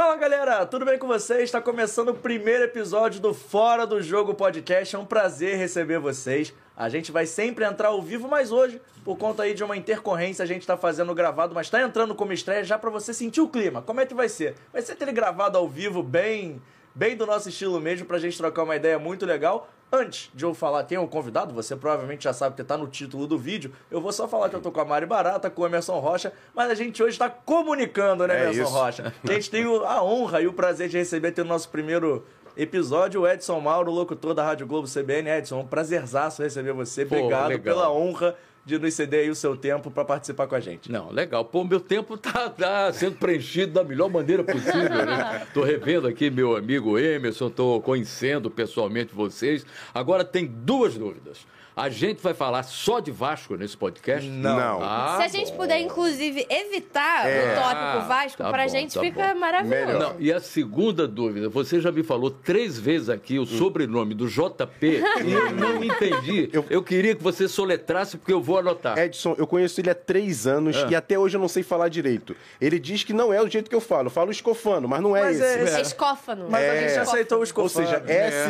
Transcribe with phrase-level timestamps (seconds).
[0.00, 1.42] Fala galera, tudo bem com vocês?
[1.42, 4.96] Está começando o primeiro episódio do Fora do Jogo Podcast.
[4.96, 6.54] É um prazer receber vocês.
[6.74, 10.42] A gente vai sempre entrar ao vivo, mas hoje, por conta aí de uma intercorrência,
[10.42, 13.48] a gente está fazendo gravado, mas está entrando como estreia já para você sentir o
[13.48, 13.82] clima.
[13.82, 14.54] Como é que vai ser?
[14.72, 16.62] Vai ser aquele gravado ao vivo bem,
[16.94, 19.68] bem do nosso estilo mesmo, para a gente trocar uma ideia muito legal.
[19.92, 22.86] Antes de eu falar quem é o convidado, você provavelmente já sabe que tá no
[22.86, 23.72] título do vídeo.
[23.90, 26.32] Eu vou só falar que eu tô com a Mari Barata, com o Emerson Rocha,
[26.54, 28.70] mas a gente hoje está comunicando, né, É Emerson isso.
[28.72, 29.14] Rocha?
[29.22, 32.24] A gente tem a honra e o prazer de receber aqui no nosso primeiro
[32.56, 35.28] episódio o Edson Mauro, locutor da Rádio Globo CBN.
[35.30, 37.04] Edson, um prazerzaço receber você.
[37.04, 37.62] Pô, Obrigado legal.
[37.62, 40.90] pela honra de nos ceder aí o seu tempo para participar com a gente.
[40.90, 41.44] Não, legal.
[41.44, 45.46] Pô, meu tempo tá, tá sendo preenchido da melhor maneira possível, né?
[45.54, 49.64] Tô revendo aqui meu amigo Emerson, tô conhecendo pessoalmente vocês.
[49.94, 51.38] Agora tem duas dúvidas.
[51.76, 54.28] A gente vai falar só de Vasco nesse podcast?
[54.28, 54.82] Não.
[54.82, 55.58] Ah, Se a gente bom.
[55.58, 57.52] puder, inclusive, evitar É.
[57.52, 59.40] o tópico Ah, Vasco, tá pra bom, gente tá fica bom.
[59.40, 59.98] maravilhoso.
[59.98, 64.26] Não, e a segunda dúvida, você já me falou três vezes aqui o sobrenome do
[64.28, 66.50] JP e eu não entendi.
[66.68, 68.98] Eu, queria que você soletrasse porque eu vou anotar.
[68.98, 70.88] Edson, eu conheço ele há três anos Ah.
[70.90, 72.36] e até hoje eu não sei falar direito.
[72.60, 74.06] Ele diz que não é o jeito que eu falo.
[74.06, 75.74] Eu falo escofano, mas não é Mas esse.
[75.76, 76.46] é- É escófano.
[76.50, 76.88] Mas a É.
[76.88, 77.86] gente aceitou o Ou escofano.
[77.86, 78.48] seja, É.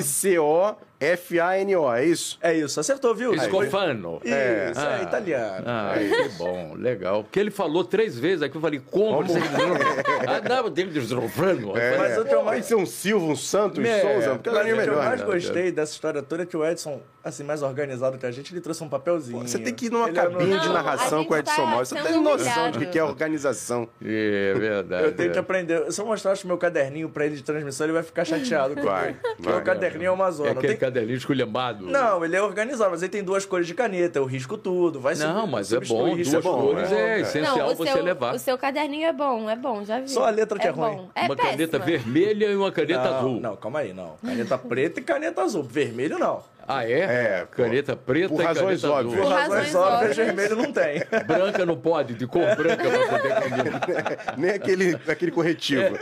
[1.00, 2.38] S-C-O-F-A-N-O, é isso?
[2.42, 3.34] É isso, acertou, viu?
[3.34, 4.20] Escofano.
[4.22, 5.02] Isso, é, Ah.
[5.02, 5.64] italiano.
[5.66, 7.24] Ah, que bom, legal.
[7.24, 9.22] Porque ele falou três vezes aqui, eu falei, como?
[9.24, 9.38] você?
[10.26, 11.76] Ah, não, dele de escofano.
[11.76, 11.96] É.
[11.96, 14.52] Mas o que eu Vai mais- ser um Silva, um Santos, É, Souza, porque é
[14.52, 14.96] o que eu melhor.
[15.04, 15.26] mais né?
[15.26, 18.60] gostei dessa história toda é que o Edson, assim, mais organizado que a gente, ele
[18.60, 19.40] trouxe um papelzinho.
[19.46, 21.86] Você tem que ir numa Ele é cabine de narração com o Edson tá Mauro.
[21.86, 23.88] Você tem noção de que é organização.
[24.04, 25.04] É verdade.
[25.04, 25.40] Eu tenho que é.
[25.40, 25.90] aprender.
[25.92, 28.74] Se eu mostrasse o meu caderninho pra ele de transmissão, ele vai ficar chateado.
[28.74, 28.90] comigo.
[28.90, 29.58] Vai, Porque vai.
[29.60, 30.54] o caderninho é uma É zona.
[30.90, 31.86] Caderninho esculhambado.
[31.86, 35.00] Não, ele é organizado, mas ele tem duas cores de caneta, eu risco tudo.
[35.00, 36.94] Vai Não, mas é bom, isso, duas é bom, cores é.
[36.94, 37.20] é, É.
[37.20, 38.34] essencial Não, você seu, levar.
[38.34, 40.08] o seu caderninho é bom, é bom, já vi.
[40.10, 40.82] Só a letra que é bom.
[40.82, 41.08] ruim.
[41.14, 41.84] É uma caneta péssima.
[41.84, 43.40] vermelha e uma caneta Não, azul.
[43.40, 44.16] não, calma aí, não.
[44.24, 45.62] Caneta preta e caneta azul.
[45.62, 46.42] Vermelho não.
[46.66, 47.00] Ah, é?
[47.00, 47.62] É, pô.
[47.62, 49.14] Caneta preta Por e razões caneta óbvias.
[49.14, 49.22] Por.
[49.22, 50.16] Por razões razões óbvias, óbvias.
[50.16, 51.02] vermelho não tem.
[51.26, 54.34] Branca não pode, de cor branca pra poder combinar.
[54.36, 55.96] Nem aquele, aquele corretivo.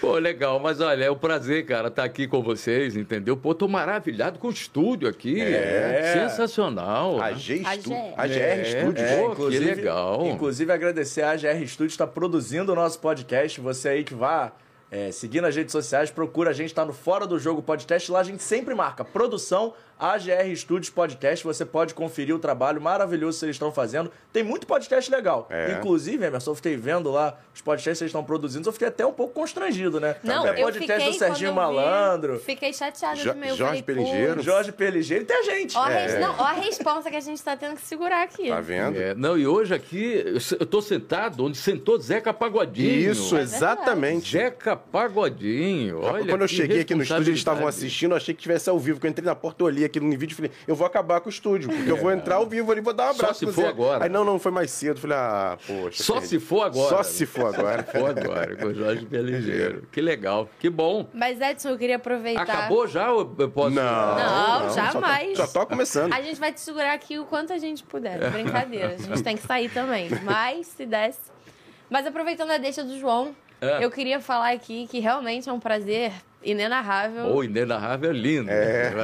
[0.00, 3.36] Pô, legal, mas olha, é um prazer, cara, estar aqui com vocês, entendeu?
[3.36, 5.40] Pô, tô maravilhado com o estúdio aqui.
[5.40, 6.12] É.
[6.14, 7.20] Sensacional.
[7.20, 8.14] A G GR.
[8.16, 8.84] A GR É, é.
[9.34, 10.26] Pô, que legal.
[10.26, 13.60] Inclusive, agradecer a AGR Studios está produzindo o nosso podcast.
[13.60, 14.52] Você aí que vá
[14.90, 18.10] é, seguir nas redes sociais, procura a gente, tá no Fora do Jogo Podcast.
[18.10, 21.44] Lá a gente sempre marca produção AGR Studios Podcast.
[21.44, 24.10] Você pode conferir o trabalho maravilhoso que eles estão fazendo.
[24.32, 25.46] Tem muito podcast legal.
[25.50, 25.72] É.
[25.78, 28.68] Inclusive, Emerson, eu fiquei vendo lá os podcasts que eles estão produzindo.
[28.68, 30.16] Eu fiquei até um pouco constrangido, né?
[30.22, 33.56] Não, é eu podcast fiquei, do Serginho vi, Malandro, Fiquei chateada Jo- de meio.
[33.56, 34.42] Jorge Peligeiro.
[34.42, 35.76] Jorge Peligeiro e tem a gente.
[35.76, 36.06] Ó, a É.
[36.06, 38.48] res- Não, ó a responsa que a gente tá tendo que segurar aqui.
[38.48, 38.96] Tá vendo?
[39.00, 40.22] É, não, e hoje aqui,
[40.58, 43.10] eu tô sentado onde sentou Zeca Pagodinho.
[43.10, 44.32] Isso, É exatamente.
[44.32, 48.34] Zeca Pagodinho, olha Quando eu que cheguei aqui no estúdio, eles estavam assistindo, eu achei
[48.34, 48.98] que tivesse ao vivo.
[48.98, 51.28] Quando eu entrei na porta, olhei aqui no vídeo e falei, eu vou acabar com
[51.28, 53.44] o estúdio, porque eu vou entrar ao vivo ali, vou dar um Só abraço se
[53.46, 53.68] pro for Zé.
[53.68, 54.04] agora.
[54.04, 55.00] Aí não, não, foi mais cedo.
[55.00, 56.02] Falei, ah, poxa.
[56.02, 56.88] Só se for agora.
[56.96, 57.82] Só se for agora.
[57.82, 59.88] For agora, com o Jorge Peligeiro.
[59.90, 61.08] Que legal, que bom.
[61.12, 62.42] Mas, Edson, eu queria aproveitar.
[62.42, 63.70] Acabou já ou eu posso...
[63.74, 65.36] Não, Não, só tá- jamais.
[65.36, 66.12] Só tô começando.
[66.12, 68.30] A gente vai te segurar aqui o quanto a gente puder.
[68.30, 68.94] Brincadeira.
[68.94, 70.08] A gente tem que sair também.
[70.22, 71.18] Mas, se desse.
[71.90, 73.84] Mas aproveitando a deixa do João, É.
[73.84, 76.12] eu queria falar aqui que realmente é um prazer
[76.42, 77.26] inenarrável.
[77.26, 78.50] Ou inenarrável é lindo.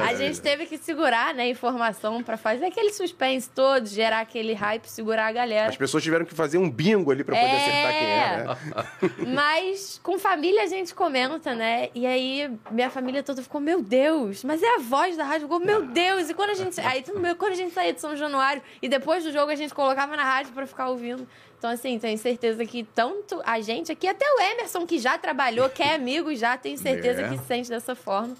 [0.07, 4.53] A gente teve que segurar, né, a informação pra fazer aquele suspense todo, gerar aquele
[4.53, 5.69] hype, segurar a galera.
[5.69, 7.55] As pessoas tiveram que fazer um bingo ali pra poder É.
[7.57, 8.45] acertar quem era.
[8.45, 9.25] né?
[9.33, 11.89] Mas com família a gente comenta, né?
[11.93, 15.41] E aí minha família toda ficou, meu Deus, mas é a voz da rádio.
[15.47, 16.29] Ficou, meu Deus.
[16.29, 16.79] E quando a gente.
[16.81, 17.03] Aí
[17.37, 20.23] quando a gente saía de São Januário e depois do jogo a gente colocava na
[20.23, 21.27] rádio pra ficar ouvindo.
[21.57, 25.69] Então, assim, tenho certeza que tanto a gente aqui, até o Emerson, que já trabalhou,
[25.69, 27.29] que é amigo já, tenho certeza É.
[27.29, 28.35] que se sente dessa forma.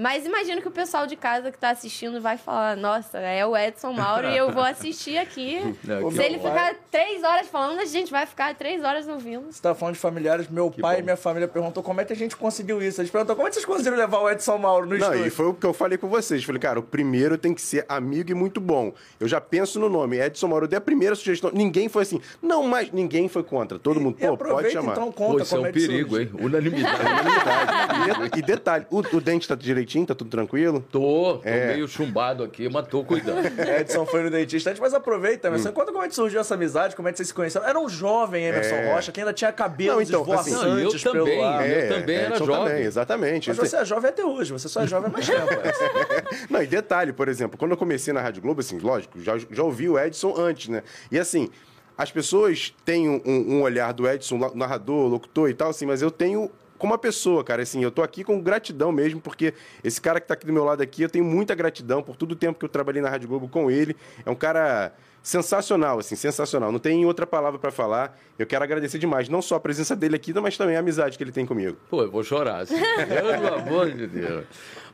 [0.00, 3.56] Mas imagino que o pessoal de casa que tá assistindo vai falar: nossa, é o
[3.56, 5.58] Edson Mauro e eu vou assistir aqui.
[5.82, 9.50] Não, Se que ele ficar três horas falando, a gente vai ficar três horas ouvindo.
[9.50, 11.00] Você tá falando de familiares, meu pai bom.
[11.00, 13.00] e minha família perguntou como é que a gente conseguiu isso.
[13.00, 15.26] Eles perguntaram como é que vocês conseguiram levar o Edson Mauro no Não, estúdio.
[15.26, 16.44] e foi o que eu falei com vocês.
[16.44, 18.92] Falei, cara, o primeiro tem que ser amigo e muito bom.
[19.18, 20.66] Eu já penso no nome, Edson Mauro.
[20.66, 21.50] Eu dei a primeira sugestão.
[21.52, 22.20] Ninguém foi assim.
[22.40, 23.80] Não, mas ninguém foi contra.
[23.80, 24.92] Todo mundo, E pô, pode chamar.
[24.92, 26.30] então, Pô, conta isso é um é que perigo, surge.
[26.34, 26.40] hein?
[26.40, 27.00] Unanimidade.
[27.02, 28.26] Unanimidade.
[28.26, 29.56] E, de- e detalhe, o, o dente tá
[29.88, 30.06] direitinho?
[30.06, 30.84] Tá tudo tranquilo?
[30.92, 31.68] Tô, tô É.
[31.74, 33.46] meio chumbado aqui, mas tô cuidando.
[33.80, 35.52] Edson foi no dentista antes, mas aproveita, Hum.
[35.52, 35.72] Emerson.
[35.72, 37.66] Conta como é que surgiu essa amizade, como é que vocês se conheceram.
[37.66, 38.92] Era um jovem Emerson É.
[38.94, 41.42] Rocha, que ainda tinha cabelos Não, então, assim, Não, eu pelo também.
[41.44, 41.68] ar.
[41.68, 42.64] Eu também era Edson jovem.
[42.68, 43.48] Também, exatamente.
[43.48, 45.52] Mas você é jovem até hoje, você só é jovem há mais tempo.
[45.52, 46.46] Edson.
[46.50, 49.62] Não, e detalhe, por exemplo, quando eu comecei na Rádio Globo, assim, lógico, já, já
[49.62, 50.82] ouvi o Edson antes, né?
[51.10, 51.48] E assim,
[51.96, 56.10] as pessoas têm um, um olhar do Edson, narrador, locutor e tal, assim, mas eu
[56.10, 59.52] tenho como uma pessoa, cara, assim, eu tô aqui com gratidão mesmo, porque
[59.82, 62.32] esse cara que tá aqui do meu lado aqui, eu tenho muita gratidão por todo
[62.32, 63.96] o tempo que eu trabalhei na Rádio Globo com ele.
[64.24, 64.92] É um cara
[65.28, 66.72] sensacional, assim, sensacional.
[66.72, 68.18] Não tem outra palavra pra falar.
[68.38, 71.24] Eu quero agradecer demais, não só a presença dele aqui, mas também a amizade que
[71.24, 71.76] ele tem comigo.
[71.90, 72.62] Pô, eu vou chorar.
[72.62, 72.76] Assim.
[72.76, 74.44] Pelo amor de Deus.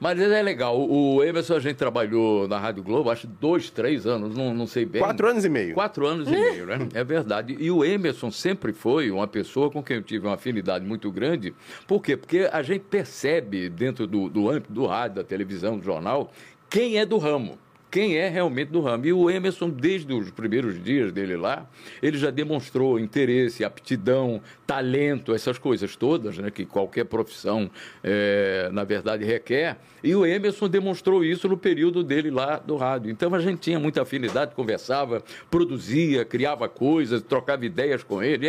[0.01, 0.77] Mas é legal.
[0.79, 4.67] O o Emerson, a gente trabalhou na Rádio Globo, acho dois, três anos, não, não
[4.67, 5.03] sei bem.
[5.03, 5.75] Quatro anos e meio.
[5.75, 6.89] Quatro anos e meio, né?
[6.95, 7.57] É verdade.
[7.59, 11.55] E o Emerson sempre foi uma pessoa com quem eu tive uma afinidade muito grande.
[11.87, 12.17] Por quê?
[12.17, 16.33] Porque a gente percebe dentro do, do âmbito do rádio, da televisão, do jornal,
[16.69, 17.59] quem é do ramo.
[17.95, 19.07] Quem é realmente do ramo.
[19.07, 21.65] E o Emerson, desde os primeiros dias dele lá,
[22.03, 26.51] ele já demonstrou interesse, aptidão, talento, essas coisas todas, né?
[26.51, 27.71] Que qualquer profissão,
[28.03, 29.77] eh, na verdade, requer.
[30.03, 33.13] E o Emerson demonstrou isso no período dele lá do rádio.
[33.13, 38.45] Então a gente tinha muita afinidade, conversava, produzia, criava coisas, trocava ideias com ele.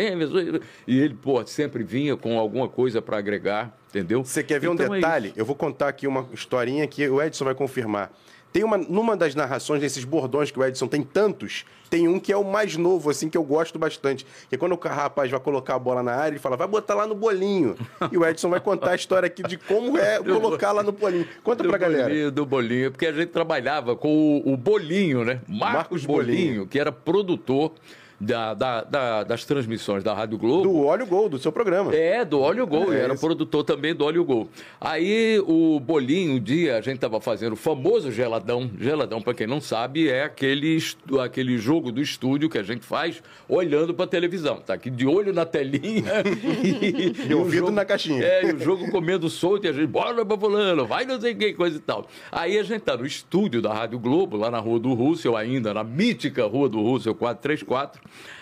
[0.88, 4.24] E ele, pô, sempre vinha com alguma coisa para agregar, entendeu?
[4.24, 5.28] Você quer ver Então um é detalhe?
[5.28, 5.38] isso.
[5.38, 8.10] eu vou contar aqui uma historinha que o Edson vai confirmar.
[8.56, 12.32] Tem uma, numa das narrações desses bordões que o Edson tem tantos, tem um que
[12.32, 14.24] é o mais novo, assim, que eu gosto bastante.
[14.48, 16.94] Que é quando o rapaz vai colocar a bola na área, ele fala, vai botar
[16.94, 17.76] lá no bolinho.
[18.10, 21.28] E o Edson vai contar a história aqui de como é colocar lá no bolinho.
[21.44, 22.04] Conta do pra galera.
[22.04, 25.42] Bolinho, do bolinho, porque a gente trabalhava com o, o Bolinho, né?
[25.46, 26.66] Marcos, Marcos Bolinho, Bolinho.
[26.66, 27.72] que era produtor
[28.18, 30.62] da, da- da- das transmissões da Rádio Globo.
[30.62, 31.94] Do óleo gol, do seu programa.
[31.94, 33.20] É, do Óleo Gol, É era isso.
[33.24, 34.48] produtor também do Óleo Gol.
[34.80, 38.70] Aí o Bolinho, um dia, a gente tava fazendo o famoso geladão.
[38.80, 40.78] Geladão, para quem não sabe, é aquele,
[41.22, 44.56] aquele jogo do estúdio que a gente faz olhando pra televisão.
[44.56, 46.12] Tá aqui de olho na telinha
[46.64, 48.22] e, E o ouvido na caixinha.
[48.24, 51.34] É, e o jogo comendo solto e a gente, bora pra fulano, vai não sei
[51.34, 52.06] quem, coisa e tal.
[52.32, 55.74] Aí a gente tá no estúdio da Rádio Globo, lá na Rua do Russell ainda,
[55.74, 58.00] na mítica Rua do Russell 434.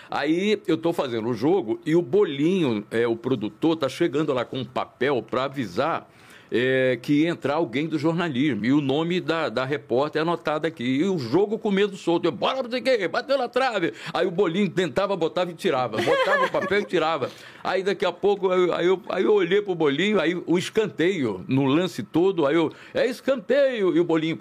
[0.09, 4.45] Aí eu tô fazendo o jogo e o Bolinho, é, o produtor, tá chegando lá
[4.45, 6.07] com um papel para avisar
[6.51, 8.65] é, que ia entrar alguém do jornalismo.
[8.65, 10.83] E o nome da, da repórter é anotado aqui.
[10.83, 12.25] E o jogo com medo solto.
[12.25, 13.93] Eu, bora, o quê, bateu na trave.
[14.13, 15.97] Aí o Bolinho tentava, botava e tirava.
[15.97, 17.29] Botava o papel e tirava.
[17.63, 21.43] Aí daqui a pouco, aí, aí eu, aí eu olhei pro Bolinho, aí o escanteio,
[21.47, 23.95] no lance todo, aí eu, é escanteio.
[23.95, 24.39] E o Bolinho,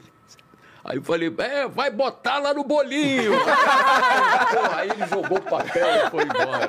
[0.85, 3.33] Aí eu falei, é, vai botar lá no bolinho.
[4.53, 6.69] Pô, aí ele jogou o papel e foi embora.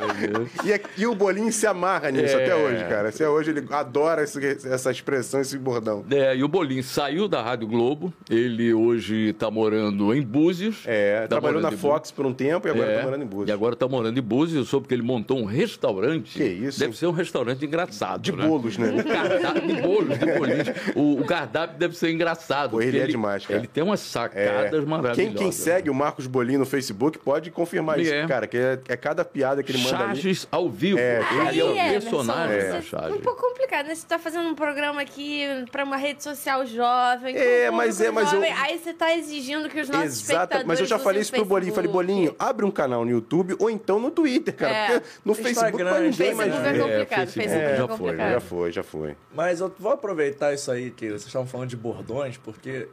[0.63, 2.43] E, é- e o Bolinho se amarra nisso É.
[2.43, 3.09] até hoje, cara.
[3.09, 6.05] Até hoje ele adora esse- essa expressão, esse bordão.
[6.09, 10.83] É, e o Bolinho saiu da Rádio Globo, ele hoje está morando em Búzios.
[10.85, 13.49] É, Tá trabalhou na Fox por um tempo e agora É, tá morando em Búzios.
[13.49, 14.57] E agora está morando em Búzios.
[14.57, 16.37] Eu soube que ele montou um restaurante.
[16.37, 16.97] Que isso, Deve hein?
[16.97, 18.21] ser um restaurante engraçado.
[18.21, 18.47] De né?
[18.47, 18.91] bolos, né?
[18.97, 20.67] O cardápio de bolos, de bolinhos.
[20.95, 22.71] O, o cardápio deve ser engraçado.
[22.71, 23.59] Pô, ele é demais, cara.
[23.59, 25.15] Ele tem umas sacadas maravilhosas.
[25.15, 28.27] Quem, quem segue o Marcos Bolinho no Facebook pode confirmar isso, É.
[28.27, 30.05] cara, que é, é cada piada que ele manda ali.
[30.21, 30.99] Charges ao vivo.
[30.99, 31.65] É, ele é
[31.97, 33.15] o personagem você- da É Charges.
[33.17, 33.95] um pouco complicado, né?
[33.95, 37.35] Você tá fazendo um programa aqui pra uma rede social jovem.
[37.35, 40.21] É, um mas é, mas eu- jovem, Aí você tá exigindo que os nossos Exato,
[40.31, 41.73] espectadores mas eu já falei isso pro Bolinho.
[41.73, 41.91] Falei.
[41.91, 44.73] Bolinho, abre um canal no YouTube ou então no Twitter, cara.
[44.73, 44.87] É.
[44.99, 46.79] Porque no Facebook pra ninguém Facebook mais é ver.
[46.81, 48.17] complicado, É, Facebook Facebook é já foi.
[48.35, 49.15] Já foi, já foi.
[49.33, 52.87] Mas eu vou aproveitar isso aí que vocês estavam falando de bordões, porque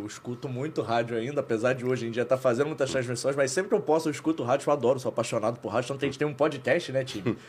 [0.00, 3.50] eu escuto muito rádio ainda, apesar de hoje em dia estar fazendo muitas transmissões, mas
[3.50, 6.06] sempre que eu posso eu escuto rádio, eu adoro, sou apaixonado por rádio, tanto que
[6.06, 7.36] a gente tem um podcast, né, time?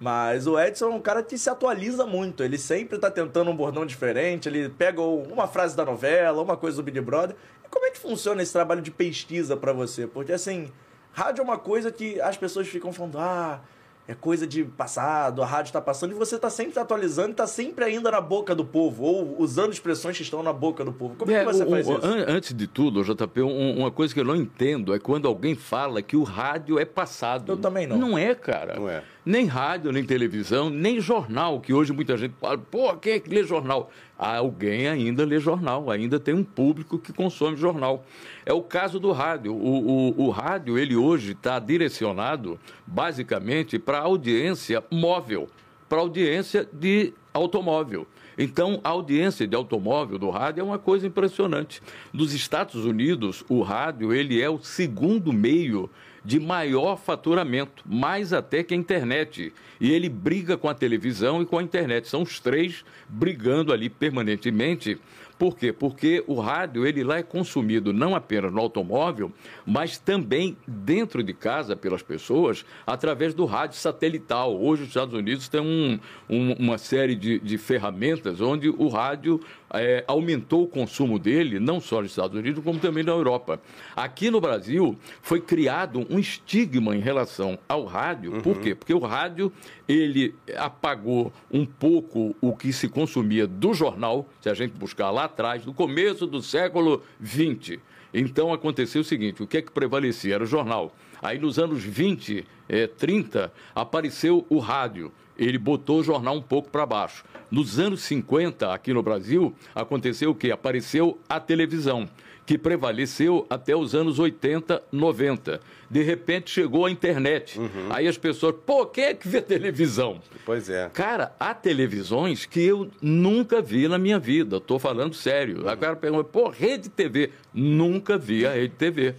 [0.00, 3.56] Mas o Edson é um cara que se atualiza muito, ele sempre tá tentando um
[3.56, 7.36] bordão diferente, ele pega uma frase da novela, uma coisa do Big Brother.
[7.64, 10.04] E como é que funciona esse trabalho de pesquisa pra você?
[10.08, 10.72] Porque assim,
[11.12, 13.60] rádio é uma coisa que as pessoas ficam falando, ah,
[14.08, 17.46] é coisa de passado, a rádio tá passando, e você tá sempre atualizando e tá
[17.46, 21.14] sempre ainda na boca do povo, ou usando expressões que estão na boca do povo.
[21.16, 22.06] Como é, É, que você o- faz o- isso?
[22.06, 25.54] an- Antes de tudo, JP, um- uma coisa que eu não entendo é quando alguém
[25.54, 27.52] fala que o rádio é passado.
[27.52, 27.96] Eu também não.
[27.96, 28.74] Não é, cara.
[28.74, 29.02] Não é.
[29.24, 33.30] Nem rádio, nem televisão, nem jornal, que hoje muita gente fala, pô, quem é que
[33.30, 33.88] lê jornal?
[34.28, 38.04] Alguém ainda lê jornal, ainda tem um público que consome jornal.
[38.46, 39.52] É o caso do rádio.
[39.52, 45.48] O, o- o rádio, ele hoje está direcionado, basicamente, para audiência móvel,
[45.88, 48.06] para audiência de automóvel.
[48.38, 51.82] Então, a audiência de automóvel do rádio é uma coisa impressionante.
[52.12, 55.90] Nos Estados Unidos, o rádio ele é o segundo meio
[56.24, 59.52] de maior faturamento, mais até que a internet.
[59.80, 62.08] E ele briga com a televisão e com a internet.
[62.08, 64.98] São os três brigando ali permanentemente
[65.38, 65.72] Por quê?
[65.72, 69.32] Porque o rádio ele lá é consumido não apenas no automóvel,
[69.66, 74.56] mas também dentro de casa pelas pessoas através do rádio satelital.
[74.56, 75.98] Hoje os Estados Unidos têm um,
[76.30, 79.40] um, uma série de, de ferramentas onde o rádio
[79.74, 83.60] é, aumentou o consumo dele, não só nos Estados Unidos, como também na Europa.
[83.96, 88.42] Aqui no Brasil, foi criado um estigma em relação ao rádio.
[88.42, 88.74] Por quê?
[88.74, 89.52] Porque o rádio,
[89.88, 95.24] ele apagou um pouco o que se consumia do jornal, se a gente buscar lá
[95.24, 97.78] atrás, no começo do século XX.
[98.14, 100.34] Então, aconteceu o seguinte, o que é que prevalecia?
[100.34, 100.94] Era o jornal.
[101.22, 105.12] Aí, nos anos 20, eh, 30, apareceu o rádio.
[105.38, 107.24] Ele botou o jornal um pouco para baixo.
[107.50, 110.50] Nos anos 50, aqui no Brasil, aconteceu o quê?
[110.50, 112.08] Apareceu a televisão,
[112.46, 115.60] que prevaleceu até os anos 80, 90.
[115.90, 117.60] De repente chegou a internet.
[117.90, 120.20] Aí as pessoas, pô, quem é que vê televisão?
[120.46, 120.90] Pois é.
[120.94, 124.56] Cara, há televisões que eu nunca vi na minha vida.
[124.56, 125.68] Estou falando sério.
[125.68, 127.30] Agora pergunta, pô, Rede TV.
[127.52, 129.14] Nunca vi a Rede TV.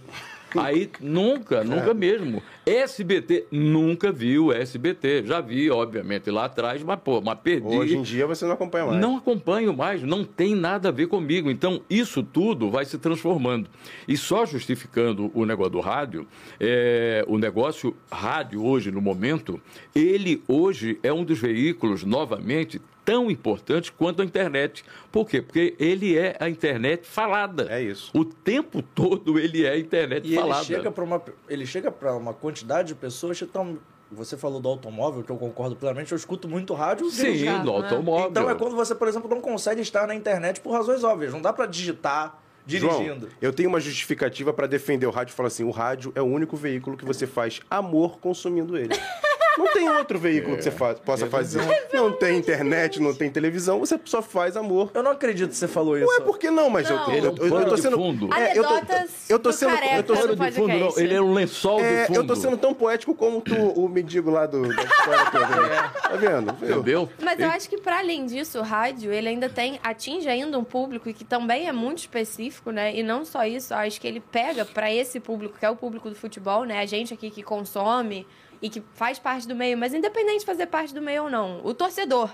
[0.60, 2.42] Aí, nunca, nunca mesmo.
[2.66, 5.24] SBT, nunca vi o SBT.
[5.24, 7.66] Já vi, obviamente, lá atrás, mas, pô, mas perdi.
[7.66, 9.00] Hoje em dia você não acompanha mais.
[9.00, 11.50] Não acompanho mais, não tem nada a ver comigo.
[11.50, 13.68] Então, isso tudo vai se transformando.
[14.06, 16.26] E só justificando o negócio do rádio,
[16.60, 19.60] é, o negócio rádio hoje, no momento,
[19.94, 24.84] ele hoje é um dos veículos, novamente, tão importante quanto a internet.
[25.12, 25.42] Por quê?
[25.42, 27.66] Porque ele é a internet falada.
[27.70, 28.10] É isso.
[28.14, 30.60] O tempo todo ele é a internet E falada.
[30.60, 33.78] ele chega para uma ele chega para uma quantidade de pessoas que estão
[34.12, 37.10] você falou do automóvel, que eu concordo plenamente, eu escuto muito rádio.
[37.10, 37.64] Sim, dirigindo.
[37.64, 38.30] no automóvel.
[38.30, 41.32] Então é quando você, por exemplo, não consegue estar na internet por razões óbvias.
[41.32, 43.26] Não dá para digitar dirigindo.
[43.26, 46.22] João, eu tenho uma justificativa para defender o rádio e falar assim: o rádio é
[46.22, 48.94] o único veículo que você faz amor consumindo ele.
[49.58, 51.62] Não tem outro veículo que você fa- possa fazer.
[51.92, 54.90] Não tem internet, não tem televisão, você só faz amor.
[54.94, 56.06] Eu não acredito que você falou isso.
[56.06, 57.08] Não é por que não, mas eu, Não.
[57.08, 57.96] eu, Ele é eu, eu tô sendo.
[57.96, 58.34] fundo.
[58.34, 59.72] É, eu tô, Anedotas eu tô do sendo.
[59.74, 60.98] Eu tô sendo, de fundo, não.
[60.98, 62.16] Ele é um lençol é, de fundo.
[62.20, 65.46] eu tô sendo tão poético como tu, o mendigo lá do, da história toda.
[65.68, 65.90] né?
[66.02, 66.54] Tá vendo?
[66.54, 66.70] Viu?
[66.76, 67.08] Entendeu?
[67.22, 70.64] Mas eu acho que, para além disso, o rádio, ele ainda tem, atinge ainda um
[70.64, 72.94] público que também é muito específico, né?
[72.94, 75.76] E não só isso, eu acho que ele pega para esse público, que é o
[75.76, 76.80] público do futebol, né?
[76.80, 78.26] A gente aqui que consome
[78.64, 81.60] e que faz parte do meio, mas independente de fazer parte do meio ou não,
[81.62, 82.30] o torcedor.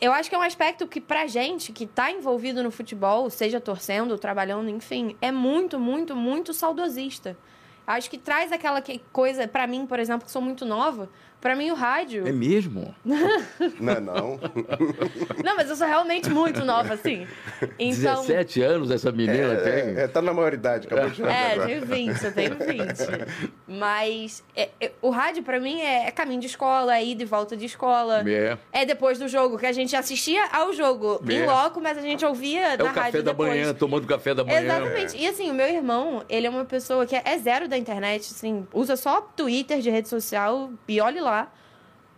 [0.00, 3.60] Eu acho que é um aspecto que, pra gente que tá envolvido no futebol, seja
[3.60, 7.36] torcendo, trabalhando, enfim, é muito, muito, muito saudosista.
[7.86, 11.08] Acho que traz aquela que- coisa, pra mim, por exemplo, que sou muito nova,
[11.40, 12.26] pra mim o rádio.
[12.26, 12.94] É mesmo?
[13.80, 14.40] Não, é não.
[15.44, 17.26] Não, mas eu sou realmente muito nova, assim.
[17.78, 18.20] Então.
[18.22, 19.72] 17 anos essa menina tem.
[19.72, 21.66] É, é, tá na maioridade, acabou de chegar É, agora.
[21.68, 23.48] tenho 20, eu tenho 20.
[23.66, 27.26] Mas é, é, o rádio, pra mim, é, é caminho de escola, é ida e
[27.26, 28.22] volta de escola.
[28.28, 28.58] É.
[28.72, 31.46] É depois do jogo, que a gente assistia ao jogo em É.
[31.46, 33.48] loco, mas a gente ouvia É na o rádio café da depois.
[33.50, 34.60] manhã, tomando café da manhã.
[34.60, 35.16] Exatamente.
[35.16, 38.28] E assim, o meu irmão, ele é uma pessoa que é, é zero da internet,
[38.32, 41.29] assim, usa só Twitter de rede social e olhe lá.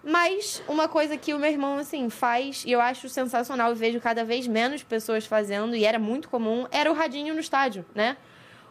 [0.05, 4.01] Mas uma coisa que o meu irmão, assim, faz, e eu acho sensacional, e vejo
[4.01, 8.17] cada vez menos pessoas fazendo, e era muito comum, era o radinho no estádio, né?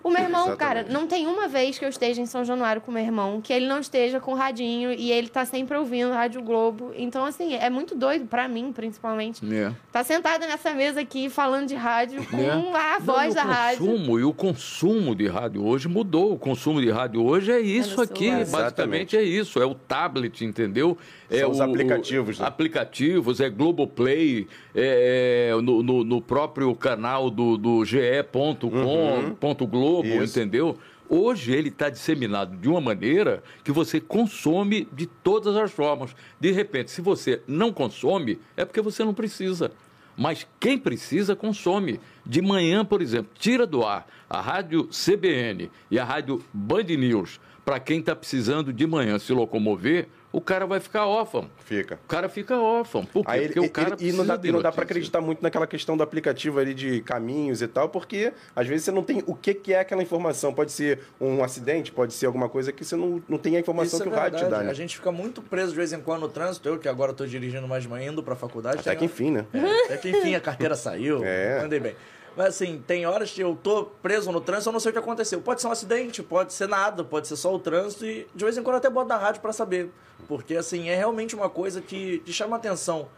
[0.04, 0.86] O meu irmão, Exatamente.
[0.86, 3.40] cara, não tem uma vez que eu esteja em São Januário com o meu irmão
[3.42, 6.92] que ele não esteja com o radinho e ele tá sempre ouvindo Rádio Globo.
[6.96, 9.42] Então, assim, é muito doido, pra mim, principalmente.
[9.54, 9.72] É.
[9.92, 12.50] Tá sentada nessa mesa aqui falando de rádio com É.
[12.50, 13.86] a Não, voz e da o rádio.
[13.86, 16.34] consumo, E o consumo de rádio hoje mudou.
[16.34, 18.30] O consumo de rádio hoje é isso no aqui.
[18.46, 19.62] Basicamente é isso.
[19.62, 20.98] É o tablet, entendeu?
[21.32, 22.46] É os o- aplicativos, né?
[22.46, 30.08] Aplicativos, é Globoplay, é, é no, no- no próprio canal do, do ge.com, ponto Globo,
[30.10, 30.24] Uhum.
[30.24, 30.38] Isso.
[30.40, 30.78] entendeu?
[31.10, 36.16] Hoje ele está disseminado de uma maneira que você consome de todas as formas.
[36.40, 39.72] De repente, se você não consome, é porque você não precisa.
[40.18, 42.00] Mas quem precisa, consome.
[42.26, 47.40] De manhã, por exemplo, tira do ar a rádio CBN e a rádio Band News.
[47.66, 51.48] Para quem está precisando de manhã se locomover, o cara vai ficar órfão.
[51.64, 52.00] Fica.
[52.04, 53.06] O cara fica órfão.
[53.06, 53.32] Por quê?
[53.32, 54.82] Aí porque ele- o cara ele- e não dá, e não dá pra notícia.
[54.84, 58.92] acreditar muito naquela questão do aplicativo ali de caminhos e tal, porque às vezes você
[58.92, 60.52] não tem o que, que é aquela informação.
[60.54, 64.00] Pode ser um acidente, pode ser alguma coisa que você não, não tem a informação
[64.00, 64.72] Isso que é o rádio te dá, né?
[64.72, 66.68] A gente fica muito preso de vez em quando no trânsito.
[66.68, 68.80] Eu, que agora tô dirigindo mais de manhã, indo pra faculdade.
[68.80, 69.46] Até que enfim, né?
[69.54, 71.24] É, até que enfim a carteira saiu.
[71.24, 71.60] É.
[71.64, 71.96] Andei bem.
[72.36, 75.00] Mas assim, tem horas que eu tô preso no trânsito, eu não sei o que
[75.00, 75.42] aconteceu.
[75.42, 78.58] Pode ser um acidente, pode ser nada, pode ser só o trânsito e de vez
[78.58, 79.92] em quando eu até boto na rádio pra saber.
[80.28, 83.10] Porque assim, é realmente uma coisa que te chama atenção.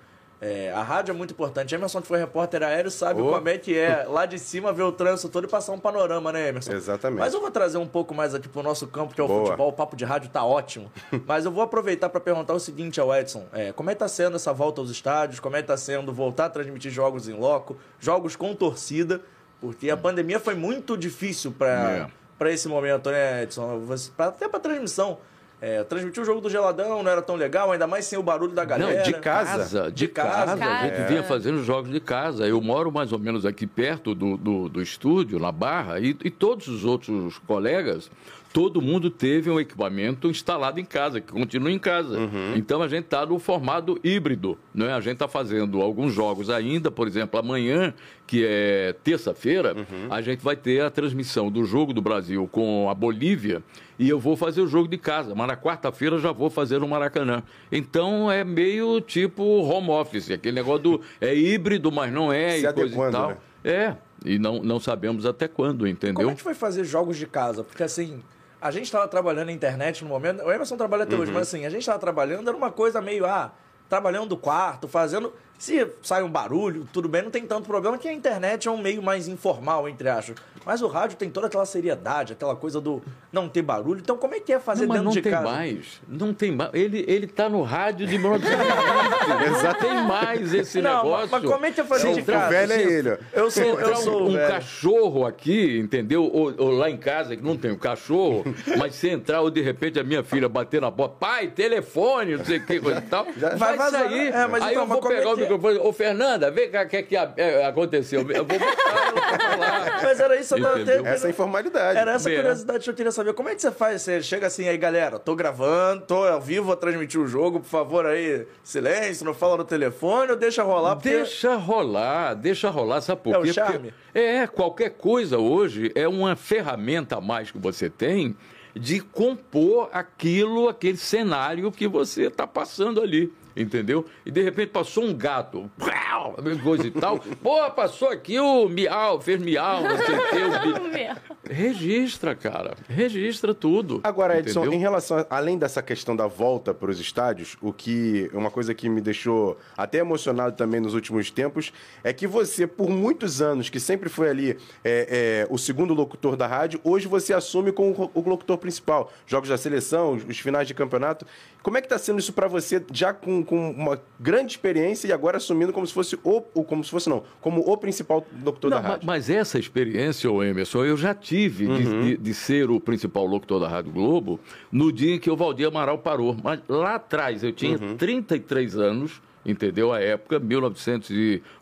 [0.45, 1.73] É, a rádio é muito importante.
[1.73, 3.31] Emerson, que foi repórter aéreo, sabe Oh.
[3.31, 6.33] como é que é lá de cima ver o trânsito todo e passar um panorama,
[6.33, 6.73] né, Emerson?
[6.73, 7.19] Exatamente.
[7.19, 9.45] Mas eu vou trazer um pouco mais aqui pro nosso campo, que é o Boa.
[9.45, 9.69] futebol.
[9.69, 10.91] O papo de rádio tá ótimo.
[11.25, 14.07] Mas eu vou aproveitar para perguntar o seguinte ao Edson: é, como é que tá
[14.09, 15.39] sendo essa volta aos estádios?
[15.39, 19.21] Como é que tá sendo voltar a transmitir jogos em loco, jogos com torcida?
[19.61, 22.09] Porque a pandemia foi muito difícil para
[22.41, 22.51] É.
[22.51, 23.81] esse momento, né, Edson?
[24.17, 25.19] Até para transmissão.
[25.65, 28.51] É, transmitir o jogo do Geladão não era tão legal, ainda mais sem o barulho
[28.51, 29.01] da galera.
[29.01, 29.89] de casa.
[29.89, 30.57] de, De casa.
[30.57, 30.65] casa.
[30.65, 31.05] A gente É.
[31.05, 32.45] vinha fazendo jogos de casa.
[32.45, 36.29] Eu moro mais ou menos aqui perto do, do, do estúdio, na Barra, e, e
[36.29, 38.11] todos os outros colegas,
[38.53, 42.19] todo mundo teve um equipamento instalado em casa, que continua em casa.
[42.55, 44.57] Então a gente está no formato híbrido.
[44.73, 44.93] Né?
[44.93, 47.93] A gente está fazendo alguns jogos ainda, por exemplo, amanhã,
[48.27, 49.75] que é terça-feira,
[50.09, 53.63] a gente vai ter a transmissão do jogo do Brasil com a Bolívia
[53.97, 55.33] e eu vou fazer o jogo de casa.
[55.33, 57.41] Mas na quarta-feira já vou fazer no Maracanã.
[57.71, 62.67] Então é meio tipo home office, aquele negócio do é híbrido, mas não é Se
[62.67, 63.29] e coisa e adequando, tal.
[63.29, 63.37] né?
[63.65, 63.95] É,
[64.25, 66.29] e não, não sabemos até quando, Como entendeu?
[66.29, 67.63] é que foi fazer jogos de casa?
[67.63, 68.21] Porque assim,
[68.63, 70.41] a gente estava trabalhando na internet no momento.
[70.43, 71.37] O Emerson trabalha até hoje, Uhum.
[71.37, 73.51] mas assim, a gente estava trabalhando, era uma coisa meio, ah,
[73.89, 75.33] trabalhando do quarto, fazendo.
[75.57, 78.77] Se sai um barulho, tudo bem, não tem tanto problema, que a internet é um
[78.77, 80.35] meio mais informal, entre aspas.
[80.65, 83.99] Mas o rádio tem toda aquela seriedade, aquela coisa do não ter barulho.
[84.01, 85.43] Então, como é que é fazer Não, mas dentro não de tem casa?
[85.45, 86.01] mais.
[86.07, 86.69] Não tem mais.
[86.73, 88.53] Ele, ele tá no rádio de 1920.
[89.63, 91.29] Não tem mais esse Não, negócio.
[91.31, 92.45] mas como é que é fazer Se de casa?
[92.45, 93.17] O velho é se- ele.
[93.33, 94.47] Eu sou, entrar eu sou um, um velho.
[94.53, 96.23] cachorro aqui, entendeu?
[96.23, 98.43] Ou, ou lá em casa, que não tem o cachorro,
[98.77, 102.45] mas se entrar, ou de repente a minha filha bater na porta, pai, telefone, não
[102.45, 104.03] sei o que, coisa e tal, vai vai, vazar.
[104.03, 104.33] sair.
[104.33, 105.42] É, mas Aí então, eu vou é pegar o que?
[105.43, 108.21] Microfone, ô Fernanda, vem cá, o que é que é, aconteceu?
[108.21, 108.65] Eu vou botar.
[110.03, 111.97] Mas era isso, eu tava até- Essa é a informalidade.
[111.99, 112.35] Era essa É.
[112.35, 113.33] curiosidade que eu queria saber.
[113.33, 114.01] Como é que você faz?
[114.01, 117.67] Você chega assim aí, galera, tô gravando, tô ao vivo, vou transmitir o jogo, por
[117.69, 121.09] favor aí, silêncio, não fala no telefone ou deixa rolar, porque...
[121.09, 123.53] Deixa rolar, deixa rolar, sabe por É o quê?
[123.53, 123.91] charme?
[123.91, 128.35] Porque- é, qualquer coisa hoje é uma ferramenta a mais que você tem
[128.75, 133.31] de compor aquilo, aquele cenário que você está passando ali.
[133.55, 134.05] Entendeu?
[134.25, 137.19] E de repente passou um gato, pau, coisa e tal.
[137.19, 141.21] Pô, passou aqui o miau, fez miau, não sei o bi-
[141.53, 142.75] Registra, cara.
[142.87, 143.99] Registra tudo.
[144.03, 144.77] Agora, Edson, entendeu?
[144.77, 148.73] em relação, a- além dessa questão da volta para os estádios, o que uma coisa
[148.73, 151.71] que me deixou até emocionado também nos últimos tempos
[152.03, 156.35] é que você, por muitos anos, que sempre foi ali é, é, o segundo locutor
[156.35, 159.11] da rádio, hoje você assume como o locutor principal.
[159.27, 161.25] Jogos da seleção, os, os finais de campeonato.
[161.61, 165.11] Como é que está sendo isso para você, já com, com uma grande experiência e
[165.11, 168.69] agora assumindo como se fosse o, o- como se fosse não, como o principal locutor
[168.71, 169.05] Não, da rádio?
[169.07, 173.59] mas essa experiência, ô Emerson, eu já tive de- de, de ser o principal locutor
[173.59, 174.39] da Rádio Globo
[174.71, 176.35] no dia em que o Valdir Amaral parou.
[176.43, 179.91] Mas lá atrás, eu tinha 33 anos, entendeu?
[179.91, 180.39] A época,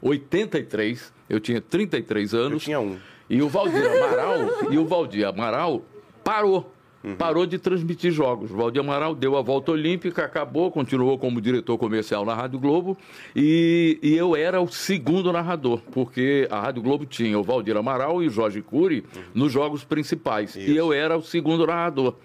[0.02, 2.54] 1983, eu tinha 33 anos.
[2.54, 2.98] Eu tinha um.
[3.30, 4.38] E o Valdir Amaral,
[4.72, 5.82] e o Valdir Amaral
[6.24, 6.72] parou.
[7.18, 8.52] Parou de transmitir jogos.
[8.52, 12.98] Valdir Amaral deu a volta olímpica, acabou, continuou como diretor comercial na Rádio Globo.
[13.36, 18.22] E, e eu era o segundo narrador, porque a Rádio Globo tinha o Valdir Amaral
[18.22, 20.56] e o Jorge Cury nos jogos principais.
[20.56, 22.16] E eu era o segundo narrador.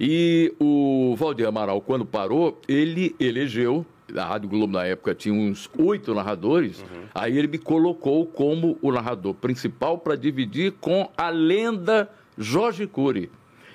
[0.00, 3.84] E o Valdir Amaral, quando parou, ele elegeu
[4.16, 8.92] a Rádio Globo na época tinha uns oito narradores, aí ele me colocou como o
[8.92, 13.30] narrador principal para dividir com a lenda Jorge Cury.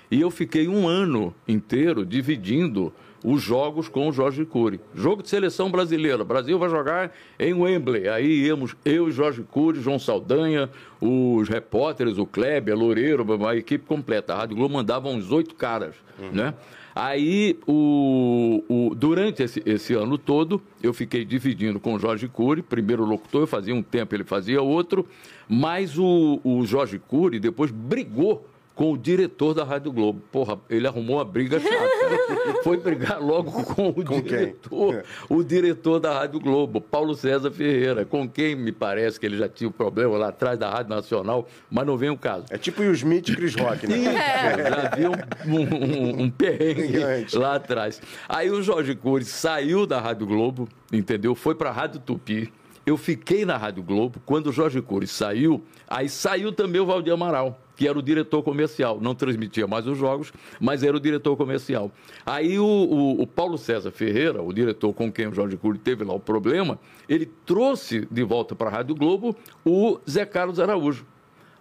[0.10, 2.93] E eu fiquei um ano inteiro dividindo
[3.26, 4.80] os jogos com o Jorge Cury.
[4.96, 6.22] Jogo de seleção brasileira.
[6.22, 8.08] O Brasil vai jogar em Wembley.
[8.08, 10.70] Aí íamos eu, Jorge Cury, João Saldanha,
[11.02, 14.34] os repórteres, o Kleber, Loureiro, a equipe completa.
[14.34, 15.96] A Rádio Globo mandava uns oito caras,
[16.32, 16.54] né?
[16.96, 22.63] Aí, o, o- durante esse, esse ano todo, eu fiquei dividindo com o Jorge Cury,
[22.63, 25.06] primeiro locutor, eu fazia um tempo, ele fazia outro,
[25.48, 30.22] mas o, o Jorge Cury depois brigou com o diretor da Rádio Globo.
[30.32, 31.76] Porra, ele arrumou uma briga chata.
[32.63, 34.22] Foi brigar logo com o Com quem?
[34.22, 39.36] diretor, o diretor da Rádio Globo, Paulo César Ferreira, com quem me parece que ele
[39.36, 42.46] já tinha um problema lá atrás da Rádio Nacional, mas não vem o caso.
[42.52, 43.98] É tipo o Smith e Chris Rock, né?
[44.70, 47.36] Já havia um, um, um perrengue Gigante.
[47.36, 48.00] lá atrás.
[48.30, 51.34] Aí o Jorge Cury saiu da Rádio Globo, entendeu?
[51.34, 52.54] Foi para a Rádio Tupi.
[52.86, 54.22] Eu fiquei na Rádio Globo.
[54.24, 58.44] Quando o Jorge Cury saiu, aí saiu também o Valdir Amaral, que era o diretor
[58.44, 59.00] comercial.
[59.00, 61.90] Não transmitia mais os jogos, mas era o diretor comercial.
[62.26, 66.04] Aí o, o- o Paulo César Ferreira, o diretor com quem o Jorge Cury teve
[66.04, 71.06] lá o problema, ele trouxe de volta para a Rádio Globo o Zé Carlos Araújo.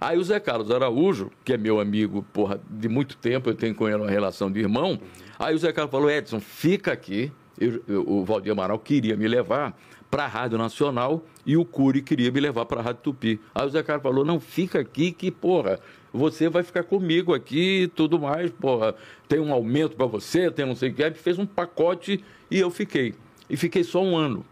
[0.00, 3.74] Aí o Zé Carlos Araújo, que é meu amigo porra, de muito tempo, eu tenho
[3.74, 4.98] com ele uma relação de irmão.
[5.38, 9.26] Aí o Zé Carlos falou: Edson, fica aqui, eu- eu- o Valdir Amaral queria me
[9.26, 9.78] levar
[10.10, 13.40] para a Rádio Nacional e o Cury queria me levar para a Rádio Tupi.
[13.54, 15.80] Aí o Zé Carlos falou, não, fica aqui que, porra,
[16.12, 18.94] você vai ficar comigo aqui e tudo mais, porra,
[19.28, 21.10] tem um aumento para você, tem não sei o que.
[21.12, 23.14] Fez um pacote e eu fiquei.
[23.50, 24.44] E fiquei só um ano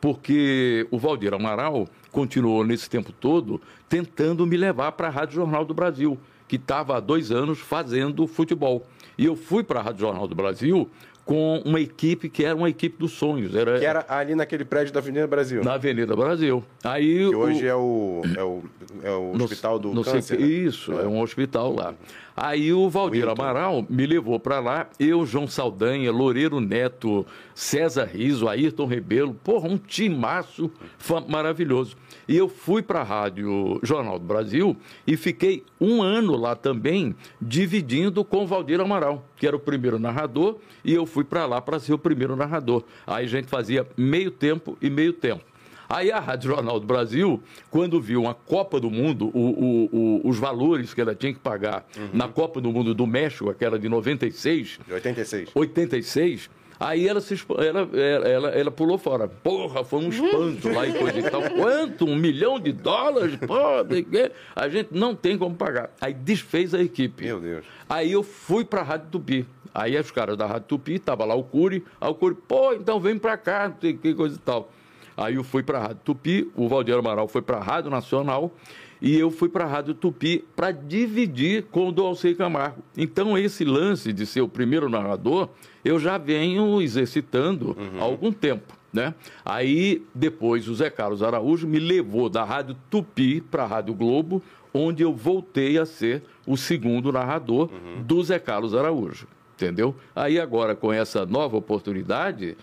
[0.00, 5.64] porque o Valdir Amaral continuou nesse tempo todo tentando me levar para a Rádio Jornal
[5.64, 8.84] do Brasil, que estava há dois anos fazendo futebol.
[9.16, 10.90] E eu fui para a Rádio Jornal do Brasil
[11.24, 13.54] com uma equipe que era uma equipe dos sonhos.
[13.54, 15.62] Era, Que era ali naquele prédio da Avenida Brasil.
[15.62, 16.64] na Avenida Brasil.
[16.82, 18.62] Aí Que hoje o- é o, é o,
[19.04, 20.38] é o no- Hospital do no Câncer.
[20.40, 20.46] Né?
[20.46, 21.94] Isso, é um hospital lá.
[22.36, 23.42] Aí o Valdir Wilton.
[23.42, 29.68] Amaral me levou para lá, eu, João Saldanha, Loureiro Neto, César Riso, Ayrton Rebelo, porra,
[29.68, 30.70] um timaço
[31.28, 31.96] maravilhoso.
[32.28, 37.14] E eu fui para a Rádio Jornal do Brasil e fiquei um ano lá também,
[37.40, 41.60] dividindo com o Valdir Amaral, que era o primeiro narrador, e eu fui para lá
[41.60, 42.82] para ser o primeiro narrador.
[43.06, 45.44] Aí a gente fazia meio tempo e meio tempo.
[45.88, 49.88] Aí a Rádio Jornal do Brasil, quando viu a Copa do Mundo, o- o-
[50.24, 53.78] o- os valores que ela tinha que pagar na Copa do Mundo do México, aquela
[53.78, 55.50] de 96, De 86.
[55.54, 57.88] 86, aí ela, se, ela,
[58.28, 59.28] ela, ela, pulou fora.
[59.28, 61.42] Porra, foi um espanto lá e coisa e tal.
[61.42, 62.04] Quanto?
[62.04, 63.38] Um milhão de dólares?
[64.10, 65.90] Que- a gente não tem como pagar.
[66.00, 67.24] Aí desfez a equipe.
[67.24, 67.64] Meu Deus.
[67.88, 69.46] Aí eu fui para a Rádio Tupi.
[69.74, 73.00] Aí os caras da Rádio Tupi, tava lá o Cury, aí o Cury, pô, então
[73.00, 74.70] vem para cá, não sei que coisa e tal.
[75.16, 78.52] Aí eu fui para a Rádio Tupi, o Valdir Amaral foi para a Rádio Nacional
[79.02, 82.84] e eu fui para a Rádio Tupi para dividir com o do Alcei Camargo.
[82.96, 85.48] Então esse lance de ser o primeiro narrador,
[85.84, 88.72] eu já venho exercitando há algum tempo.
[88.92, 89.12] Né?
[89.44, 94.40] Aí depois o Zé Carlos Araújo me levou da Rádio Tupi para a Rádio Globo,
[94.72, 97.70] onde eu voltei a ser o segundo narrador
[98.06, 99.26] do Zé Carlos Araújo.
[99.56, 99.96] Entendeu?
[100.14, 102.56] Aí agora, com essa nova oportunidade,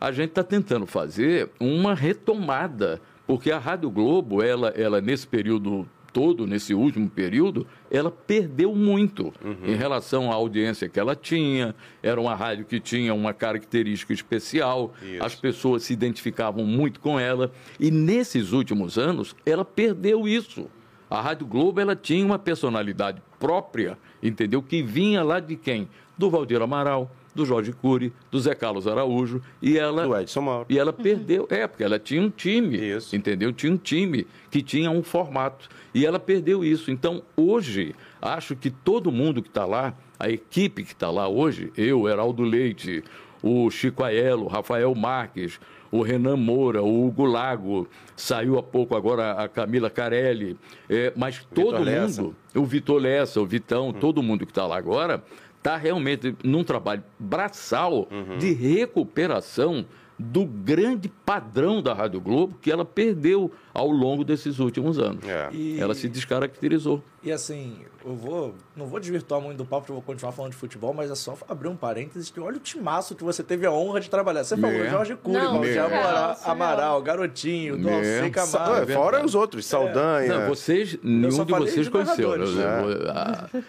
[0.00, 5.88] a gente está tentando fazer uma retomada, porque a Rádio Globo, ela, ela nesse período
[6.12, 9.32] todo, nesse último período, ela perdeu muito
[9.64, 11.74] em relação à audiência que ela tinha.
[12.02, 15.24] Era uma rádio que tinha uma característica especial, Isso.
[15.24, 17.50] as pessoas se identificavam muito com ela.
[17.80, 20.68] E nesses últimos anos, ela perdeu isso.
[21.08, 24.62] A Rádio Globo ela tinha uma personalidade própria, entendeu?
[24.62, 25.88] Que vinha lá de quem?
[26.16, 30.66] Do Valdir Amaral, do Jorge Cury, do Zé Carlos Araújo, e ela Do Edson Mauro.
[30.68, 33.16] e ela perdeu, é, porque ela tinha um time, Isso.
[33.16, 33.52] entendeu?
[33.52, 35.68] Tinha um time que tinha um formato.
[35.94, 36.90] E ela perdeu isso.
[36.90, 41.72] Então, hoje, acho que todo mundo que está lá, a equipe que está lá hoje,
[41.76, 43.02] eu, Heraldo Leite,
[43.42, 45.58] o Chico Aiello, o Rafael Marques,
[45.90, 50.56] o Renan Moura, o Hugo Lago, saiu há pouco agora a Camila Carelli,
[50.88, 52.22] é, mas todo Vitor Lessa.
[52.22, 55.22] mundo, o Vitor Lessa, o Vitão, todo mundo que está lá agora,
[55.62, 59.86] está realmente num trabalho braçal de recuperação
[60.18, 65.26] do grande padrão da Rádio Globo que ela perdeu ao longo desses últimos anos.
[65.26, 65.48] É.
[65.52, 67.02] E- Ela se descaracterizou.
[67.24, 68.54] E assim, eu vou.
[68.76, 71.14] Não vou desvirtuar muito do papo, porque eu vou continuar falando de futebol, mas é
[71.16, 74.44] só abrir um parênteses que olha o timaço que você teve a honra de trabalhar.
[74.44, 74.90] Você falou Né?
[74.90, 76.36] Jorge Cury, Não, Valdir surreal, Amaral.
[76.44, 77.90] Amaral, Garotinho, Né?
[78.30, 78.90] Dolce Sa- Camargo.
[78.90, 80.38] Ué, fora os outros, Saldanha.
[80.40, 82.36] Não, vocês, nenhum de vocês de conheceu.
[82.38, 83.64] né?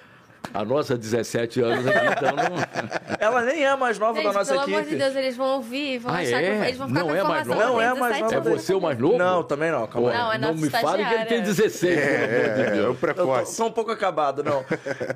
[0.53, 2.53] A, a nossa 17 anos aqui, então não.
[3.19, 4.77] Ela nem é mais nova Gente, da nossa pelo equipe.
[4.77, 6.57] amor de Deus, eles vão ouvir, vão Ah, achar é?
[6.59, 7.63] que eles vão ficar Não com a é mais nova?
[7.65, 8.35] Não é mais nova.
[8.35, 9.17] É 17 você o mais novo?
[9.17, 10.17] Não, também não, calma aí.
[10.17, 11.45] Não, é não me fale que ele tem estagiário.
[11.45, 12.75] 16, pelo amor de É, é Deus.
[12.75, 13.57] o Eu tô, precoce.
[13.57, 14.65] tô um pouco acabado, não.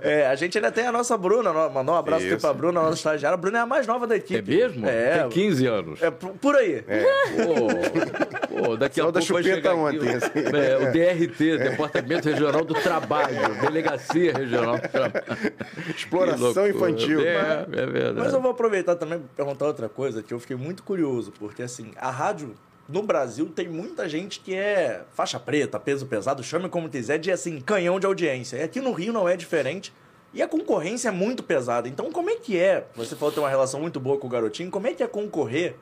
[0.01, 2.41] É, a gente ainda tem a nossa Bruna, mandar um abraço aqui Isso.
[2.41, 3.33] pra Bruna, nossa estagiária.
[3.33, 4.37] A Bruna é a mais nova da equipe.
[4.39, 4.87] É mesmo?
[4.87, 5.19] É.
[5.19, 6.01] Tem 15 anos.
[6.01, 6.83] É, por aí.
[6.83, 10.29] Pô, pô, daqui a Só pouco da vai chupeta chegar aqui ontem, o- assim.
[10.35, 15.26] é, o DRT, Departamento Regional do Trabalho, Delegacia Regional do Trabalho.
[15.95, 17.21] Exploração infantil.
[17.21, 18.19] É, é verdade.
[18.19, 21.63] Mas eu vou aproveitar também para perguntar outra coisa que eu fiquei muito curioso, porque
[21.63, 22.55] assim, a rádio
[22.87, 27.31] no Brasil tem muita gente que é faixa preta, peso pesado, chame como quiser, de
[27.31, 28.57] assim, canhão de audiência.
[28.57, 29.93] E aqui no Rio não é diferente.
[30.33, 31.87] E a concorrência é muito pesada.
[31.87, 32.85] Então, como é que é?
[32.95, 34.69] Você falou que tem uma relação muito boa com o garotinho.
[34.69, 35.75] Como é que é concorrer,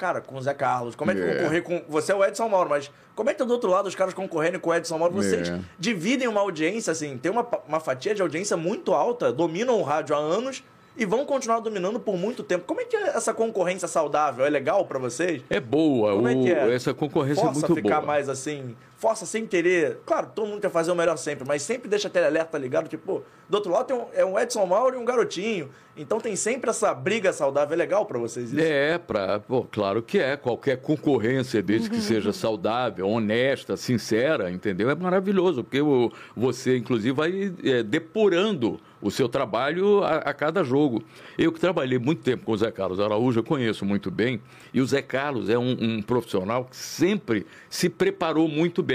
[0.00, 0.94] cara, com o Zé Carlos?
[0.96, 1.34] Como é que é É.
[1.36, 1.82] concorrer com.
[1.88, 4.14] Você é o Edson Mauro, mas como é que tá do outro lado os caras
[4.14, 5.12] concorrendo com o Edson Mauro?
[5.14, 5.60] Vocês É.
[5.78, 10.16] dividem uma audiência, assim, tem uma, uma fatia de audiência muito alta, dominam o rádio
[10.16, 10.64] há anos
[10.96, 12.64] e vão continuar dominando por muito tempo.
[12.66, 14.44] Como é que é essa concorrência saudável?
[14.44, 15.42] É legal pra vocês?
[15.50, 16.74] É boa, Como é que é?
[16.74, 18.06] essa concorrência Possa é muito ficar boa.
[18.06, 19.98] mais assim, força sem querer.
[20.04, 23.02] Claro, todo mundo quer fazer o melhor sempre, mas sempre deixa aquele alerta ligado, tipo,
[23.04, 25.70] pô, do outro lado tem um, é um Edson Mauro e um garotinho.
[25.96, 27.74] Então tem sempre essa briga saudável.
[27.74, 28.60] É legal pra vocês isso?
[28.60, 30.36] É, pra, pô, claro que é.
[30.36, 34.88] Qualquer concorrência, desde que seja saudável, honesta, sincera, entendeu?
[34.88, 40.62] É maravilhoso, porque o, você, inclusive, vai é, depurando o seu trabalho a, a, cada
[40.62, 41.02] jogo.
[41.36, 44.40] Eu que trabalhei muito tempo com o Zé Carlos Araújo, eu conheço muito bem,
[44.72, 48.89] e o Zé Carlos é um, um profissional que sempre se preparou muito bem.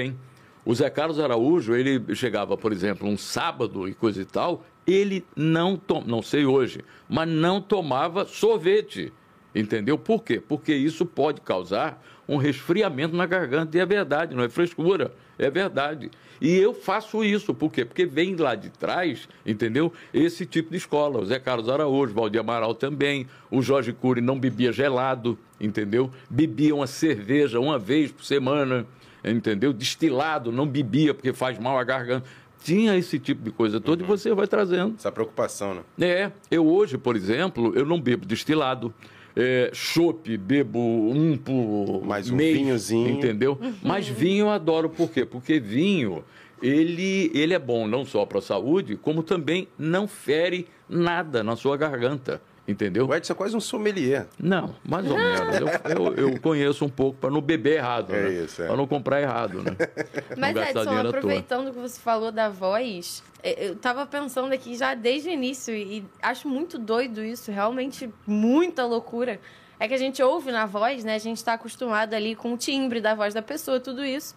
[0.65, 5.23] O Zé Carlos Araújo, ele chegava, por exemplo, um sábado e coisa e tal, ele
[5.35, 6.03] não, tom...
[6.05, 9.13] não sei hoje, mas não tomava sorvete.
[9.53, 9.97] Entendeu?
[9.97, 10.41] Por quê?
[10.45, 13.77] Porque isso pode causar um resfriamento na garganta.
[13.77, 16.11] E é verdade, não é frescura, é verdade.
[16.41, 17.85] E eu faço isso, por quê?
[17.85, 19.93] Porque vem lá de trás, entendeu?
[20.13, 21.19] Esse tipo de escola.
[21.19, 26.11] O Zé Carlos Araújo, Valdir Amaral também, o Jorge Cury não bebia gelado, entendeu?
[26.29, 28.85] Bebia uma cerveja uma vez por semana,
[29.31, 29.73] entendeu?
[29.73, 32.25] Destilado, não bebia porque faz mal à garganta
[32.65, 34.09] tinha esse tipo de coisa toda uhum.
[34.09, 34.95] e você vai trazendo.
[34.97, 36.07] Essa preocupação, né?
[36.07, 36.31] É.
[36.49, 38.91] Eu hoje, por exemplo, eu não bebo destilado.
[39.35, 43.09] É, chopp, bebo um por Mais um mês, vinhozinho.
[43.09, 43.59] Entendeu?
[43.61, 43.73] Uhum.
[43.83, 44.89] Mas vinho eu adoro.
[44.89, 45.25] Por quê?
[45.25, 46.23] Porque vinho,
[46.61, 51.55] ele, ele é bom não só para a saúde, como também não fere nada na
[51.55, 52.41] sua garganta.
[52.67, 53.07] Entendeu?
[53.07, 54.25] O Edson é quase um sommelier.
[54.39, 55.59] Não, mais ou menos.
[55.59, 58.29] Eu, eu, eu conheço um pouco para não beber errado, é né?
[58.43, 58.67] Isso, é.
[58.67, 59.75] Para não comprar errado, né?
[60.35, 65.29] Mas, Edson, aproveitando que você falou da voz, é, eu estava pensando aqui já desde
[65.29, 69.39] o início e acho muito doido isso, realmente muita loucura.
[69.79, 71.15] É que a gente ouve na voz, né?
[71.15, 74.35] A gente está acostumado ali com o timbre da voz da pessoa, tudo isso.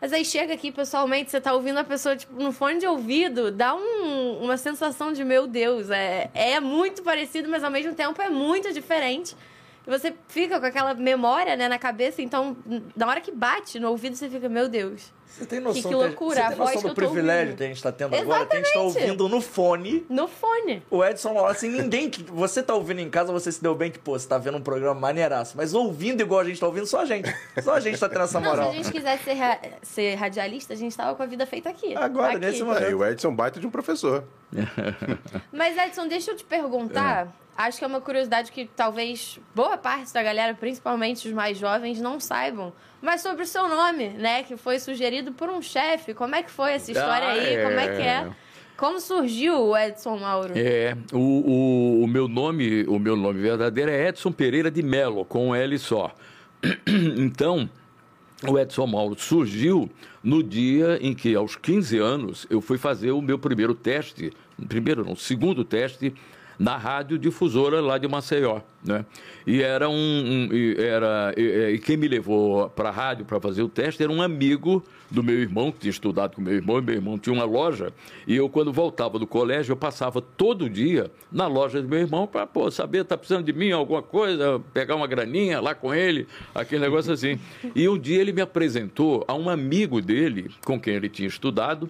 [0.00, 3.50] Mas aí chega aqui pessoalmente, você tá ouvindo a pessoa tipo, no fone de ouvido,
[3.50, 8.20] dá um, uma sensação de meu Deus, é, é muito parecido, mas ao mesmo tempo
[8.22, 9.36] é muito diferente.
[9.84, 12.56] E você fica com aquela memória né, na cabeça, então
[12.94, 15.12] na hora que bate no ouvido, você fica, meu Deus.
[15.28, 17.92] Você tem noção, que, que loucura, você tem noção do privilégio que a gente está
[17.92, 18.32] tendo Exatamente.
[18.32, 18.46] agora?
[18.46, 20.06] Que a gente está ouvindo no fone.
[20.08, 20.82] No fone.
[20.90, 22.10] O Edson, assim, ninguém.
[22.10, 24.58] Que, você tá ouvindo em casa, você se deu bem que, pô, você tá vendo
[24.58, 25.56] um programa maneiraço.
[25.56, 27.32] Mas ouvindo igual a gente tá ouvindo, só a gente.
[27.62, 28.56] Só a gente tá tendo essa moral.
[28.56, 31.46] Não, se a gente quisesse ser, ra ser radialista, a gente tava com a vida
[31.46, 31.94] feita aqui.
[31.96, 32.40] Agora, aqui.
[32.40, 32.84] nesse momento.
[32.84, 34.24] É, e o Edson baita de um professor.
[35.52, 37.26] Mas, Edson, deixa eu te perguntar.
[37.26, 37.47] É.
[37.58, 42.00] Acho que é uma curiosidade que talvez boa parte da galera, principalmente os mais jovens,
[42.00, 44.42] não saibam mas sobre o seu nome, né?
[44.42, 46.14] Que foi sugerido por um chefe.
[46.14, 47.54] Como é que foi essa história ah, aí?
[47.54, 47.64] É...
[47.64, 48.30] Como é que é?
[48.76, 50.52] Como surgiu o Edson Mauro?
[50.56, 55.24] É, o, o, o, meu nome, o meu nome verdadeiro é Edson Pereira de Melo,
[55.24, 56.14] com um L só.
[57.16, 57.68] Então,
[58.48, 59.90] o Edson Mauro surgiu
[60.22, 64.32] no dia em que, aos 15 anos, eu fui fazer o meu primeiro teste,
[64.68, 66.14] primeiro não, segundo teste
[66.58, 69.04] na rádio difusora lá de Maceió, né?
[69.46, 73.62] E era um, um era e, e, quem me levou para a rádio para fazer
[73.62, 76.82] o teste era um amigo do meu irmão que tinha estudado com meu irmão, e
[76.82, 77.92] meu irmão tinha uma loja
[78.26, 82.26] e eu quando voltava do colégio eu passava todo dia na loja do meu irmão
[82.26, 86.80] para saber tá precisando de mim alguma coisa, pegar uma graninha lá com ele, aquele
[86.80, 87.38] negócio assim.
[87.74, 91.88] E um dia ele me apresentou a um amigo dele com quem ele tinha estudado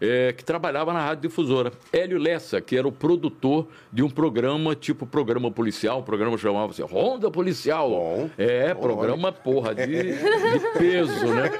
[0.00, 1.72] é, que trabalhava na rádio difusora.
[1.92, 6.82] Hélio Lessa, que era o produtor de um programa tipo programa policial, o programa chamava-se
[6.82, 7.90] Ronda Policial.
[7.90, 10.18] Bom, é, bom, programa, porra, de, de,
[10.78, 11.50] peso, né?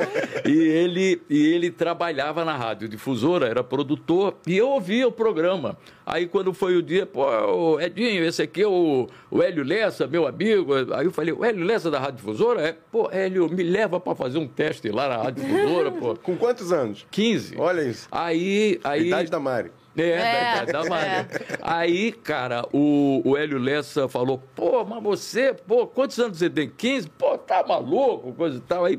[0.46, 5.76] E ele, e ele trabalhava na rádio difusora, era produtor, e eu ouvia o programa.
[6.12, 10.26] Aí quando foi o dia, pô, Edinho, esse aqui é o, o Hélio Lessa, meu
[10.26, 10.72] amigo.
[10.92, 12.60] Aí eu falei, o Hélio Lessa da Rádio Difusora?
[12.62, 16.16] É, pô, Hélio, me leva para fazer um teste lá na Rádio Difusora, pô.
[16.20, 17.06] Com quantos anos?
[17.12, 17.54] 15.
[17.56, 18.08] Olha isso.
[18.10, 18.80] Aí.
[18.82, 19.06] aí...
[19.06, 19.70] Idade da Mari.
[19.96, 21.06] É, é, da, da Mari.
[21.06, 21.28] É.
[21.60, 26.68] Aí, cara, o, o Hélio Lessa falou, pô, mas você, pô, quantos anos você tem?
[26.68, 27.08] 15?
[27.10, 28.84] Pô, tá maluco, coisa e tal.
[28.84, 28.98] Aí,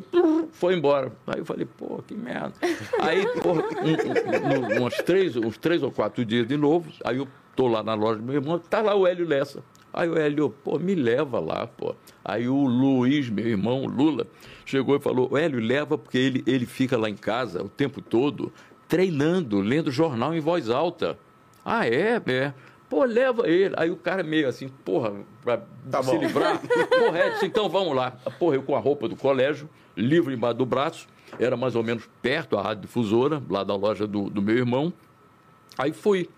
[0.51, 1.11] foi embora.
[1.27, 2.53] Aí eu falei, pô, que merda.
[2.99, 7.27] Aí, pô, um, um, uns, três, uns três ou quatro dias de novo, aí eu
[7.55, 9.63] tô lá na loja do meu irmão, tá lá o Hélio Lessa.
[9.93, 11.93] Aí o Hélio, pô, me leva lá, pô.
[12.23, 14.25] Aí o Luiz, meu irmão, Lula,
[14.65, 18.53] chegou e falou, Hélio, leva porque ele, ele fica lá em casa o tempo todo
[18.91, 21.17] treinando, lendo jornal em voz alta.
[21.63, 22.21] Ah, é?
[22.25, 22.53] É.
[22.89, 23.73] Pô, leva ele.
[23.77, 26.19] Aí o cara meio assim, porra, pra tá se bom.
[26.19, 26.59] livrar.
[26.91, 28.11] Porra, Edson, então vamos lá.
[28.37, 31.07] Porra, eu com a roupa do colégio, livro embaixo do braço,
[31.39, 34.91] era mais ou menos perto a rádio difusora, lá da loja do, do meu irmão.
[35.77, 36.29] Aí fui.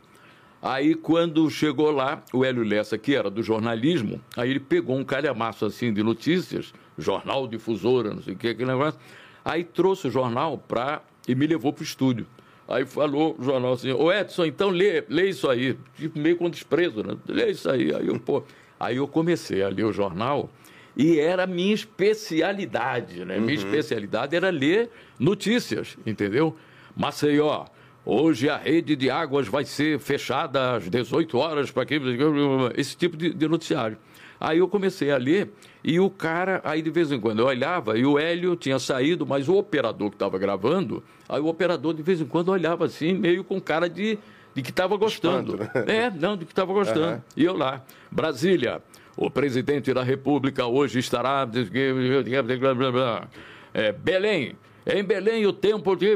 [0.61, 5.03] Aí, quando chegou lá, o Hélio Lessa, que era do jornalismo, aí ele pegou um
[5.03, 8.99] calhamaço assim de notícias, jornal difusora, não sei o que, aquele negócio.
[9.43, 12.27] Aí trouxe o jornal pra, e me levou para o estúdio.
[12.67, 15.77] Aí falou o jornal assim, ô Edson, então lê, lê isso aí.
[15.97, 17.15] Tipo, meio com desprezo, né?
[17.27, 17.93] Lê isso aí.
[17.93, 18.43] Aí eu, pô,
[18.79, 20.49] aí eu comecei a ler o jornal
[20.95, 23.39] E era minha especialidade, né?
[23.39, 26.55] Minha especialidade era ler notícias, entendeu?
[26.95, 27.65] Maceió,
[28.05, 31.99] hoje a rede de águas vai ser fechada às 18 horas para que
[32.75, 33.97] esse tipo de, de noticiário.
[34.43, 37.97] Aí eu comecei a ler e o cara, aí de vez em quando eu olhava
[37.97, 42.03] e o Hélio tinha saído, mas o operador que estava gravando, aí o operador de
[42.03, 44.19] vez em quando olhava assim, meio com cara de,
[44.53, 45.53] de que estava gostando.
[45.53, 45.97] Espanto, né?
[45.97, 47.05] É, não, de que estava gostando.
[47.05, 47.23] Aham.
[47.37, 48.81] E eu lá, Brasília,
[49.15, 51.47] o presidente da República hoje estará.
[53.73, 54.57] É, Belém.
[54.85, 56.07] Em Belém, o tempo de.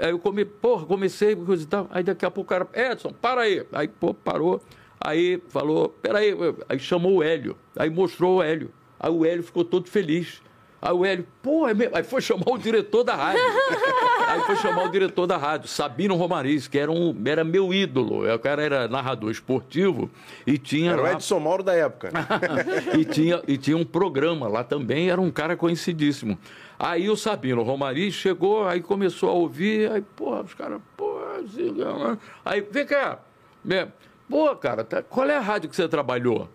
[0.00, 1.86] Aí eu come, porra, comecei, coisa e tal.
[1.90, 3.62] Aí daqui a pouco o cara, Edson, para aí.
[3.70, 4.62] Aí, pô, parou.
[5.04, 6.34] Aí falou, peraí.
[6.66, 7.56] Aí chamou o Hélio.
[7.76, 8.70] Aí mostrou o Hélio.
[8.98, 10.42] Aí o Hélio ficou todo feliz.
[10.80, 11.94] Aí o Hélio, pô, é mesmo?
[11.96, 13.40] Aí foi chamar o diretor da rádio.
[14.26, 18.30] Aí foi chamar o diretor da rádio, Sabino Romariz, que era, um, era meu ídolo.
[18.34, 20.10] O cara era narrador esportivo
[20.46, 20.92] e tinha.
[20.92, 22.10] Era o lá- Edson Mauro da época.
[22.98, 26.38] e, tinha, e tinha um programa lá também, era um cara conhecidíssimo.
[26.78, 31.70] Aí o Sabino Romariz chegou, aí começou a ouvir, aí, pô, os caras, pô, assim,
[31.72, 32.18] né?
[32.44, 33.20] aí, vem cá,
[33.64, 33.88] né?
[34.28, 36.48] Pô, cara, tá- qual é a rádio que você trabalhou?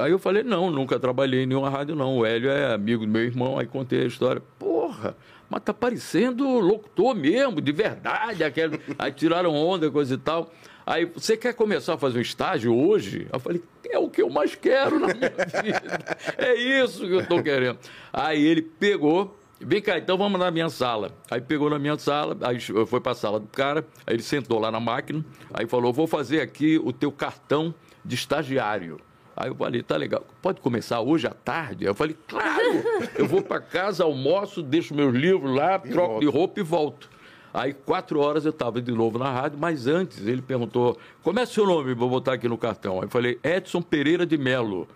[0.00, 2.18] Aí eu falei, não, nunca trabalhei em nenhuma rádio, não.
[2.18, 4.42] O Hélio é amigo do meu irmão, aí contei a história.
[4.58, 5.16] Porra,
[5.48, 8.42] mas tá parecendo locutor mesmo, de verdade.
[8.42, 8.80] Aquele...
[8.98, 10.50] Aí tiraram onda, coisa e tal.
[10.84, 13.28] Aí, você quer começar a fazer um estágio hoje?
[13.32, 15.30] Eu falei, é o que eu mais quero na minha
[15.62, 16.16] vida.
[16.36, 17.78] É isso que eu estou querendo.
[18.12, 21.12] Aí ele pegou, vem cá, então vamos na minha sala.
[21.30, 24.58] Aí pegou na minha sala, aí foi para a sala do cara, aí ele sentou
[24.58, 29.00] lá na máquina, aí falou, vou fazer aqui o teu cartão de estagiário.
[29.36, 31.84] Aí eu falei, tá legal, pode começar hoje à tarde?
[31.84, 32.82] Eu falei, claro,
[33.16, 37.08] eu vou para casa, almoço, deixo meus livros lá, troco de roupa e volto.
[37.54, 41.44] Aí, quatro horas eu estava de novo na rádio, mas antes ele perguntou: como é
[41.44, 41.92] seu nome?
[41.92, 42.96] Vou botar aqui no cartão.
[42.96, 44.88] Aí eu falei: Edson Pereira de Melo.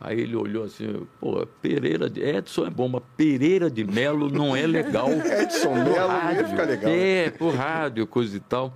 [0.00, 2.20] Aí ele olhou assim: pô, Pereira de.
[2.22, 5.08] Edson é bom, mas Pereira de Melo não é legal.
[5.42, 6.90] Edson Melo não ia ficar legal.
[6.90, 6.98] né?
[7.26, 8.74] É, por rádio, coisa e tal.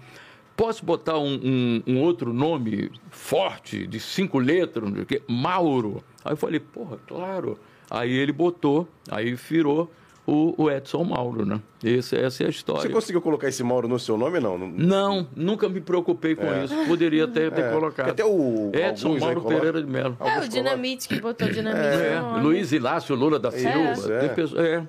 [0.56, 5.22] Posso botar um, um- um outro nome forte, de cinco letras, não sei o quê?
[5.28, 6.02] Mauro.
[6.24, 7.58] Aí eu falei, porra, claro.
[7.90, 9.90] Aí ele botou, aí virou
[10.30, 11.58] o, o Edson Mauro, né?
[11.82, 12.82] Esse, essa é a história.
[12.82, 14.58] Você conseguiu colocar esse Mauro no seu nome, não?
[14.58, 16.74] Não- Não, nunca me preocupei com isso.
[16.86, 18.10] Poderia ter, ter É, colocado.
[18.10, 19.40] até o- Edson aí Mauro.
[19.42, 20.16] Pereira de Melo.
[20.20, 22.40] É, o Dinamite que botou Dinamite É, no.
[22.42, 23.92] Luiz Inácio Lula da Silva.
[23.92, 24.18] Isso, é.
[24.18, 24.82] tem pessoa- é.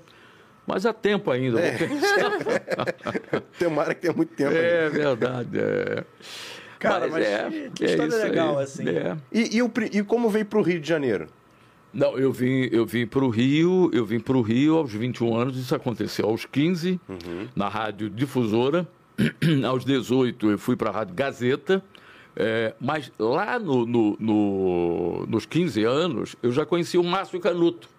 [0.67, 1.57] Mas há tempo ainda.
[1.61, 3.41] vou pensar.
[3.57, 4.49] Tomara que tenha muito tempo.
[4.51, 4.61] ainda.
[4.61, 5.49] É verdade.
[5.59, 6.03] É.
[6.77, 8.29] Cara, mas que- que história isso aí.
[8.29, 8.87] legal, assim.
[8.89, 9.17] É.
[9.31, 11.27] E, e o e como veio pro Rio de Janeiro?
[11.93, 15.35] Não, eu vim, eu vim para o Rio, eu vim para o Rio aos 21
[15.35, 16.99] anos, isso aconteceu aos 15,
[17.55, 18.87] na Rádio Difusora.
[19.67, 21.83] aos 18 eu fui para a Rádio Gazeta.
[22.35, 27.89] É, mas lá no, no- no- nos 15 anos, eu já conheci o Márcio Canuto.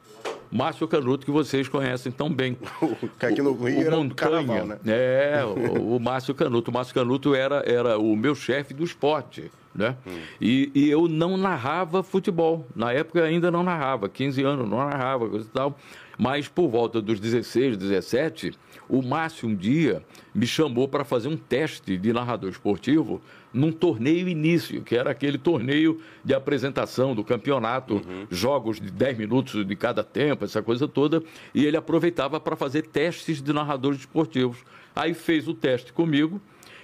[0.50, 2.56] Márcio Canuto, que vocês conhecem tão bem.
[3.18, 4.78] Que aqui no Rio era do carnaval, né?
[4.86, 6.70] É, o, o Márcio Canuto.
[6.70, 9.50] O Márcio Canuto era, era o meu chefe do esporte.
[9.74, 9.96] Né?
[10.06, 10.18] Hum.
[10.40, 12.66] E, e eu não narrava futebol.
[12.74, 15.78] Na época ainda não narrava, 15 anos, não narrava, coisa e tal.
[16.18, 18.52] Mas por volta dos 16, 17,
[18.88, 20.02] o Márcio um dia
[20.34, 23.22] me chamou para fazer um teste de narrador esportivo
[23.54, 28.26] num torneio início, que era aquele torneio de apresentação do campeonato, Uhum.
[28.30, 31.22] jogos de 10 minutos de cada tempo, essa coisa toda,
[31.54, 34.58] e ele aproveitava para fazer testes de narradores esportivos.
[34.94, 36.40] Aí fez o teste comigo,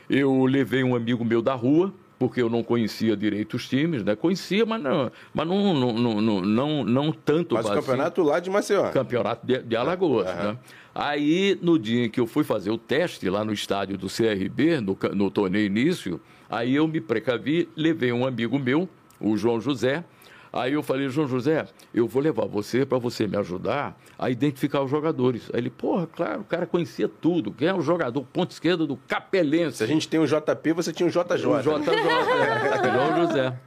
[0.09, 4.17] eu levei um amigo meu da rua, porque eu não conhecia direito os times, né?
[4.17, 7.81] Conhecia, mas não, mas não, não, não, não, não, não tanto Mas o assim.
[7.81, 8.91] campeonato lá de Maceió.
[8.91, 10.57] Campeonato de, de Alagoas, né?
[10.95, 14.81] Aí, no dia em que eu fui fazer o teste lá no estádio do CRB,
[14.81, 18.89] no, no torneio início, aí eu me precavi, levei um amigo meu,
[19.21, 20.03] o João José.
[20.57, 24.83] Aí eu falei, João José, eu vou levar você para você me ajudar a identificar
[24.83, 25.51] os jogadores.
[25.53, 27.53] Aí ele, porra, claro, o cara conhecia tudo.
[27.53, 29.79] Quem é o jogador ponto esquerda do Capelense?
[29.79, 31.23] Se a gente tem o JP, você tinha o JJ.
[31.23, 33.59] O JJ, é, João José.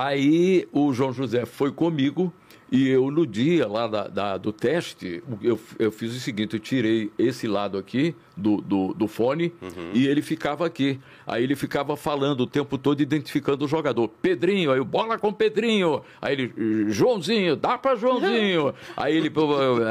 [0.00, 2.32] Aí o João José foi comigo
[2.70, 6.60] e eu, no dia lá da, da- do teste, eu, eu fiz o seguinte: eu
[6.60, 9.52] tirei esse lado aqui do, do, do fone
[9.94, 10.98] e ele ficava aqui.
[11.26, 14.08] Aí ele ficava falando o tempo todo, identificando o jogador.
[14.20, 16.02] Pedrinho, aí o bola com Pedrinho.
[16.20, 18.74] Aí ele, Joãozinho, dá pra Joãozinho.
[18.96, 19.32] aí, ele,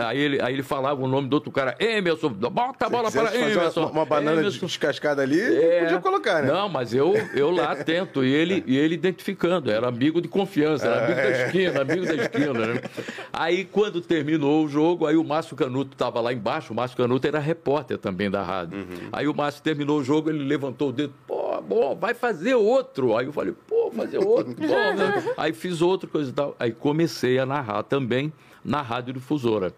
[0.05, 3.35] aí, ele, aí ele falava o nome do outro cara, Emerson, bota a bola para
[3.35, 3.81] Emerson.
[3.83, 4.65] uma, uma banana Emerson.
[4.65, 5.79] descascada ali, É.
[5.83, 6.51] podia colocar, né?
[6.51, 10.87] Não, mas eu, eu lá atento, e ele, e ele identificando, era amigo de confiança,
[10.87, 12.81] era amigo da esquina, amigo da esquina, né?
[13.31, 17.27] Aí, quando terminou o jogo, aí o Márcio Canuto estava lá embaixo, o Márcio Canuto
[17.27, 18.87] era repórter também da rádio.
[19.11, 23.17] Aí o Márcio terminou o jogo, ele levantou o dedo, pô, bom, vai fazer outro.
[23.17, 24.53] Aí eu falei, pô, fazer outro.
[24.59, 25.33] Bom, né?
[25.37, 26.55] Aí fiz outra coisa e tal.
[26.59, 28.31] Aí comecei a narrar também
[28.63, 29.73] na Rádio Difusora.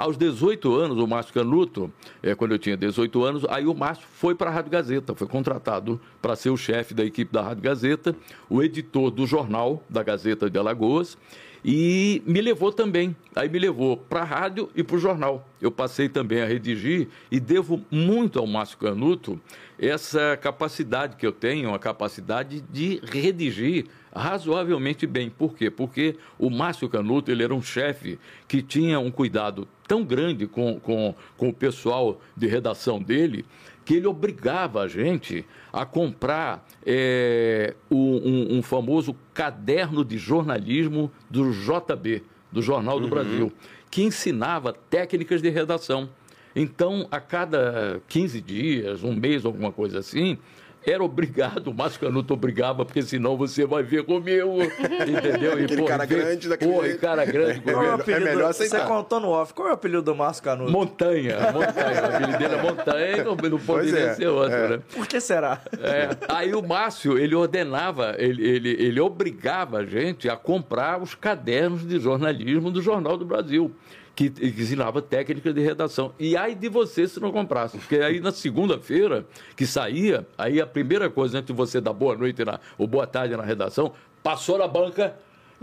[0.00, 4.06] Aos 18 anos, o Márcio Canuto, é, quando eu tinha 18 anos, aí o Márcio
[4.14, 7.62] foi para a Rádio Gazeta, foi contratado para ser o chefe da equipe da Rádio
[7.62, 8.16] Gazeta,
[8.48, 11.18] o editor do jornal da Gazeta de Alagoas,
[11.62, 13.14] e me levou também.
[13.36, 15.46] Aí me levou para a rádio e para o jornal.
[15.60, 19.38] Eu passei também a redigir e devo muito ao Márcio Canuto
[19.78, 23.84] essa capacidade que eu tenho, a capacidade de redigir
[24.14, 25.30] razoavelmente bem.
[25.30, 25.70] Por quê?
[25.70, 30.78] Porque o Márcio Canuto ele era um chefe que tinha um cuidado tão grande com,
[30.80, 33.44] com, com o pessoal de redação dele
[33.84, 41.50] que ele obrigava a gente a comprar é, um, um, famoso caderno de jornalismo do
[41.50, 43.10] JB, do Jornal do uhum.
[43.10, 43.52] Brasil,
[43.90, 46.08] que ensinava técnicas de redação.
[46.54, 50.38] Então, a cada 15 dias, um mês, alguma coisa assim,
[50.86, 55.60] era obrigado, o Márcio Canuto obrigava, porque senão você vai ver comigo, entendeu?
[55.60, 58.80] E, Aquele cara grande daquele Porra, cara grande é, é, apelido, é melhor aceitar.
[58.80, 60.72] Você contou no off, qual é o apelido do Márcio Canuto?
[60.72, 64.68] Montanha, Montanha, o apelido dele é Montanha, não, não poderia é, ser outro, é.
[64.68, 64.82] né?
[64.94, 65.60] Por que será?
[65.80, 71.14] É, aí o Márcio, ele ordenava, ele, ele, ele obrigava a gente a comprar os
[71.14, 73.70] cadernos de jornalismo do Jornal do Brasil
[74.14, 76.12] que, ensinava técnica de redação.
[76.18, 77.78] E aí de você se não comprasse.
[77.78, 82.16] Porque aí na segunda-feira que saía, aí a primeira coisa antes de você dar boa
[82.16, 83.92] noite na, ou boa tarde na redação,
[84.22, 85.16] passou na banca,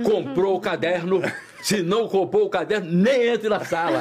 [0.04, 1.22] comprou o caderno.
[1.62, 4.00] Se não comprou o caderno, nem entre na sala.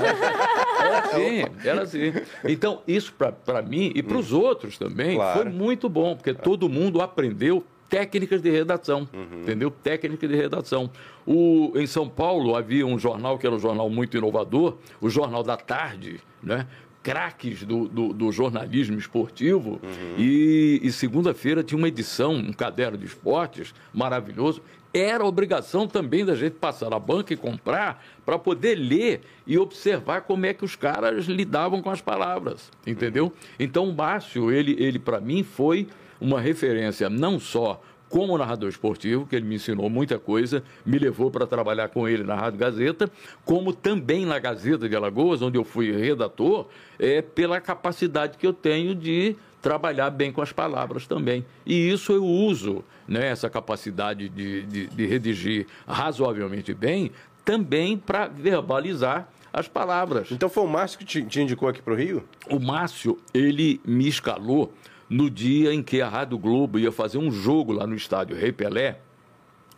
[0.79, 2.13] Era assim, era assim.
[2.45, 5.43] Então, isso para mim e para os outros também claro.
[5.43, 9.43] foi muito bom, porque todo mundo aprendeu técnicas de redação, uhum.
[9.43, 9.71] entendeu?
[9.71, 10.91] Técnica de redação.
[11.27, 15.43] O, em São Paulo havia um jornal que era um jornal muito inovador, o Jornal
[15.43, 16.67] da Tarde, né?
[17.07, 19.81] craques do, do, do, jornalismo esportivo.
[19.81, 20.15] Uhum.
[20.19, 24.61] E, e segunda-feira tinha uma edição, um caderno de esportes maravilhoso.
[24.93, 30.23] Era obrigação também da gente passar na banca e comprar para poder ler e observar
[30.23, 33.27] como é que os caras lidavam com as palavras, entendeu?
[33.27, 33.33] Uhum.
[33.61, 35.87] Então o Márcio, ele, ele para mim foi
[36.21, 41.31] uma referência não só como narrador esportivo, que ele me ensinou muita coisa, me levou
[41.31, 43.11] para trabalhar com ele na Rádio Gazeta,
[43.45, 46.67] como também na Gazeta de Alagoas, onde eu fui redator,
[46.99, 51.45] é, pela capacidade que eu tenho de trabalhar bem com as palavras também.
[51.65, 57.11] E isso eu uso, né, essa capacidade de, de, de redigir razoavelmente bem,
[57.45, 60.31] também para verbalizar as palavras.
[60.31, 62.23] Então foi o Márcio que te, te indicou aqui para o Rio?
[62.51, 64.73] O Márcio, ele me escalou
[65.09, 68.53] no dia em que a Rádio Globo ia fazer um jogo lá no estádio Rei
[68.53, 69.01] Pelé.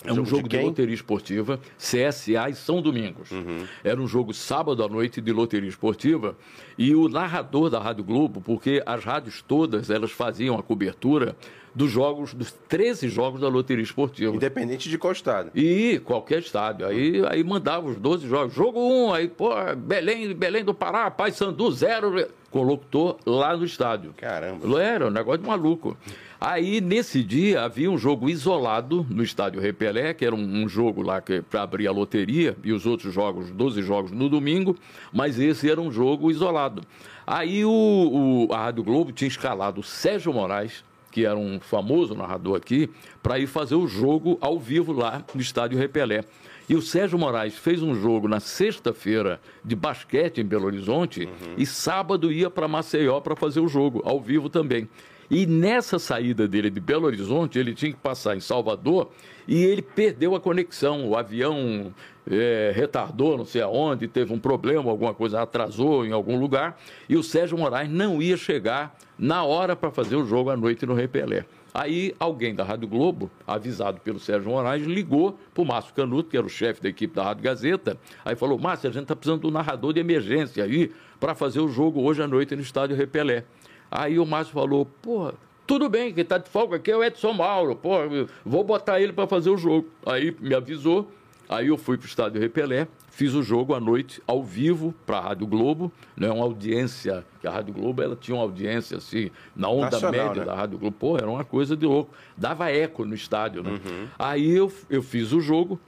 [0.04, 3.32] É um jogo, jogo de, de, loteria esportiva, CSA e São Domingos.
[3.32, 3.66] Uhum.
[3.82, 6.36] Era um jogo sábado à noite de loteria esportiva.
[6.76, 11.36] E o narrador da Rádio Globo, porque as rádios todas elas faziam a cobertura
[11.74, 14.34] dos jogos, dos 13 jogos da loteria esportiva.
[14.34, 15.50] Independente de qual estado.
[15.54, 16.86] E qualquer estádio.
[16.86, 18.54] Aí, aí mandava os 12 jogos.
[18.54, 24.14] Jogo 1, aí, pô, Belém, Belém do Pará, Pai Sandu, zero locutor lá no estádio.
[24.16, 24.82] Caramba.
[24.82, 25.96] Era um negócio de maluco.
[26.40, 31.02] Aí, nesse dia, havia um jogo isolado no estádio Repelé, que era um, um jogo
[31.02, 34.76] lá para abrir a loteria, e os outros jogos, 12 jogos no domingo,
[35.12, 36.82] mas esse era um jogo isolado.
[37.26, 42.14] Aí o, o a Rádio Globo tinha escalado o Sérgio Moraes, que era um famoso
[42.14, 42.90] narrador aqui,
[43.22, 46.24] para ir fazer o jogo ao vivo lá no estádio Repelé.
[46.68, 51.54] E o Sérgio Moraes fez um jogo na sexta-feira de basquete em Belo Horizonte uhum.
[51.56, 54.86] e sábado ia para Maceió para fazer o jogo, ao vivo também.
[55.30, 59.10] E nessa saída dele de Belo Horizonte, ele tinha que passar em Salvador
[59.46, 61.06] e ele perdeu a conexão.
[61.08, 61.92] O avião
[62.30, 66.78] é, retardou, não sei aonde, teve um problema, alguma coisa atrasou em algum lugar.
[67.08, 70.86] E o Sérgio Moraes não ia chegar na hora para fazer o jogo à noite
[70.86, 71.44] no Rei Pelé.
[71.72, 76.36] Aí alguém da Rádio Globo, avisado pelo Sérgio Moraes, ligou para o Márcio Canuto, que
[76.36, 79.46] era o chefe da equipe da Rádio Gazeta, aí falou, Márcio, a gente está precisando
[79.46, 83.44] um narrador de emergência aí para fazer o jogo hoje à noite no estádio Repelé.
[83.90, 85.34] Aí o Márcio falou, porra,
[85.66, 88.08] tudo bem, quem está de folga aqui é o Edson Mauro, porra,
[88.44, 89.86] vou botar ele para fazer o jogo.
[90.06, 91.10] Aí me avisou,
[91.48, 92.86] aí eu fui para o estádio Repelé,
[93.18, 96.30] Fiz o jogo à noite, ao vivo, para a Rádio Globo, né?
[96.30, 100.40] uma audiência, que a Rádio Globo ela tinha uma audiência assim, na onda Nacional, média
[100.42, 100.44] né?
[100.44, 100.96] da Rádio Globo.
[100.96, 102.14] Pô, era uma coisa de louco.
[102.36, 103.64] Dava eco no estádio.
[103.64, 103.70] Né?
[103.70, 104.06] Uhum.
[104.16, 105.80] Aí eu, eu fiz o jogo.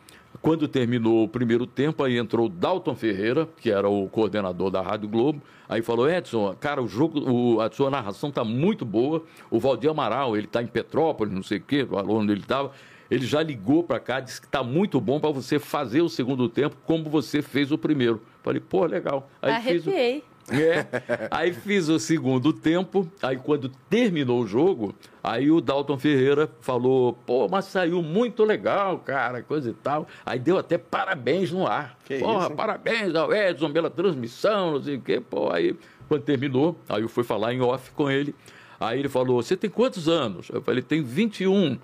[0.43, 5.09] Quando terminou o primeiro tempo, aí entrou Dalton Ferreira, que era o coordenador da Rádio
[5.09, 5.41] Globo.
[5.69, 9.23] Aí falou, Edson, cara, o jogo, o, a sua narração está muito boa.
[9.49, 12.73] O Valdir Amaral, ele está em Petrópolis, não sei o quê, aluno onde ele estava
[13.11, 16.49] ele já ligou para cá, disse que está muito bom para você fazer o segundo
[16.49, 18.23] tempo como você fez o primeiro.
[18.43, 19.29] Falei, pô, legal.
[19.43, 20.21] Aí Arrepiei.
[20.21, 20.87] Fiz É.
[21.31, 27.13] Aí fiz o segundo tempo, aí quando terminou o jogo, aí o Dalton Ferreira falou,
[27.13, 30.07] pô, mas saiu muito legal, cara, coisa e tal.
[30.25, 31.97] Aí deu até parabéns no ar.
[32.05, 35.21] Que Porra, isso, parabéns ao Edson pela transmissão, não sei o quê.
[35.21, 35.77] Pô, aí
[36.09, 38.35] quando terminou, aí eu fui falar em off com ele.
[38.81, 40.49] Aí ele falou, você tem quantos anos?
[40.49, 41.79] Eu falei, tem 21.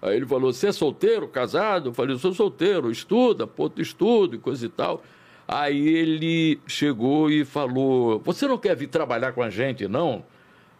[0.00, 1.90] Aí ele falou, você é solteiro, casado?
[1.90, 5.02] Eu falei, eu sou solteiro, estuda, tu estudo e coisa e tal.
[5.46, 10.24] Aí ele chegou e falou, você não quer vir trabalhar com a gente, não?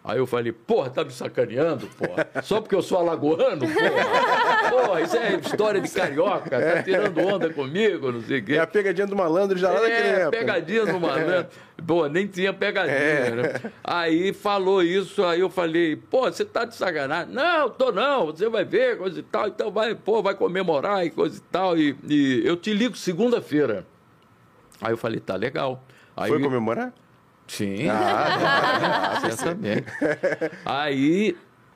[0.01, 2.25] Aí eu falei, porra, tá me sacaneando, porra?
[2.41, 4.69] Só porque eu sou alagoano, porra?
[4.69, 8.53] Porra, isso é história de carioca, tá tirando onda comigo, não sei o quê.
[8.53, 10.37] É a pegadinha do malandro já lá É, época.
[10.37, 11.47] pegadinha no malandro.
[11.85, 13.29] Pô, nem tinha pegadinha, É.
[13.31, 13.71] né?
[13.83, 17.33] Aí falou isso, aí eu falei, pô, você tá de sacanagem?
[17.33, 21.09] Não, tô não, você vai ver, coisa e tal, então vai, pô, vai comemorar e
[21.09, 21.77] coisa e tal.
[21.77, 23.85] E, e eu te ligo segunda-feira.
[24.81, 25.83] Aí eu falei, tá legal.
[26.15, 26.93] Aí, Foi comemorar?
[27.49, 29.85] Sim, Ah, certamente.
[30.63, 31.35] Aí,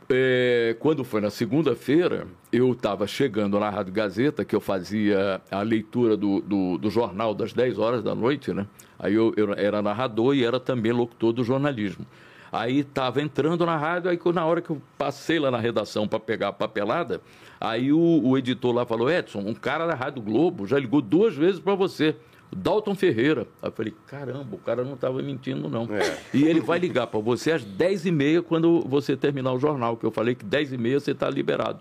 [0.10, 5.62] é, quando foi na segunda-feira, eu estava chegando na Rádio Gazeta, que eu fazia a
[5.64, 8.68] leitura do, do, do jornal das 10 horas da noite, né?
[9.00, 12.06] Aí eu, eu era narrador e era também locutor do jornalismo.
[12.52, 16.20] Aí estava entrando na rádio, aí na hora que eu passei lá na redação para
[16.20, 17.20] pegar a papelada,
[17.60, 21.36] aí o, o editor lá falou, Edson, um cara da Rádio Globo já ligou duas
[21.36, 22.16] vezes para você.
[22.56, 23.48] Dalton Ferreira.
[23.62, 25.88] Aí eu falei, caramba, o cara não estava mentindo, não.
[25.94, 26.18] É.
[26.34, 30.12] E ele vai ligar para você às 10h30 quando você terminar o jornal, que eu
[30.12, 31.80] falei que 10h30 você está liberado.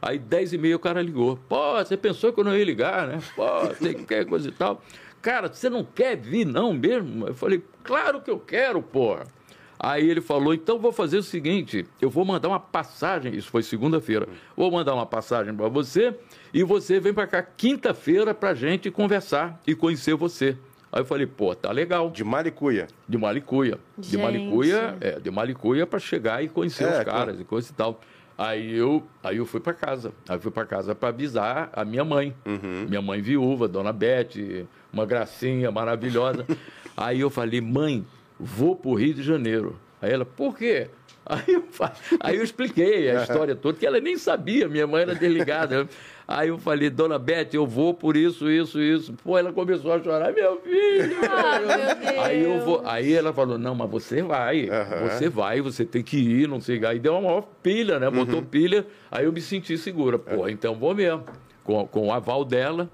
[0.00, 1.38] Aí 10h30 o cara ligou.
[1.48, 3.20] Pô, você pensou que eu não ia ligar, né?
[3.36, 4.82] Pô, você quer coisa e tal.
[5.20, 7.28] Cara, você não quer vir não mesmo?
[7.28, 9.24] Eu falei, claro que eu quero, porra.
[9.78, 13.64] Aí ele falou, então vou fazer o seguinte, eu vou mandar uma passagem, isso foi
[13.64, 16.14] segunda-feira, vou mandar uma passagem para você
[16.52, 20.56] e você vem para cá quinta-feira para gente conversar e conhecer você.
[20.92, 22.10] Aí eu falei, pô, tá legal.
[22.10, 22.86] De Maricuia.
[23.08, 23.78] De Malicuia.
[23.96, 24.22] De Gente.
[24.22, 27.10] Malicuia, é, de Malicuia para chegar e conhecer É, os claro.
[27.10, 27.98] caras e coisa e tal.
[28.36, 30.12] Aí eu, aí eu fui para casa.
[30.28, 32.34] Aí eu fui para casa para avisar a minha mãe.
[32.44, 32.86] Uhum.
[32.88, 36.44] Minha mãe viúva, dona Beth, uma gracinha maravilhosa.
[36.94, 38.04] aí eu falei, mãe,
[38.38, 39.78] vou pro Rio de Janeiro.
[40.00, 40.88] Aí ela, por quê?
[41.24, 41.64] Aí eu,
[42.20, 45.88] aí eu expliquei a história toda, que ela nem sabia, minha mãe era desligada.
[46.26, 49.12] Aí eu falei, dona Beth, eu vou por isso, isso, isso.
[49.24, 51.16] Pô, ela começou a chorar, meu filho.
[51.32, 51.68] Ah, meu
[52.12, 52.24] Deus.
[52.24, 54.68] Aí, eu vou, aí ela falou, não, mas você vai,
[55.08, 56.84] você vai, você tem que ir, não sei.
[56.86, 58.08] Aí deu uma maior pilha, né?
[58.10, 58.44] Botou Uhum.
[58.44, 60.18] pilha, aí eu me senti segura.
[60.18, 61.24] Pô, então vou mesmo.
[61.64, 62.88] Com, com o aval dela,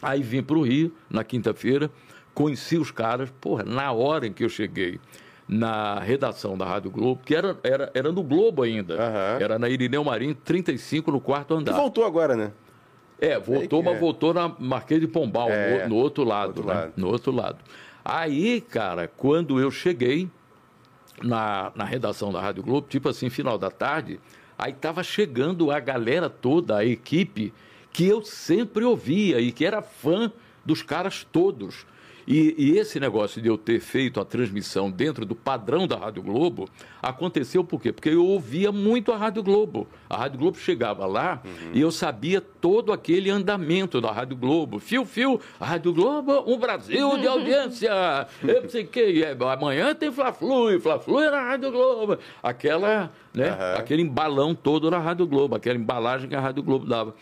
[0.00, 1.90] aí vim para o Rio, na quinta-feira,
[2.34, 4.98] conheci os caras, porra, na hora em que eu cheguei
[5.52, 9.38] na redação da Rádio Globo, que era, era, era no Globo ainda, Aham.
[9.40, 11.72] era na Irineu Marinho, 35, no quarto Que andar.
[11.72, 12.52] voltou agora, né?
[13.20, 14.00] É, voltou, que mas é.
[14.00, 16.74] voltou na Marquês de Pombal, É, no, no outro lado, outro né?
[16.74, 16.92] lado.
[16.96, 17.58] No outro lado.
[18.04, 20.28] Aí, cara, quando eu cheguei
[21.22, 24.18] na, na redação da Rádio Globo, tipo assim, final da tarde,
[24.58, 27.52] aí tava chegando a galera toda, a equipe,
[27.92, 30.32] que eu sempre ouvia e que era fã
[30.64, 31.86] dos caras todos.
[32.26, 36.22] E, e esse negócio de eu ter feito a transmissão dentro do padrão da Rádio
[36.22, 36.68] Globo
[37.00, 37.92] aconteceu por quê?
[37.92, 39.86] Porque eu ouvia muito a Rádio Globo.
[40.08, 41.42] A Rádio Globo chegava lá
[41.72, 44.78] e eu sabia todo aquele andamento da Rádio Globo.
[44.78, 47.90] Fio, fio, a Rádio Globo, um Brasil de audiência.
[48.42, 49.24] Eu não sei o quê.
[49.24, 52.18] É, Amanhã tem Fla-Flu, e Fla-Flu é na Rádio Globo.
[52.42, 53.50] Aquela, né?
[53.50, 53.74] Aham.
[53.78, 57.14] Aquele embalão todo na Rádio Globo, aquela embalagem que a Rádio Globo dava.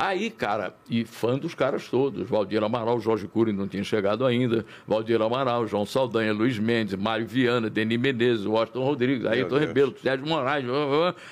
[0.00, 4.64] Aí, cara, e fã dos caras todos, Valdir Amaral, Jorge Cury não tinha chegado ainda,
[4.86, 9.58] Valdir Amaral, João Saldanha, Luiz Mendes, Mário Viana, Denis Menezes, Washington Rodrigues, Ayrton.
[9.58, 10.64] Rebelo, Sérgio Moraes,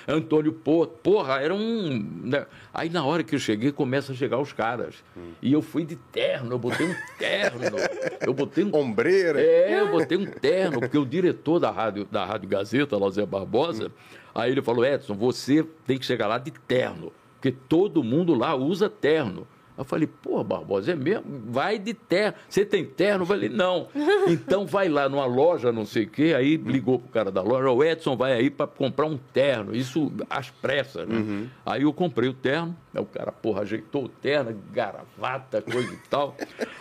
[0.08, 2.04] Antônio Porto, porra, era um...
[2.24, 2.44] né?
[2.74, 4.96] Aí na hora que eu cheguei, começa a chegar os caras,
[5.40, 7.76] e eu fui de terno, eu botei um terno,
[8.20, 9.40] eu botei um Ombreira.
[9.40, 13.92] é, eu botei um terno, porque o diretor da Rádio, da Rádio Gazeta, Lozé Barbosa,
[14.34, 18.54] aí ele falou, Edson, você tem que chegar lá de terno, porque todo mundo lá
[18.54, 19.46] usa terno.
[19.76, 21.24] Eu falei, pô, Barbosa, é mesmo?
[21.48, 22.34] Vai de terno.
[22.48, 23.22] Você tem terno?
[23.22, 23.88] Eu falei, não.
[24.28, 27.70] Então vai lá numa loja, não sei o quê, aí ligou pro cara da loja,
[27.70, 29.74] o Edson vai aí para comprar um terno.
[29.74, 31.48] Isso às pressas, né?
[31.64, 36.08] Aí eu comprei o terno, aí o cara, porra, ajeitou o terno, gravata, coisa e
[36.08, 36.34] tal.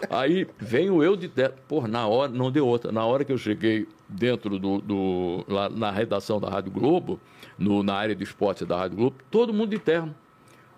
[0.10, 1.56] Aí venho eu de terno.
[1.68, 2.92] Porra, na hora, não deu outra.
[2.92, 4.80] Na hora que eu cheguei dentro do.
[4.80, 7.20] do lá na redação da Rádio Globo,
[7.58, 10.16] no, na área de esporte da Rádio Globo, todo mundo de terno.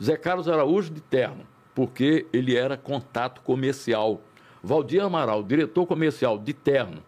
[0.02, 4.22] Zé Carlos Araújo de terno, porque ele era contato comercial.
[4.64, 7.04] Valdir Amaral, diretor comercial de terno.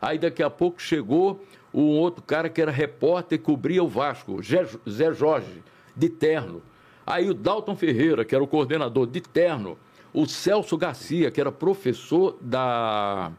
[0.00, 1.42] Aí daqui a pouco chegou
[1.72, 5.62] um outro cara que era repórter e cobria o Vasco, Zé Jorge,
[5.96, 6.62] de terno.
[7.06, 9.76] Aí o Dalton Ferreira, que era o coordenador de terno.
[10.12, 13.32] O Celso Garcia, que era professor da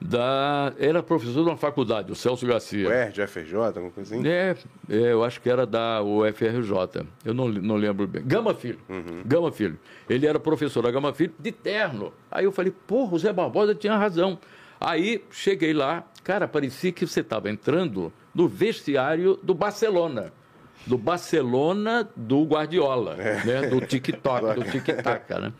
[0.00, 0.72] da.
[0.78, 2.88] Era professor de uma faculdade, o Celso Garcia.
[2.88, 4.26] O ERJ, FRJ, alguma coisa assim?
[4.26, 4.56] É,
[4.88, 7.06] é, eu acho que era da UFRJ.
[7.24, 8.22] Eu não, não lembro bem.
[8.24, 8.78] Gama Filho.
[9.24, 9.78] Gama Filho.
[10.08, 12.12] Ele era professor da Gama Filho de terno.
[12.30, 14.38] Aí eu falei, porra, o Zé Barbosa tinha razão.
[14.80, 20.32] Aí cheguei lá, cara, parecia que você estava entrando no vestiário do Barcelona.
[20.86, 23.62] Do Barcelona do Guardiola, né?
[23.68, 25.52] Do TikTok, do tic-tac, né?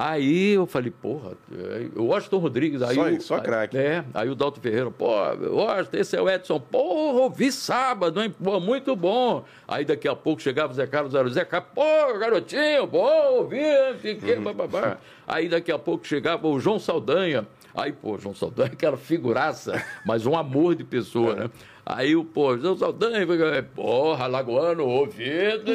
[0.00, 2.94] Aí eu falei, porra, é, o Washington Rodrigues, aí.
[2.94, 3.76] Só o- só craque.
[3.76, 5.06] É, aí o Dalton Ferreira, pô,
[5.50, 8.32] Washington, esse é o Edson, porra, ouvi sábado, hein?
[8.42, 9.44] Pô, muito bom.
[9.66, 13.08] Aí daqui a pouco chegava o Zé Carlos, era o Zé Carlos, pô, garotinho, pô,
[13.38, 13.58] ouvi,
[14.00, 14.98] quê, bababá.
[15.26, 17.44] Aí daqui a pouco chegava o João Saldanha.
[17.74, 21.50] Aí, pô, João Saldanha, aquela figuraça, mas um amor de pessoa, né?
[21.84, 23.26] Aí o, pô, João Saldanha,
[23.74, 25.72] porra, Lagoano, ouvido.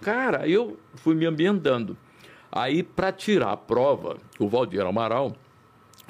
[0.00, 1.96] Cara, aí eu fui me ambientando.
[2.52, 5.32] Aí, para tirar a prova, o Valdir Amaral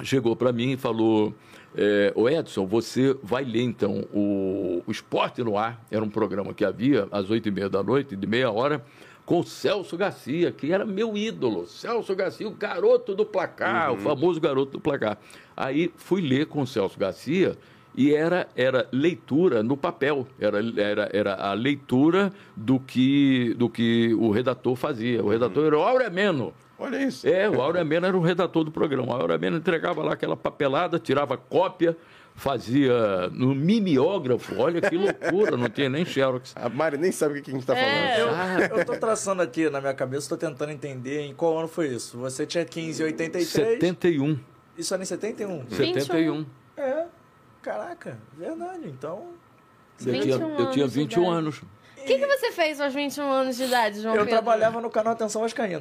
[0.03, 1.33] chegou para mim e falou:
[1.75, 6.53] é, Ô Edson, você vai ler então o, o Esporte no Ar, era um programa
[6.53, 8.83] que havia às oito e meia da noite, de meia hora,
[9.25, 11.67] com o Celso Garcia, que era meu ídolo.
[11.67, 15.17] Celso Garcia, o garoto do placar, o famoso garoto do placar.
[15.55, 17.57] Aí fui ler com o Celso Garcia
[17.95, 24.13] e era, era leitura no papel, era, era, era a leitura do que, do que
[24.15, 25.23] o redator fazia.
[25.23, 26.53] O redator era o Auremeno.
[26.79, 27.27] Olha isso.
[27.27, 29.15] É, o Auremeno era o redator do programa.
[29.15, 31.95] O Auremeno entregava lá aquela papelada, tirava cópia,
[32.33, 34.59] fazia no mimeógrafo.
[34.59, 36.53] Olha que loucura, não tinha nem xerox.
[36.55, 38.17] A Mari nem sabe o que a gente tá É.
[38.25, 38.61] falando.
[38.71, 41.87] Eu, eu tô traçando aqui na minha cabeça, tô tentando entender em qual ano foi
[41.89, 42.17] isso.
[42.17, 43.47] Você tinha 15 em 83.
[43.77, 44.39] 71.
[44.77, 45.69] Isso era em 71?
[45.69, 46.45] 71.
[46.77, 47.05] É.
[47.61, 48.87] Caraca, verdade.
[48.87, 49.27] Então.
[49.99, 51.37] Eu tinha, 21 eu tinha anos de 21 idade.
[51.37, 51.61] anos.
[51.61, 54.31] O que, que você fez aos 21 anos de idade, João Eu Pedro?
[54.41, 55.79] trabalhava no canal Atenção Vascaína.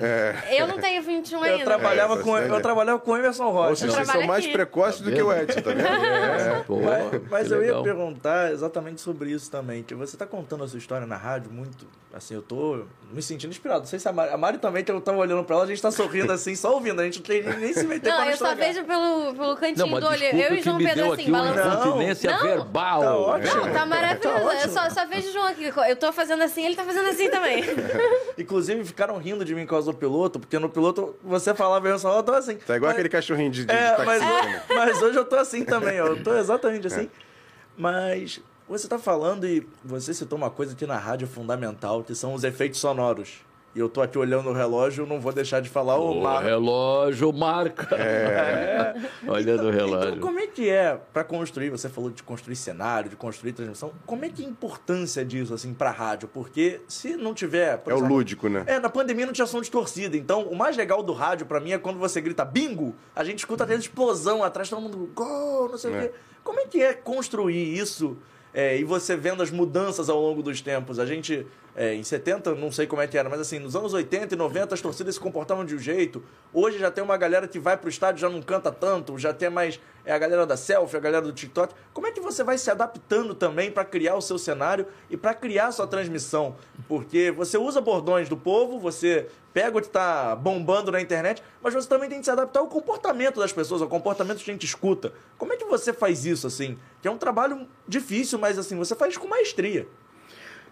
[0.55, 1.65] Eu não tenho 21 Eu ainda.
[1.65, 3.77] trabalhava, É, com, você eu trabalhava com o Emerson Ou Rocha.
[3.77, 4.53] seja, vocês são mais aqui.
[4.53, 5.87] precoces do que o Edson, tá vendo?
[5.89, 9.83] É, pô, Mas, mas eu ia perguntar exatamente sobre isso também.
[9.83, 11.87] Que você tá contando a sua história na rádio muito.
[12.13, 13.81] Assim, eu tô me sentindo inspirado.
[13.81, 15.69] Não sei se a Mari, a Mari também, que eu tava olhando pra ela, a
[15.69, 17.01] gente tá sorrindo assim, só ouvindo.
[17.01, 19.57] A gente não tem nem se meter Não, pra não eu só vejo pelo, pelo
[19.57, 20.23] cantinho Não, do olho.
[20.25, 21.75] Eu e que João Pedro assim, balançando.
[21.89, 22.43] incontinência Não.
[22.43, 23.01] verbal.
[23.03, 23.55] Tá ótimo.
[23.67, 24.47] Não, tá maravilhoso.
[24.47, 25.65] Tá eu só, só vejo o João aqui.
[25.89, 27.65] Eu tô fazendo assim, ele tá fazendo assim também.
[28.39, 31.91] Inclusive, ficaram rindo de mim por causa do piloto, porque no piloto você falava e
[31.91, 32.57] eu só eu tô assim.
[32.57, 34.63] Tá igual Mas- aquele cachorrinho de, de É, mas, né?
[34.69, 36.07] mas hoje eu tô assim também, ó.
[36.09, 37.05] Eu tô exatamente assim.
[37.05, 37.31] É.
[37.77, 38.41] Mas
[38.79, 42.45] você tá falando e você citou uma coisa aqui na rádio fundamental, que são os
[42.45, 43.39] efeitos sonoros.
[43.73, 46.43] E eu tô aqui olhando o relógio, não vou deixar de falar o O Mar...
[46.43, 47.95] relógio marca.
[47.95, 48.95] É.
[49.29, 50.09] Olha do relógio.
[50.17, 51.71] Então, como é que é pra construir?
[51.71, 53.93] Você falou de construir cenário, de construir transmissão.
[54.05, 56.27] Como é que é a importância disso, assim, pra rádio?
[56.27, 57.79] Porque se não tiver.
[57.79, 58.65] por É o exemplo, lúdico, né?
[58.67, 60.17] É, na pandemia não tinha som de torcida.
[60.17, 63.39] Então, o mais legal do rádio, pra mim, é quando você grita bingo, a gente
[63.39, 66.09] escuta aquela explosão atrás, todo mundo, gol, não sei o É.
[66.09, 66.15] quê.
[66.43, 68.17] Como é que é construir isso?
[68.53, 70.99] É, e você vendo as mudanças ao longo dos tempos.
[70.99, 71.47] A gente,
[71.81, 74.37] é, em 70, não sei como é que era, mas assim, nos anos 80 e
[74.37, 76.23] 90 as torcidas se comportavam de um jeito.
[76.53, 79.49] Hoje já tem uma galera que vai pro estádio já não canta tanto, já tem
[79.49, 81.75] mais é, a galera da selfie, a galera do TikTok.
[81.95, 85.33] Como é que você vai se adaptando também para criar o seu cenário e para
[85.33, 86.55] criar a sua transmissão?
[86.87, 91.73] Porque você usa bordões do povo, você pega o que tá bombando na internet, mas
[91.73, 94.67] você também tem que se adaptar ao comportamento das pessoas, ao comportamento que a gente
[94.67, 95.15] escuta.
[95.39, 96.79] Como é que você faz isso, assim?
[97.01, 99.89] Que é um trabalho difícil, mas assim, você faz com maestria.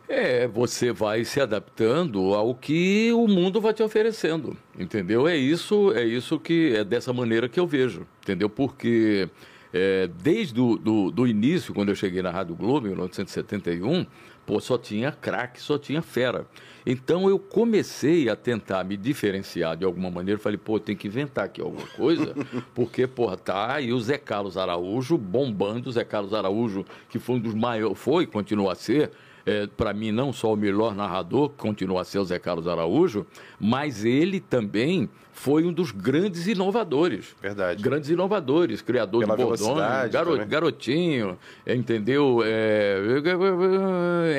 [0.09, 5.28] É, você vai se adaptando ao que o mundo vai te oferecendo, entendeu?
[5.28, 8.48] É isso, é isso que é dessa maneira que eu vejo, entendeu?
[8.48, 9.28] Porque
[9.72, 14.06] é, desde o do, do início, quando eu cheguei na Rádio Globo, em 1971,
[14.46, 16.46] pô, só tinha craque, só tinha fera.
[16.86, 20.40] Então eu comecei a tentar me diferenciar de alguma maneira.
[20.40, 22.34] Falei, pô, tem que inventar aqui alguma coisa,
[22.74, 25.90] porque, porra, tá aí o Zé Carlos Araújo bombando.
[25.90, 29.11] O Zé Carlos Araújo, que foi um dos maiores, foi continua a ser,
[29.49, 32.68] é, para mim, não só o melhor narrador, que continua a ser o Zé Carlos
[32.68, 33.26] Araújo,
[33.59, 37.34] mas ele também foi um dos grandes inovadores.
[37.40, 37.80] Verdade.
[37.82, 40.49] Grandes inovadores, criador Pela de bordões, garo- também.
[40.49, 42.40] garotinho, entendeu?
[42.44, 42.99] É,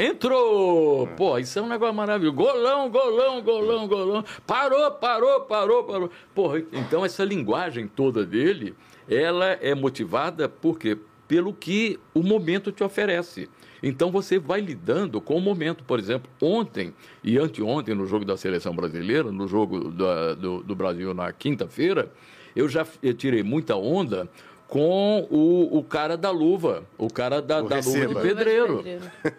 [0.10, 1.08] Entrou!
[1.16, 2.36] Pô, isso é um negócio maravilhoso.
[2.36, 4.26] Golão, golão, golão, golão.
[4.46, 6.12] Parou, parou, parou, parou.
[6.36, 8.76] Porra, então essa linguagem toda dele,
[9.10, 10.98] ela é motivada por quê?
[11.28, 13.48] Pelo que o momento te oferece.
[13.82, 15.84] Então você vai lidando com o momento.
[15.84, 21.14] Por exemplo, ontem e anteontem, no jogo da seleção brasileira, no jogo do, do Brasil
[21.14, 22.12] na quinta-feira,
[22.56, 24.30] eu já eu tirei muita onda
[24.70, 28.84] com o, o cara da luva, o cara da, O da luva de pedreiro.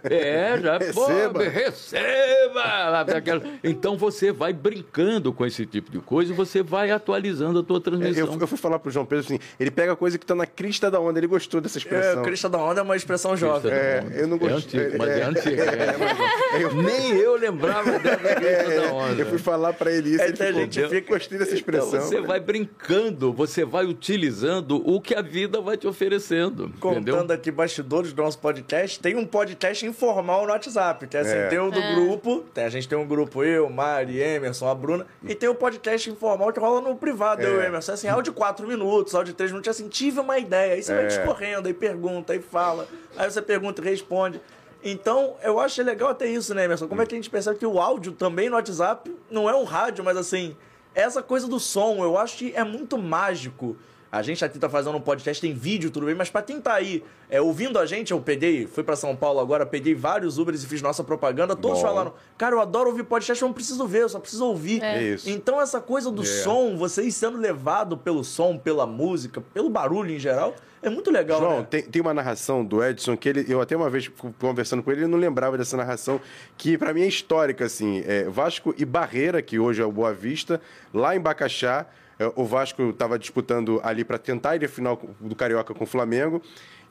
[0.02, 1.32] É, já Receba.
[1.32, 3.00] pô, receba!
[3.16, 7.62] Aquela- Então você vai brincando com esse tipo de coisa e você vai atualizando a
[7.62, 8.26] tua É, transmissão.
[8.34, 10.90] Eu, eu fui falar pro João Pedro assim, ele pega coisa que tá na crista
[10.90, 12.22] da onda, ele gostou dessa É, expressão.
[12.24, 13.70] crista da onda é uma expressão jovem.
[13.72, 14.80] É, eu não É gostei.
[14.80, 15.62] antigo, mas é, É, antigo.
[15.62, 16.82] é.
[16.82, 19.22] Nem eu lembrava dessa crista da onda.
[19.22, 21.54] Eu fui falar pra ele isso, É, ele tem ficou, gente eu fica- gostei dessa
[21.54, 21.88] expressão.
[21.88, 26.64] Então você vai brincando, você vai utilizando o que a vida vai te oferecendo.
[26.66, 27.14] entendeu?
[27.16, 31.30] Contando aqui bastidores do nosso podcast, tem um podcast informal no WhatsApp, que é assim,
[31.36, 31.48] É.
[31.48, 31.94] tem o do É.
[31.94, 35.54] grupo, tem, a gente tem um grupo eu, Mari, Emerson, a Bruna, e tem o
[35.54, 39.14] podcast informal que rola no privado, eu e o Emerson, assim, áudio de 4 minutos,
[39.14, 41.06] áudio de 3 minutos, assim, tive uma ideia, aí você vai É.
[41.08, 44.40] discorrendo, aí pergunta, aí fala, aí você pergunta e responde.
[44.82, 46.88] Então, eu acho legal até isso, né, Emerson?
[46.88, 49.64] Como é que a gente percebe que o áudio também no WhatsApp não é um
[49.64, 50.56] rádio, mas assim,
[50.94, 53.76] essa coisa do som, eu acho que é muito mágico.
[54.12, 56.74] A gente aqui tá fazendo um podcast, tem vídeo, tudo bem, mas pra quem tá
[56.74, 60.64] aí é, ouvindo a gente, eu peguei, fui pra São Paulo agora, peguei vários Ubers
[60.64, 61.86] e fiz nossa propaganda, todos Bom.
[61.86, 64.82] falaram, cara, eu adoro ouvir podcast, eu não preciso ver, eu só preciso ouvir.
[64.82, 65.30] É isso.
[65.30, 70.18] Então essa coisa do som, vocês sendo levado pelo som, pela música, pelo barulho em
[70.18, 71.66] geral, é muito legal, João, né?
[71.70, 75.02] tem, tem uma narração do Edson que ele, eu até uma vez conversando com ele,
[75.02, 76.20] ele não lembrava dessa narração,
[76.56, 78.02] que pra mim é histórica, assim.
[78.06, 80.60] É Vasco e Barreira, que hoje é o Boa Vista,
[80.92, 81.86] lá em Bacaxá.
[82.20, 85.86] É, O Vasco estava disputando ali para tentar ir à final do Carioca com o
[85.86, 86.42] Flamengo.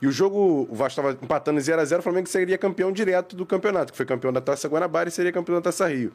[0.02, 2.90] E o jogo, o Vasco estava empatando em 0 a 0 o Flamengo seria campeão
[2.90, 6.12] direto do campeonato, que foi campeão da Taça Guanabara e seria campeão da Taça Rio.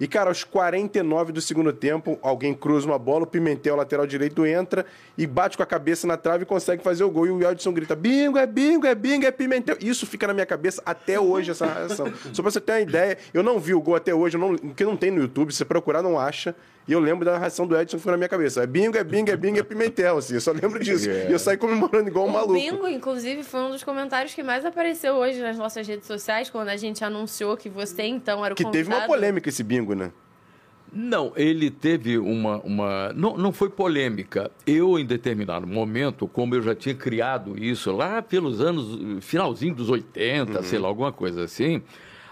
[0.00, 4.46] E, cara, aos 49 do segundo tempo, alguém cruza uma bola, o Pimentel, lateral direito,
[4.46, 4.86] entra
[5.18, 7.26] e bate com a cabeça na trave e consegue fazer o gol.
[7.26, 9.76] E o Edson grita: bingo, é bingo, é bingo, é Pimentel.
[9.80, 12.06] Isso fica na minha cabeça até hoje, essa narração.
[12.32, 14.84] Só pra você ter uma ideia, eu não vi o gol até hoje, não, porque
[14.84, 16.54] não tem no YouTube, se você procurar, não acha.
[16.88, 18.62] E eu lembro da narração do Edson que foi na minha cabeça.
[18.62, 20.34] É bingo, é bingo, é bingo, é Pimentel, assim.
[20.34, 21.08] Eu só lembro disso.
[21.28, 22.54] E eu saí comemorando igual um O maluco.
[22.54, 26.68] bingo, inclusive, foi um dos comentários que mais apareceu hoje nas nossas redes sociais, quando
[26.68, 29.06] a gente anunciou que você, então, era o Que teve uma convidado.
[29.12, 30.12] polêmica esse bingo, né?
[30.92, 32.58] Não, ele teve uma.
[32.58, 34.50] uma não, não foi polêmica.
[34.66, 38.98] Eu, em determinado momento, como eu já tinha criado isso lá pelos anos.
[39.24, 41.82] finalzinho dos 80, sei lá, alguma coisa assim.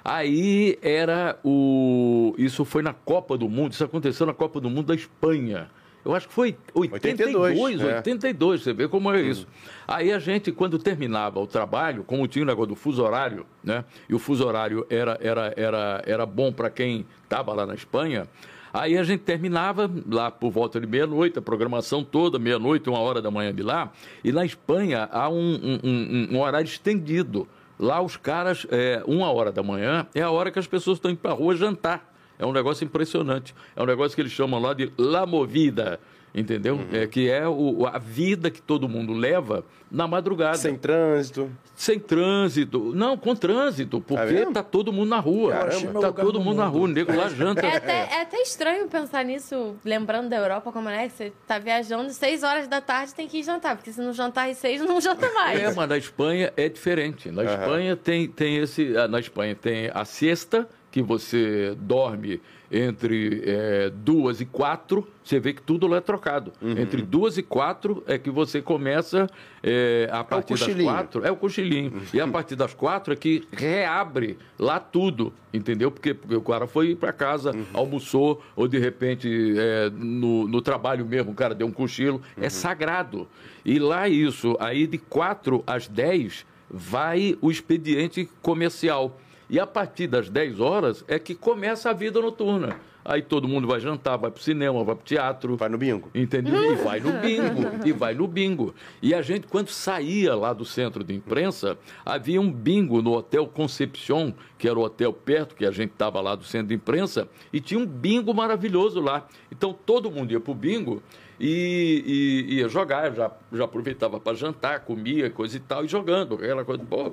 [0.05, 2.35] Aí era o.
[2.37, 5.71] Isso foi na Copa do Mundo, isso aconteceu na Copa do Mundo da Espanha.
[6.09, 7.97] Eu acho que foi 82, 82, é.
[7.99, 9.47] 82, você vê como é isso.
[9.87, 13.85] Aí a gente, quando terminava o trabalho, como tinha o negócio do fuso horário, né?
[14.09, 18.27] E o fuso horário era, era, era, era bom para quem estava lá na Espanha.
[18.73, 23.21] Aí a gente terminava lá por volta de meia-noite, a programação toda, meia-noite, uma hora
[23.21, 23.93] da manhã de lá.
[24.25, 27.47] E na Espanha há um, um- um- um horário estendido.
[27.79, 31.11] Lá os caras, é, uma hora da manhã, é a hora que as pessoas estão
[31.11, 32.15] indo para a rua jantar.
[32.39, 33.55] É um negócio impressionante.
[33.75, 35.99] É um negócio que eles chamam lá de La Movida,
[36.35, 36.79] entendeu?
[36.93, 40.57] É, que é o- a vida que todo mundo leva na madrugada.
[40.57, 41.51] Sem trânsito.
[41.75, 42.93] Sem trânsito.
[42.95, 44.53] Não, com trânsito, porque mesmo?
[44.53, 45.55] tá todo mundo na rua.
[45.91, 46.75] Meu Tá todo no mundo na mundo.
[46.75, 47.65] rua, o nego lá janta.
[47.67, 51.59] É até, é até estranho pensar nisso, lembrando da Europa, como é que você tá
[51.59, 54.81] viajando, seis horas da tarde tem que ir jantar, porque se não jantar às seis,
[54.83, 55.59] não janta mais.
[55.61, 57.31] É, mas na Espanha é diferente.
[57.31, 58.97] Na Espanha tem, tem esse.
[58.97, 65.39] ah, Na Espanha tem a siesta, que você dorme entre eh, duas e quatro, você
[65.41, 66.53] vê que tudo lá é trocado.
[66.61, 66.79] Uhum.
[66.79, 69.27] Entre duas e quatro é que você começa
[69.63, 70.91] eh, a partir das cochilinho.
[70.91, 71.25] quatro.
[71.27, 72.03] É o cochilinho.
[72.13, 75.91] E a partir das quatro é que reabre lá tudo, entendeu?
[75.91, 77.65] Porque, porque o cara foi para casa, Uhum.
[77.75, 82.21] almoçou, ou de repente eh, no, no trabalho mesmo o cara deu um cochilo.
[82.39, 83.27] É sagrado.
[83.65, 89.19] E lá isso, aí de quatro às dez vai o expediente comercial.
[89.51, 92.77] E a partir das 10 horas é que começa a vida noturna.
[93.09, 95.57] Aí todo mundo vai jantar, vai pro cinema, vai pro teatro.
[95.57, 96.11] Vai no bingo.
[96.15, 96.75] Entendeu?
[96.75, 97.87] E vai no bingo.
[97.87, 98.75] E vai no bingo.
[99.01, 103.47] E a gente, quando saía lá do centro de imprensa, havia um bingo no Hotel
[103.47, 107.27] Concepción, que era o hotel perto, que a gente estava lá do centro de imprensa,
[107.51, 109.27] e tinha um bingo maravilhoso lá.
[109.51, 111.03] Então todo mundo ia pro bingo
[111.41, 116.35] e, e ia jogar, já, já aproveitava para jantar, comia, coisa e tal, e jogando.
[116.35, 117.05] Aquela coisa, pô,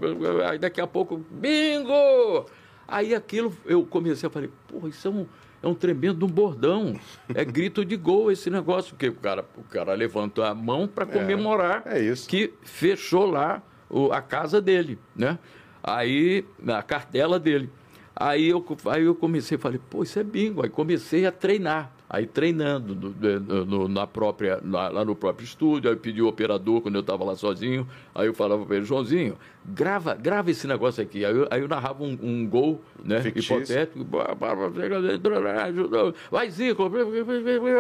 [0.48, 2.46] aí daqui a pouco, bingo!
[2.88, 5.26] Aí aquilo eu comecei a falar, pô, isso é um,
[5.64, 6.94] é um tremendo um bordão.
[7.34, 11.06] É grito de gol esse negócio, porque o cara, o cara levanta a mão para
[11.06, 12.28] comemorar é isso.
[12.30, 15.40] que fechou lá o- a casa dele, né?
[15.84, 17.70] Aí, a cartela dele.
[18.16, 20.64] Aí eu, aí eu comecei, falei, pô, isso é bingo.
[20.64, 21.92] Aí comecei a treinar.
[22.08, 26.28] Aí treinando no- no- na própria, lá, lá no próprio estúdio, aí eu pedi o
[26.28, 29.36] operador quando eu estava lá sozinho, aí eu falava para ele, Joãozinho,
[29.66, 31.26] grava, grava esse negócio aqui.
[31.26, 33.58] Aí eu, aí eu narrava um, um gol, né, Fictício.
[33.58, 34.06] hipotético,
[36.30, 36.88] vai Zico,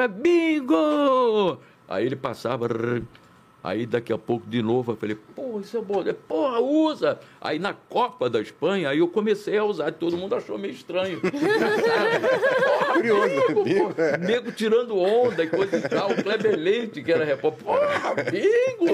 [0.07, 1.59] bingo!
[1.87, 2.67] Aí ele passava,
[3.65, 6.03] Aí daqui a pouco de novo eu falei, pô, isso é bom.
[6.27, 7.19] Porra, usa!
[7.41, 11.19] Aí na Copa da Espanha, aí eu comecei a usar, todo mundo achou meio estranho.
[12.93, 13.27] Curioso.
[13.27, 14.17] Bingo, pô.
[14.23, 16.11] Nego tirando onda e coisa e tal.
[16.11, 18.85] O Kleber Leite, que era repórter, porra, bingo!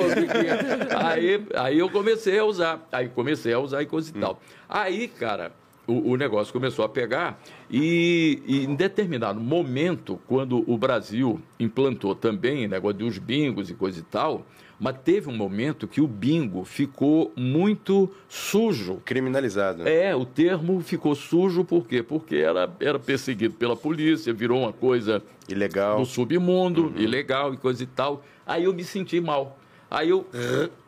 [1.06, 2.88] Aí, aí eu comecei a usar.
[2.94, 4.40] Aí comecei a usar e coisa e tal.
[4.70, 5.52] Aí, cara,
[5.88, 12.16] o, o negócio começou a pegar e, e em determinado momento, quando o Brasil implantou
[12.16, 14.46] também negócio dos bingos e coisa e tal,
[14.80, 19.00] mas teve um momento que o bingo ficou muito sujo.
[19.06, 19.84] Criminalizado.
[19.84, 20.06] né?
[20.08, 22.02] É, o termo ficou sujo por quê?
[22.02, 26.00] Porque era, era perseguido pela polícia, virou uma coisa Ilegal.
[26.00, 28.24] do submundo, ilegal e coisa e tal.
[28.44, 29.56] Aí eu me senti mal.
[29.90, 30.26] Aí eu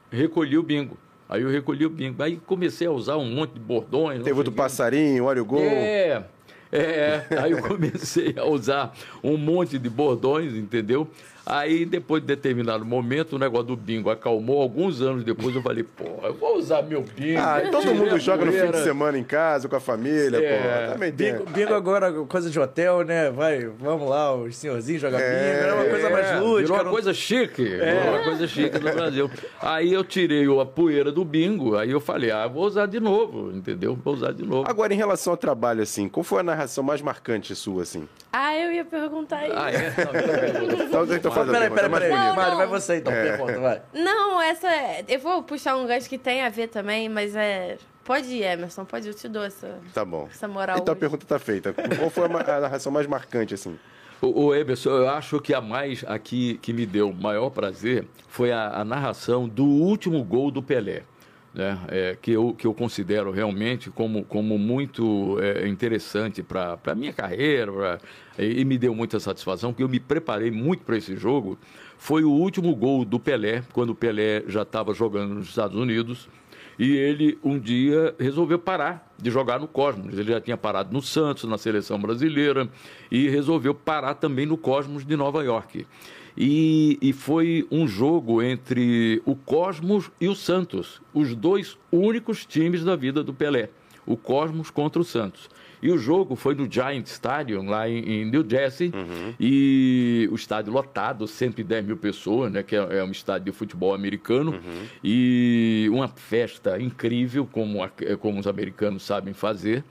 [0.10, 0.98] recolhi o bingo.
[1.34, 2.22] Aí eu recolhi o bingo.
[2.22, 4.22] Aí comecei a usar um monte de bordões.
[4.22, 5.62] Teve o do passarinho, olha o gol.
[5.62, 6.24] É,
[6.72, 7.26] é.
[7.42, 11.10] Aí eu comecei a usar um monte de bordões, entendeu?
[11.46, 14.62] Aí, depois de determinado momento, o negócio do bingo acalmou.
[14.62, 17.40] Alguns anos depois, eu falei, pô, eu vou usar meu bingo.
[17.40, 18.84] Ah, todo mundo a joga no fim de poeira.
[18.84, 20.94] semana em casa, com a família, É, pô.
[20.94, 21.12] Também.
[21.12, 23.30] Bingo, bingo agora, coisa de hotel, né?
[23.30, 26.62] Vai, vamos lá, os senhorzinhos jogam bingo, é uma coisa mais É, lúdica.
[26.74, 27.64] Virou uma coisa chique.
[27.64, 29.32] Virou uma coisa chique no Brasil.
[29.62, 33.52] Aí eu tirei a poeira do bingo, aí eu falei, ah, vou usar de novo,
[33.54, 33.98] entendeu?
[34.02, 34.70] Vou usar de novo.
[34.70, 38.08] Agora, em relação ao trabalho, assim, qual foi a narração mais marcante sua, assim?
[38.32, 39.56] Ah, eu ia perguntar isso.
[39.58, 39.94] Ah, é?
[40.92, 41.16] Não, então.
[41.16, 42.12] Então, faz a Peraí, pergunta, peraí, é peraí.
[42.12, 42.28] bonito.
[42.30, 42.58] Não, Mário, não.
[42.58, 43.82] vai você então, pergunta, vai.
[43.94, 44.68] Não, essa.
[44.68, 47.78] é- Eu vou puxar um gancho que tem a ver também, mas é.
[48.04, 50.28] Pode ir, Emerson, pode ir, eu te dou essa, Tá bom.
[50.30, 50.78] essa moral.
[50.78, 51.00] Então a hoje.
[51.00, 51.74] pergunta tá feita.
[51.98, 53.80] Qual foi a, a narração mais marcante, assim?
[54.22, 58.52] O, o Emerson, eu acho que a mais aqui que me deu maior prazer foi
[58.52, 61.04] a, a narração do último gol do Pelé.
[61.54, 61.80] Né?
[61.88, 67.14] É, que, eu, que eu considero realmente como, como muito é, interessante para a minha
[67.14, 68.00] carreira pra-
[68.40, 71.58] e, e me deu muita satisfação, porque eu me preparei muito para esse jogo.
[71.98, 76.28] Foi o último gol do Pelé, quando o Pelé já estava jogando nos Estados Unidos.
[76.80, 80.18] E ele, um dia, resolveu parar de jogar no Cosmos.
[80.18, 82.68] Ele já tinha parado no Santos, na seleção brasileira,
[83.12, 85.86] e resolveu parar também no Cosmos de Nova York.
[86.38, 92.84] E, e foi um jogo entre o Cosmos e o Santos, os dois únicos times
[92.84, 93.70] da vida do Pelé.
[94.06, 95.50] O Cosmos contra o Santos.
[95.82, 98.90] E o jogo foi no Giant Stadium, lá em, New Jersey,
[99.38, 103.94] e o estádio lotado, 110 mil pessoas, né, que é, é um estádio de futebol
[103.94, 104.54] americano,
[105.04, 107.80] e uma festa incrível, como,
[108.20, 109.84] como os americanos sabem fazer.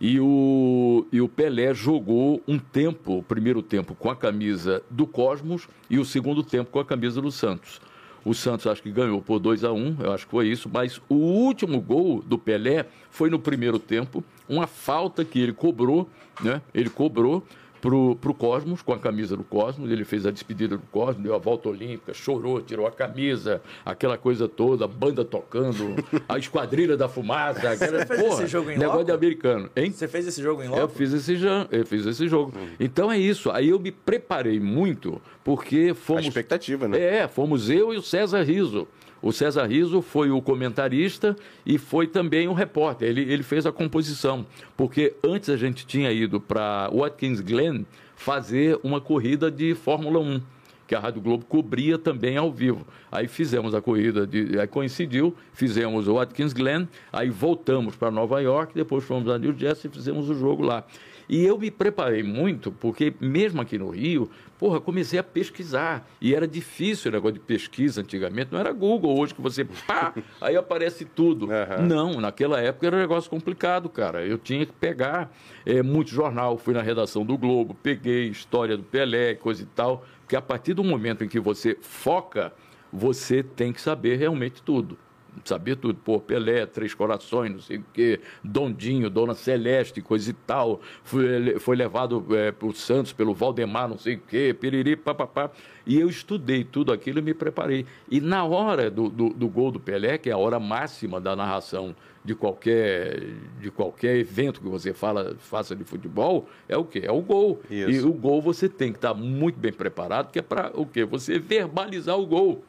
[0.00, 5.06] E o, e o Pelé jogou um tempo, o primeiro tempo com a camisa do
[5.06, 7.80] Cosmos e o segundo tempo com a camisa do Santos.
[8.24, 10.70] O Santos acho que ganhou por 2 a 1 um, eu acho que foi isso,
[10.72, 16.08] mas o último gol do Pelé foi no primeiro tempo, uma falta que ele cobrou,
[16.40, 16.62] né?
[16.72, 17.46] Ele cobrou
[17.84, 21.34] pro, pro Cosmos, com a camisa do Cosmos, ele fez a despedida do Cosmos, deu
[21.34, 25.94] a volta olímpica, chorou, tirou a camisa, aquela coisa toda, a banda tocando,
[26.26, 29.04] a esquadrilha da fumaça, aquela, fez porra, esse jogo em negócio loco?
[29.04, 29.90] de americano, hein?
[29.92, 30.94] Você fez esse jogo em Eu loco?
[30.94, 31.36] fiz esse,
[31.70, 32.54] eu fiz esse jogo.
[32.80, 33.50] Então é isso.
[33.50, 36.24] Aí eu me preparei muito, porque A fomos.
[36.26, 36.98] expectativa, né?
[36.98, 38.88] É, fomos eu e o César Riso.
[39.24, 43.08] O César Riso foi o comentarista e foi também o repórter.
[43.08, 44.44] Ele, ele fez a composição,
[44.76, 50.42] porque antes a gente tinha ido para Watkins Glen fazer uma corrida de Fórmula 1,
[50.86, 52.86] que a Rádio Globo cobria também ao vivo.
[53.10, 58.42] Aí fizemos a corrida, de, aí coincidiu, fizemos o Watkins Glen, aí voltamos para Nova
[58.42, 60.84] York, depois fomos a New Jersey e fizemos o jogo lá.
[61.28, 66.08] E eu me preparei muito, porque mesmo aqui no Rio, porra, comecei a pesquisar.
[66.20, 68.52] E era difícil o negócio de pesquisa antigamente.
[68.52, 71.50] Não era Google hoje que você, pá, aí aparece tudo.
[71.50, 71.82] Aham.
[71.82, 74.24] Não, naquela época era um negócio complicado, cara.
[74.24, 75.32] Eu tinha que pegar
[75.64, 80.04] eh, muito jornal, fui na redação do Globo, peguei história do Pelé, coisa e tal.
[80.20, 82.52] Porque a partir do momento em que você foca,
[82.92, 84.96] você tem que saber realmente tudo.
[85.44, 90.32] Saber tudo, pô, Pelé, Três Corações, não sei o quê, Dondinho, Dona Celeste, coisa e
[90.32, 90.80] tal.
[91.02, 95.50] Foi, foi levado é, para o Santos pelo Valdemar, não sei o quê, piriri, papapá.
[95.86, 97.84] E eu estudei tudo aquilo e me preparei.
[98.10, 101.36] E na hora do, do, do gol do Pelé, que é a hora máxima da
[101.36, 103.20] narração de qualquer,
[103.60, 107.02] de qualquer evento que você fala, faça de futebol, é o quê?
[107.04, 107.60] É o gol.
[107.70, 107.90] Isso.
[107.90, 111.04] E o gol você tem que estar muito bem preparado, que é para o quê?
[111.04, 112.64] Você verbalizar o gol.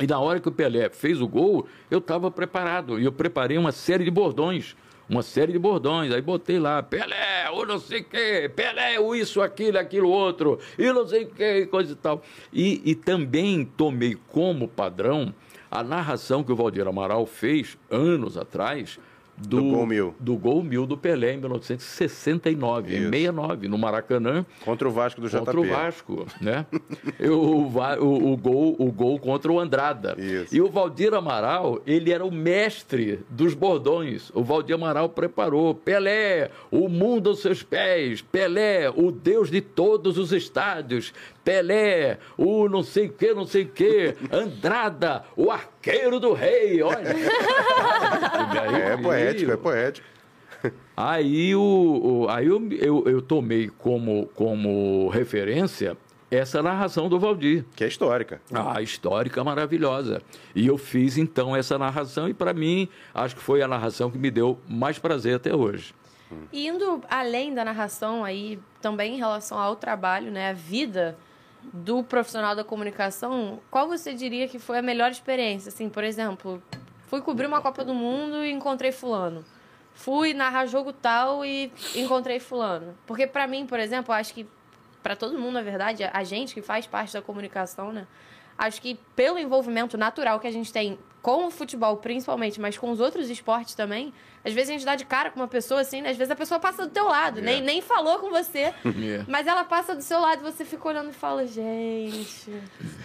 [0.00, 2.98] E na hora que o Pelé fez o gol, eu estava preparado.
[2.98, 4.74] E eu preparei uma série de bordões.
[5.08, 6.12] Uma série de bordões.
[6.12, 10.58] Aí botei lá, Pelé, o não sei o quê, Pelé, o isso, aquilo, aquilo outro,
[10.78, 12.22] e não sei o quê, coisa e tal.
[12.52, 15.34] E, e também tomei como padrão
[15.70, 18.98] a narração que o Valdir Amaral fez anos atrás
[19.40, 20.14] do, Do Gol Mil.
[20.20, 23.10] do Gol Mil do Pelé em 1969, em Isso.
[23.10, 25.38] 69, no Maracanã, Contra o Vasco do JP.
[25.38, 26.66] contra o Vasco, né?
[27.18, 30.14] Eu- o, o gol, o gol contra o Andrada.
[30.18, 30.54] Isso.
[30.54, 34.30] E o Valdir Amaral, ele era o mestre dos bordões.
[34.34, 40.18] O Valdir Amaral preparou Pelé, o mundo aos seus pés, Pelé, o Deus de todos
[40.18, 41.12] os estádios,
[41.44, 45.69] Pelé, o não sei o que, não sei o que, Andrada, o arqueiro
[46.20, 47.14] do rei, olha.
[48.92, 50.06] É poético, é poético.
[50.96, 51.60] Aí, o,
[52.24, 55.96] o- aí eu, eu, eu tomei como, como referência
[56.30, 57.64] essa narração do Valdir.
[57.74, 58.40] Que é histórica.
[58.52, 60.20] Ah, histórica, maravilhosa.
[60.54, 64.18] E eu fiz então essa narração e para mim acho que foi a narração que
[64.18, 65.94] me deu mais prazer até hoje.
[66.52, 71.16] E indo além da narração aí, também em relação ao trabalho, né, a vida
[71.62, 75.68] do profissional da comunicação, qual você diria que foi a melhor experiência?
[75.68, 76.62] Assim, por exemplo,
[77.06, 79.44] fui cobrir uma Copa do Mundo e encontrei fulano.
[79.92, 82.96] Fui narrar jogo tal e encontrei fulano.
[83.06, 84.48] Porque pra mim, por exemplo, acho que
[85.02, 88.06] pra todo mundo, na verdade, a gente que faz parte da comunicação, né?
[88.56, 92.90] Acho que pelo envolvimento natural que a gente tem com o futebol, principalmente, mas com
[92.90, 94.12] os outros esportes também,
[94.42, 96.10] às vezes a gente dá de cara com uma pessoa assim, né?
[96.10, 99.24] Às vezes a pessoa passa do teu lado, nem, nem falou com você, É.
[99.28, 102.50] mas ela passa do seu lado e você fica olhando e fala, gente,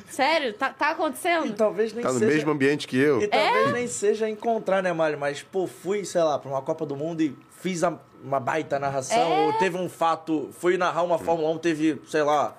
[0.10, 1.54] sério, tá, tá E acontecendo?
[1.56, 2.34] talvez nem Tá no seja...
[2.34, 3.22] mesmo ambiente que eu.
[3.22, 5.20] E talvez nem seja encontrar, né, Mário?
[5.20, 8.80] Mas, pô, fui, sei lá, pra uma Copa do Mundo e fiz a- uma baita
[8.80, 9.18] narração.
[9.20, 9.46] É.
[9.48, 12.56] Ou teve um fato, fui narrar uma Fórmula 1, teve, sei lá,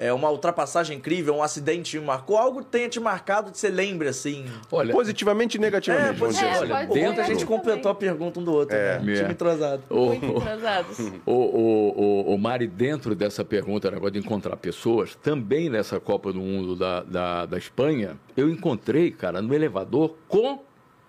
[0.00, 2.38] é, uma ultrapassagem incrível, um acidente me marcou.
[2.38, 4.46] Algo tenha te marcado que você lembre, assim.
[4.72, 6.62] Olha, Positivamente e negativamente, É, vamos dizer é, assim.
[6.72, 7.58] olha, dentro- a gente também.
[7.58, 8.98] completou a pergunta um do outro, É.
[8.98, 9.12] né?
[9.12, 9.16] É.
[9.20, 9.82] Time entrosado.
[9.90, 10.98] o, Muito entrosados.
[11.26, 16.32] o, o, o, o Mari, dentro dessa pergunta, negócio de encontrar pessoas, também nessa Copa
[16.32, 20.60] do Mundo da, da, da Espanha, eu encontrei, cara, no elevador com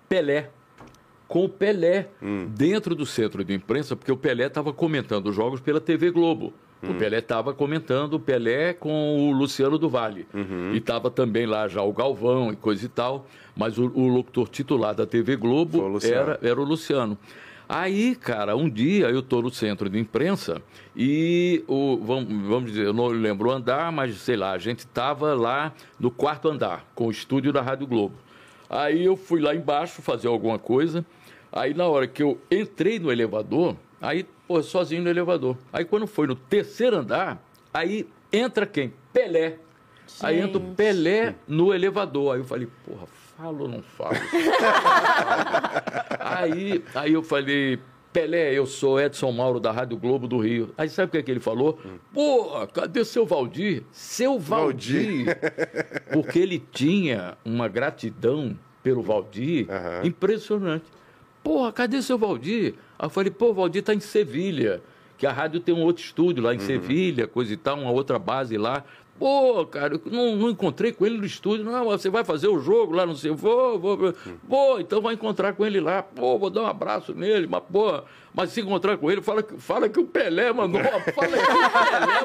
[0.10, 0.50] Pelé.
[1.30, 2.10] Com o Pelé
[2.50, 6.54] dentro do centro de imprensa, porque o Pelé estava comentando os jogos pela TV Globo.
[6.84, 10.26] O Pelé estava comentando o Pelé com o Luciano do Vale.
[10.74, 13.28] E estava também lá já o Galvão e coisa e tal.
[13.56, 16.32] Mas o, o locutor titular da TV o Globo Luciano.
[16.32, 17.18] era, era o Luciano.
[17.74, 20.62] Aí, cara, um dia eu estou no centro de imprensa
[20.94, 24.80] e o, vamos, vamos dizer, eu não lembro o andar, mas sei lá, a gente
[24.80, 28.16] estava lá no quarto andar, com o estúdio da Rádio Globo.
[28.70, 31.06] Aí eu fui lá embaixo fazer alguma coisa.
[31.50, 35.58] Aí na hora que eu entrei no elevador, aí, pô, sozinho no elevador.
[35.72, 37.42] Aí quando foi no terceiro andar,
[37.74, 38.94] aí entra quem?
[39.14, 39.58] Pelé.
[40.22, 40.76] Aí entra o Gente.
[40.76, 42.34] Pelé no elevador.
[42.34, 43.06] Aí eu falei, porra,
[43.38, 44.16] falo ou não falo?
[46.20, 47.80] aí, aí eu falei,
[48.12, 50.74] Pelé, eu sou Edson Mauro da Rádio Globo do Rio.
[50.78, 51.80] Aí sabe o que, é que ele falou?
[52.14, 53.84] Pô, cadê seu Valdir?
[53.92, 55.26] Seu Valdir.
[56.12, 60.06] Porque ele tinha uma gratidão pelo Valdir Aham.
[60.06, 60.86] impressionante.
[61.44, 62.76] Porra, cadê seu Valdir?
[63.02, 64.80] Aí eu falei, pô, o Valdir tá em Sevilha,
[65.18, 68.20] que a rádio tem um outro estúdio lá em Sevilha, coisa e tal, uma outra
[68.20, 68.84] base lá.
[69.22, 71.64] Pô, cara, eu não, não encontrei com ele no estúdio.
[71.64, 73.30] Não, você vai fazer o jogo lá, não sei.
[73.30, 74.14] Vou, vou, vou.
[74.50, 76.02] Pô, então vai encontrar com ele lá.
[76.02, 78.02] Pô, vou dar um abraço nele, mas, pô,
[78.34, 80.82] mas se encontrar com ele, fala, que- fala que o Pelé mandou.
[80.82, 81.38] Fala que o Pelé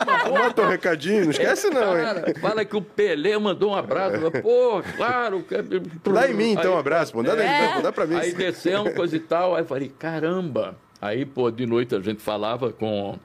[0.06, 2.04] mandou Bota um recadinho, não esquece não, hein?
[2.04, 4.16] Cara, fala que o Pelé mandou um abraço.
[4.42, 5.42] Pô, claro.
[5.42, 7.22] que- Dá em mim então um Aí- abraço, pô.
[7.22, 7.74] Dá, É.
[7.74, 8.16] dá, dá pra mim.
[8.16, 9.54] Aí descemos, coisa e tal.
[9.54, 10.76] Aí falei, caramba.
[10.98, 13.18] Aí, pô, de noite a gente falava com,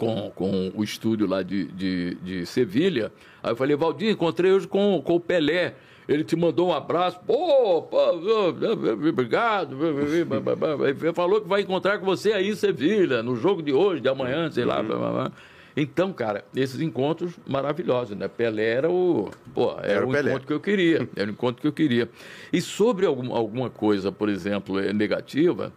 [0.00, 3.12] com, com o estúdio lá de, de, de Sevilha.
[3.42, 5.74] Aí eu falei, Valdir, encontrei hoje com, com o Pelé.
[6.08, 7.20] Ele te mandou um abraço.
[7.26, 7.86] Pô,
[9.08, 9.76] obrigado.
[9.86, 14.08] Ele falou que vai encontrar com você aí em Sevilha, no jogo de hoje, de
[14.08, 14.82] amanhã, sei lá.
[14.82, 15.32] blá, blá, blá.
[15.76, 18.26] Então, cara, esses encontros maravilhosos, né?
[18.26, 19.30] Pelé era o.
[19.54, 20.30] Pô, era, Era o Pelé.
[20.30, 21.08] encontro que eu queria.
[21.14, 22.08] Era o encontro que eu queria.
[22.52, 25.72] E sobre algum, alguma coisa, por exemplo, negativa,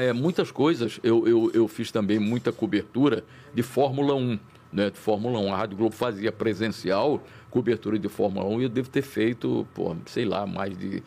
[0.00, 4.38] eh, muitas coisas, eu, eu, eu fiz também muita cobertura de Fórmula 1.
[4.72, 5.52] Né, de Fórmula 1.
[5.52, 9.96] A Rádio Globo fazia presencial cobertura de Fórmula 1 e eu devo ter feito, pô,
[10.06, 11.02] sei lá, mais de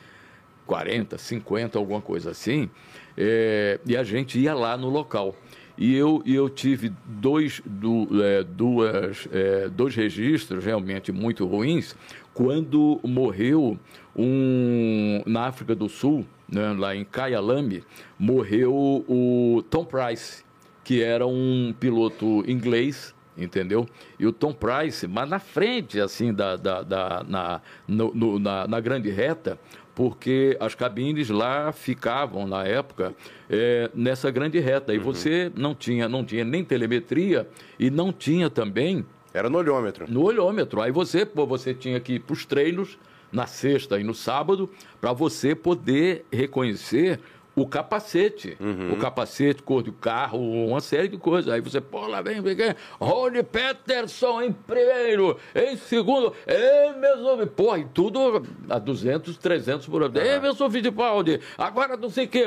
[0.66, 2.70] 40, 50, alguma coisa assim.
[3.18, 5.36] É, e a gente ia lá no local.
[5.78, 11.96] E eu, eu tive dois, du, é, duas, é, dois registros realmente muito ruins
[12.34, 13.78] quando morreu
[14.16, 17.84] um na África do Sul, né, lá em Kyalami,
[18.20, 18.74] morreu
[19.08, 20.44] o Tom Price,
[20.84, 23.88] que era um piloto inglês entendeu?
[24.20, 28.68] E o Tom Price, mas na frente, assim, da, da, da- na, no- no- na,
[28.68, 29.58] na grande reta,
[29.96, 33.12] porque as cabines lá ficavam, na época,
[33.50, 34.94] eh, nessa grande reta.
[34.94, 37.48] E você não tinha, não tinha nem telemetria
[37.80, 40.06] e não tinha também Era no olhômetro.
[40.08, 40.80] no olhômetro.
[40.80, 43.00] Aí você, pô, você tinha que ir para os treinos
[43.34, 44.70] na sexta e no sábado
[45.02, 47.20] para você poder reconhecer
[47.56, 48.58] o capacete.
[48.94, 51.54] O capacete, cor do carro, uma série de coisas.
[51.54, 52.76] Aí você, pô, lá vem, vem, vem.
[53.00, 60.28] Rony Peterson em primeiro, em segundo, Emerson, porra, e tudo a 200, 300 por hora.
[60.28, 62.46] Emerson Fittipaldi, agora não sei o quê.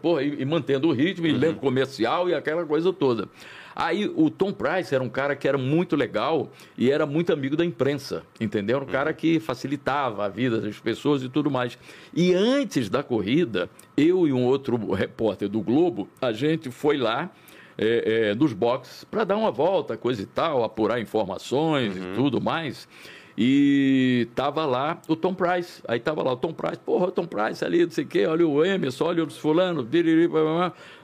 [0.00, 3.28] Porra, e, e mantendo o ritmo, e lendo comercial e aquela coisa toda.
[3.76, 7.54] Aí o Tom Price era um cara que era muito legal e era muito amigo
[7.58, 8.78] da imprensa, entendeu?
[8.78, 11.78] Um cara que facilitava a vida das pessoas e tudo mais.
[12.14, 17.30] E antes da corrida, eu e um outro repórter do Globo, a gente foi lá
[17.76, 22.40] é, é, nos boxes para dar uma volta, coisa e tal, apurar informações e tudo
[22.40, 22.88] mais.
[23.36, 25.82] E tava lá o Tom Price.
[25.86, 28.24] Aí tava lá o Tom Price, porra, o Tom Price ali, não sei o quê,
[28.24, 29.86] olha o Emerson, olha os fulano,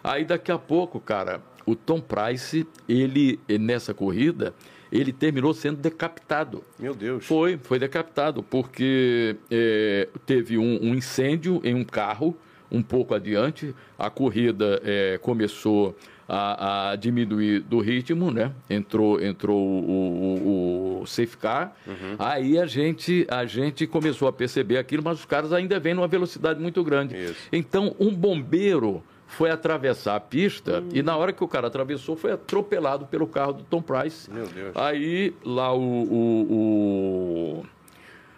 [0.02, 4.54] aí daqui a pouco, cara, o Tom Price, ele, nessa corrida,
[4.90, 6.62] ele terminou sendo decapitado.
[6.78, 7.24] Meu Deus.
[7.24, 12.36] Foi, foi decapitado, porque é, teve um, um incêndio em um carro
[12.70, 15.94] um pouco adiante, a corrida é, começou
[16.26, 18.50] a, a diminuir do ritmo, né?
[18.70, 21.76] Entrou, entrou o, o, o safe car,
[22.18, 26.08] aí a gente, a gente começou a perceber aquilo, mas os caras ainda vêm numa
[26.08, 27.14] velocidade muito grande.
[27.14, 27.48] Isso.
[27.52, 29.02] Então, um bombeiro
[29.32, 33.54] foi atravessar a pista e na hora que o cara atravessou foi atropelado pelo carro
[33.54, 34.30] do Tom Price.
[34.30, 34.76] Meu Deus.
[34.76, 37.66] Aí lá o, o, o,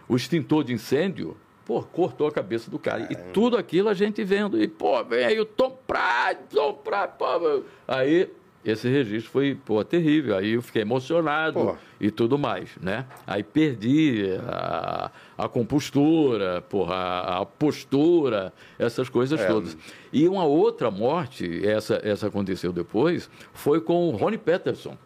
[0.08, 3.08] o extintor de incêndio, pô, cortou a cabeça do cara.
[3.10, 4.62] E tudo aquilo a gente vendo.
[4.62, 7.64] E, pô, vem aí o Tom Price, Tom Price, pô.
[7.88, 8.30] Aí
[8.64, 10.36] esse registro foi, pô, terrível.
[10.36, 11.76] Aí eu fiquei emocionado Pô.
[12.00, 13.04] e tudo mais, né?
[13.26, 19.46] Aí perdi a, a compostura, porra, a, a postura, essas coisas É.
[19.46, 19.76] todas.
[20.12, 24.96] E uma outra morte, essa, essa aconteceu depois, foi com o Rony Peterson.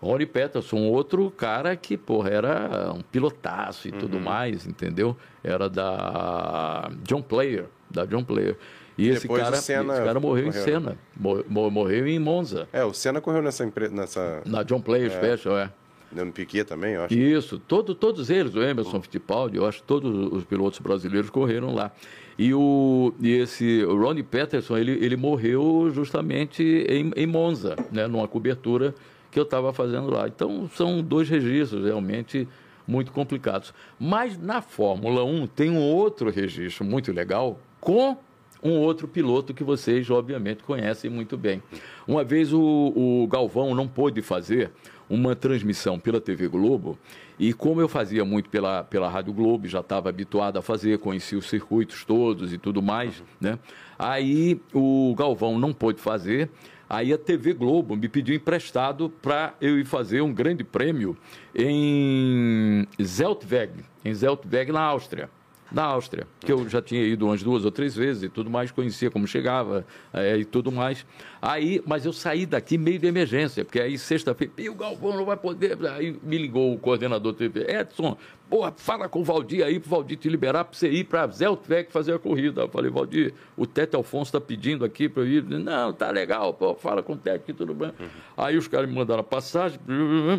[0.00, 3.98] Rony Peterson, outro cara que, porra, era um pilotaço e Uhum.
[3.98, 5.16] tudo mais, entendeu?
[5.42, 8.56] Era da John Player, da John Player.
[8.98, 12.18] E esse Depois cara, Senna esse cara morreu, em morreu, Senna, Mor- mor- morreu em
[12.18, 14.42] Monza, É, o Senna correu nessa empresa, nessa.
[14.44, 15.70] na John Player Special, é.
[16.10, 17.12] No Piquet também, eu acho.
[17.14, 21.74] Isso, todo, todos eles, o Emerson Fittipaldi, eu acho que todos os pilotos brasileiros correram
[21.74, 21.92] lá.
[22.38, 28.06] E, o, e esse o Ronnie Peterson, ele, ele morreu justamente em, em Monza, né,
[28.06, 28.94] numa cobertura
[29.30, 30.26] que eu estava fazendo lá.
[30.26, 32.48] Então, são dois registros realmente
[32.86, 33.74] muito complicados.
[34.00, 38.16] Mas na Fórmula 1 tem um outro registro muito legal com
[38.62, 41.62] um outro piloto que vocês, obviamente, conhecem muito bem.
[42.06, 44.70] Uma vez o, o Galvão não pôde fazer
[45.08, 46.98] uma transmissão pela TV Globo,
[47.38, 51.38] e como eu fazia muito pela, pela Rádio Globo, já estava habituado a fazer, conhecia
[51.38, 53.58] os circuitos todos e tudo mais, né?
[53.98, 56.50] Aí o Galvão não pôde fazer,
[56.90, 61.16] aí a TV Globo me pediu emprestado para eu ir fazer um grande prêmio
[61.54, 63.72] em Zeltweg,
[64.04, 65.30] em Zeltweg, na Áustria
[65.70, 68.70] na Áustria, que eu já tinha ido umas duas ou três vezes e tudo mais,
[68.70, 71.04] conhecia como chegava eh, e tudo mais.
[71.40, 75.24] Aí, mas eu saí daqui meio de emergência, porque aí sexta-feira, "Ih, o Galvão não
[75.24, 75.78] vai poder.
[75.88, 78.16] Aí me ligou o coordenador da TV, Edson,
[78.48, 81.90] porra, fala com o Valdir aí, pro Valdir te liberar para você ir para Zeltweg
[81.92, 82.62] fazer a corrida.
[82.62, 85.42] Eu falei, Valdir, o Tete Alfonso está pedindo aqui para eu ir.
[85.44, 87.92] Não, tá legal, pô, fala com o Tete que tudo bem.
[88.36, 89.78] Aí os caras me mandaram a passagem,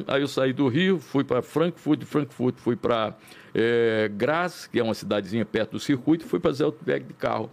[0.07, 3.15] aí eu saí do Rio, fui para Frankfurt, de Frankfurt fui para
[3.53, 7.49] é, Graz, que é uma cidadezinha perto do circuito, fui para Zeltweg de carro.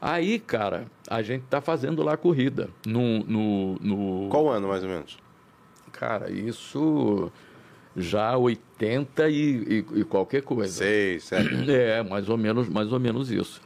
[0.00, 2.68] Aí, cara, a gente tá fazendo lá a corrida.
[2.86, 5.16] No, no, no- Qual ano, mais ou menos?
[5.92, 7.30] Cara, isso
[7.96, 10.72] já 80 e, e- e qualquer coisa.
[10.72, 11.48] Seis, sete.
[11.70, 13.60] É, mais ou menos, mais ou menos isso.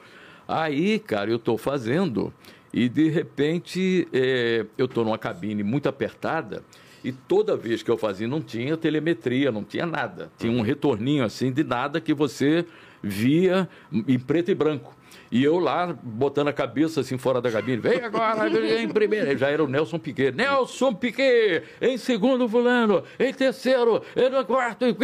[0.48, 2.32] Aí, cara, eu estou fazendo
[2.72, 6.62] e de repente é, eu estou numa cabine muito apertada
[7.04, 10.30] e toda vez que eu fazia não tinha telemetria, não tinha nada.
[10.38, 12.64] Tinha um retorninho assim de nada que você
[13.02, 14.96] via em preto e branco.
[15.36, 19.36] E eu lá, botando a cabeça assim fora da cabine, vem agora, em primeiro.
[19.36, 20.32] Já era o Nelson Piquet.
[20.32, 24.86] Nelson Piquet, em segundo fulano, em terceiro, em quarto.
[24.86, 24.94] em.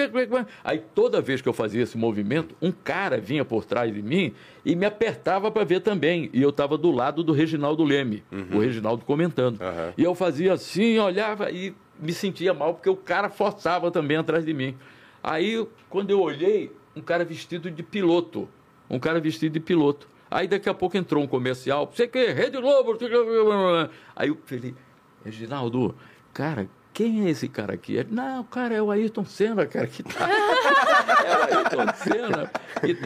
[0.65, 4.33] Aí toda vez que eu fazia esse movimento, um cara vinha por trás de mim
[4.65, 6.31] e me apertava para ver também.
[6.33, 8.25] E eu estava do lado do Reginaldo Leme,
[8.55, 9.61] o Reginaldo comentando.
[9.61, 9.93] Aham.
[9.99, 14.47] E eu fazia assim, olhava e me sentia mal, porque o cara forçava também atrás
[14.47, 14.75] de mim.
[15.23, 18.49] Aí, quando eu olhei, um cara vestido de piloto.
[18.89, 20.11] Um cara vestido de piloto.
[20.33, 22.97] Aí daqui a pouco entrou um comercial, você que Rede Globo.
[24.17, 24.75] Aí eu falei,
[25.25, 25.95] Reginaldo,
[26.33, 27.95] cara, quem é esse cara aqui?
[27.97, 30.29] Ele, não, cara, é o Ayrton Senna, cara, que tá.
[31.25, 32.51] Era Ayrton Senna.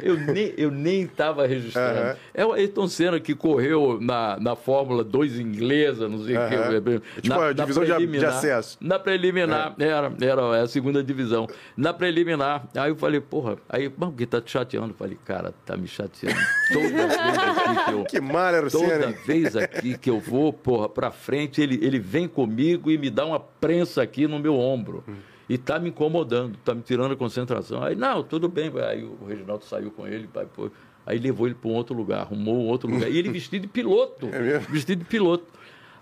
[0.03, 1.99] Eu nem, eu nem estava registrando.
[2.01, 2.17] Aham.
[2.35, 6.83] É o Ayrton Senna que correu na, na Fórmula 2 inglesa, não sei o Aham.
[6.83, 7.21] que.
[7.23, 8.79] Tipo a divisão de- de acesso.
[8.81, 11.47] Na preliminar, era, era a segunda divisão.
[11.77, 14.91] Na preliminar, aí eu falei, porra, aí, bom, que tá te chateando?
[14.91, 16.39] Eu falei, cara, tá me chateando
[16.73, 18.05] toda vez aqui que eu...
[18.17, 19.15] Que mal era o Toda Senna.
[19.27, 23.27] vez aqui que eu vou, porra, pra frente, ele, ele vem comigo e me dá
[23.27, 25.03] uma prensa aqui no meu ombro.
[25.49, 27.83] E tá me incomodando, tá me tirando a concentração.
[27.83, 28.71] Aí, não, tudo bem.
[28.89, 30.71] Aí o Reginaldo saiu com ele, pai, pô,
[31.05, 33.11] aí levou ele para um outro lugar, arrumou um outro lugar.
[33.11, 34.29] E ele vestido de piloto.
[34.33, 34.73] É mesmo?
[34.73, 35.45] Vestido de piloto.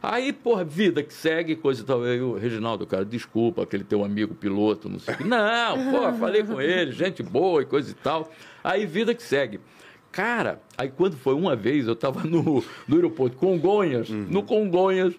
[0.02, 2.02] Aí, porra, vida que segue, coisa e tal.
[2.02, 5.24] Aí o Reginaldo, cara, desculpa, aquele teu amigo piloto, não sei o que.
[5.24, 8.30] Não, porra, falei com ele, gente boa e coisa e tal.
[8.62, 9.60] Aí, vida que segue.
[10.12, 15.14] Cara, aí quando foi uma vez, eu estava no, no aeroporto Congonhas, no Congonhas,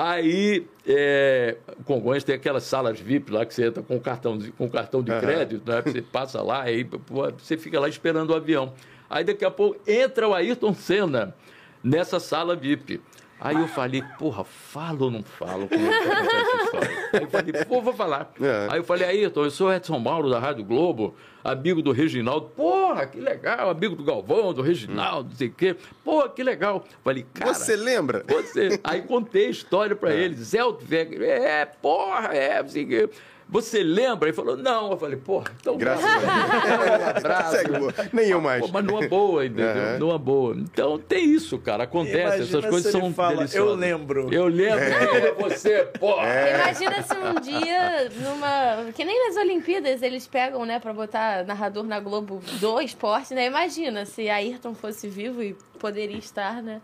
[0.00, 4.70] aí é, Congonhas tem aquelas salas VIP lá que você entra com cartão, de- com
[4.70, 5.20] cartão de Aham.
[5.20, 5.82] crédito, né?
[5.82, 6.98] Você passa lá, aí pô,
[7.36, 8.72] você fica lá esperando o avião.
[9.10, 11.34] Aí daqui a pouco entra o Ayrton Senna
[11.82, 13.00] nessa sala VIP.
[13.40, 15.68] Aí eu falei, porra, falo ou não falo?
[15.68, 17.08] Como é que essa história?
[17.12, 18.32] Aí eu falei, pô, vou falar.
[18.40, 18.66] É.
[18.70, 22.48] Aí eu falei, Ayrton, eu sou Edson Mauro da Rádio Globo, amigo do Reginaldo.
[22.48, 25.76] Porra, que legal, amigo do Galvão, do Reginaldo, não sei o quê.
[26.04, 26.84] Porra, que legal.
[27.04, 27.54] Falei, cara.
[27.54, 28.24] Você lembra?
[28.26, 28.80] Você.
[28.82, 30.34] Aí contei a história pra ele.
[30.34, 33.10] Zé Altweg, é, porra, é, não sei o quê.
[33.50, 34.28] Você lembra?
[34.28, 34.90] Ele falou, não.
[34.90, 35.76] Eu falei, porra, então.
[35.78, 37.94] Graças a Um boa.
[38.12, 38.60] Nem eu mais.
[38.60, 39.68] Pô, mas numa boa, entendeu?
[39.68, 39.98] Aham.
[39.98, 40.54] Numa boa.
[40.56, 41.84] Então tem isso, cara.
[41.84, 43.70] Acontece, Imagina essas coisas são fala, deliciosas.
[43.70, 44.78] "Eu lembro." Eu lembro.
[44.84, 46.26] É você, porra?
[46.54, 48.92] Imagina se um dia, numa.
[48.92, 53.46] Que nem nas Olimpíadas eles pegam, né, pra botar narrador na Globo do esporte, né?
[53.46, 56.80] Imagina se Ayrton fosse vivo e poderia estar, né?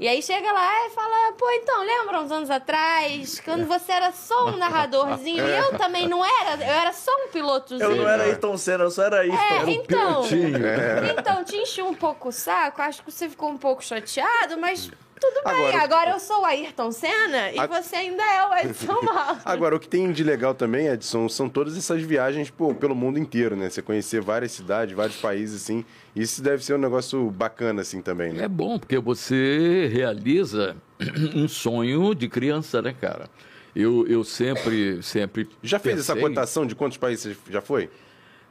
[0.00, 4.10] E aí chega lá e fala, pô, então, lembra uns anos atrás, quando você era
[4.12, 5.44] só um narradorzinho?
[5.50, 7.90] E eu também não era, eu era só um pilotozinho.
[7.90, 9.36] Eu não era Ayrton Senna, eu só era Ayrton.
[9.36, 10.22] É, então.
[10.22, 10.58] pilotinho.
[11.18, 14.90] Então, te enchi um pouco o saco, acho que você ficou um pouco chateado, mas
[15.20, 15.52] tudo bem.
[15.52, 19.38] Agora- Agora, eu sou o Ayrton Senna e A- você ainda é o Edson Mauro.
[19.44, 23.18] Agora, o que tem de legal também, Edson, são todas essas viagens pô, pelo mundo
[23.18, 23.68] inteiro, né?
[23.70, 25.84] Você conhecer várias cidades, vários países, assim.
[26.16, 28.44] Isso deve ser um negócio bacana, assim, também, né?
[28.44, 30.76] É bom, porque você realiza
[31.34, 33.28] um sonho de criança, né, cara?
[33.76, 35.48] Eu, eu sempre, sempre.
[35.62, 37.88] Já fez essa pensei- cotação de quantos países você já foi?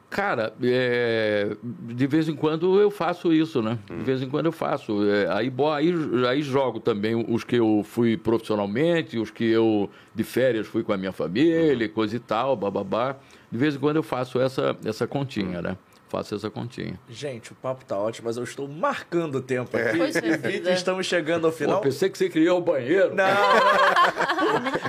[0.09, 3.77] Cara, é, de vez em quando eu faço isso, né?
[3.87, 5.03] De vez em quando eu faço.
[5.07, 5.93] É, aí, bo- aí,
[6.27, 10.91] aí jogo também os que eu fui profissionalmente, os que eu de férias fui com
[10.93, 13.15] a minha família, coisa e tal, bababá.
[13.51, 15.77] De vez em quando eu faço essa, essa continha, né?
[16.09, 16.99] Faço essa continha.
[17.07, 19.95] Gente, o papo tá ótimo, mas eu estou marcando o tempo aqui.
[19.97, 20.71] Poxa E vida.
[20.71, 21.81] estamos chegando ao Pô, final.
[21.81, 23.13] pensei que você criou o banheiro.
[23.13, 23.25] Não,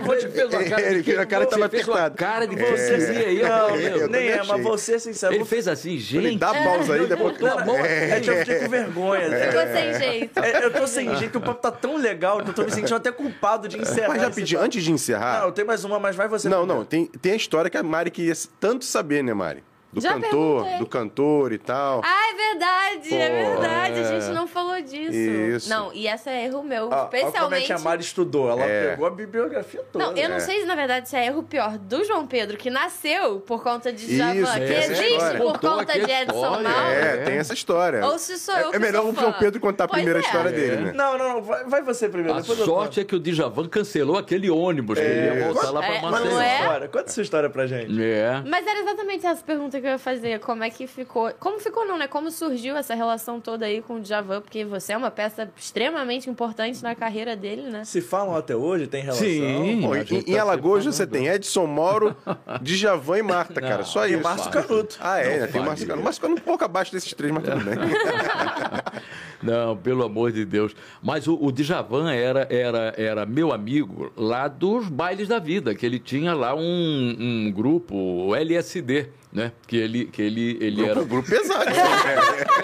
[0.07, 2.17] Você fez uma cara Ele de fez a cara que você tava apertado.
[2.17, 3.97] cara de que você você ia não, banheiro.
[3.99, 4.63] eu nem é, também mas achei.
[4.63, 5.33] vou ser sincero.
[5.33, 6.39] Ele vou- fez assim, Ele gente.
[6.39, 7.43] dá pausa aí, depois...
[7.45, 8.31] a mão É, aqui.
[8.31, 9.23] eu fiquei com vergonha.
[9.47, 10.41] Ficou sem jeito.
[10.41, 12.95] É, eu tô sem jeito, o papo tá tão legal que eu tô me sentindo
[12.97, 14.09] até culpado de encerrar.
[14.09, 14.67] Mas rapidinho, papo.
[14.67, 15.41] antes de encerrar...
[15.41, 16.49] Não, eu tenho mais uma, mas vai você.
[16.49, 19.63] Não, não, tem, tem a história que a Mari queria tanto saber, né, Mari?
[19.93, 20.31] Do Já cantor,
[20.63, 20.79] perguntei.
[20.79, 22.01] do cantor e tal.
[22.05, 23.99] Ah, é verdade, é Pô, verdade.
[24.01, 24.03] é.
[24.07, 25.13] A gente não falou disso.
[25.13, 25.69] Isso.
[25.69, 26.85] Não, e essa é erro meu.
[26.85, 27.67] Ó, ó como é especialmente.
[27.67, 28.49] que a Mari estudou.
[28.51, 28.91] Ela É.
[28.91, 30.05] pegou a bibliografia toda.
[30.07, 30.41] Não, eu não É.
[30.41, 33.93] sei se na verdade se é erro pior do João Pedro, que nasceu por conta
[33.93, 35.41] de Javan, Isso, que é existe história.
[35.41, 36.69] por Contou conta de Edson Mauro.
[36.69, 37.17] É, é.
[37.25, 38.07] tem essa história.
[38.07, 39.33] Ou se sou é, eu é que melhor sou o João.
[39.33, 40.21] Pedro contar Pois a é.
[40.21, 40.93] história dele, né?
[40.95, 41.43] Não, não, não.
[41.43, 42.39] Vai, vai você primeiro.
[42.39, 45.91] A sorte é que o Djavan cancelou aquele ônibus que ele ia voltar lá É,
[45.95, 46.61] é?
[46.61, 46.89] história.
[46.89, 48.01] Conta essa história pra gente.
[48.01, 48.41] É.
[48.47, 50.41] Mas era exatamente essa pergunta que eu ia fazer.
[50.41, 51.33] Como é que ficou?
[51.39, 52.07] Como ficou não, né?
[52.07, 54.41] Como surgiu essa relação toda aí com o Djavan?
[54.41, 57.85] Porque você é uma peça extremamente importante na carreira dele, né?
[57.85, 59.27] Se falam até hoje, tem relação.
[59.27, 59.87] Sim.
[59.93, 62.17] A em, gente em tá Alagoas você tem Edson Mauro,
[62.63, 63.85] Djavan e Marta, cara.
[63.85, 64.23] Só E isso.
[64.23, 64.99] Márcio Canuto.
[65.01, 65.63] Ah, é, Não tem.
[65.63, 66.05] Márcio Canuto.
[66.05, 67.75] Márcio Canuto um pouco abaixo desses três, mas tudo bem.
[69.43, 70.75] Não, pelo amor de Deus.
[71.03, 75.85] Mas o, o Djavan era, era, era meu amigo lá dos bailes da vida, que
[75.87, 79.53] ele tinha lá um, um grupo, o LSD, né?
[79.67, 81.65] Que ele, que ele, ele era grupo, grupo pesado.
[81.67, 81.73] né?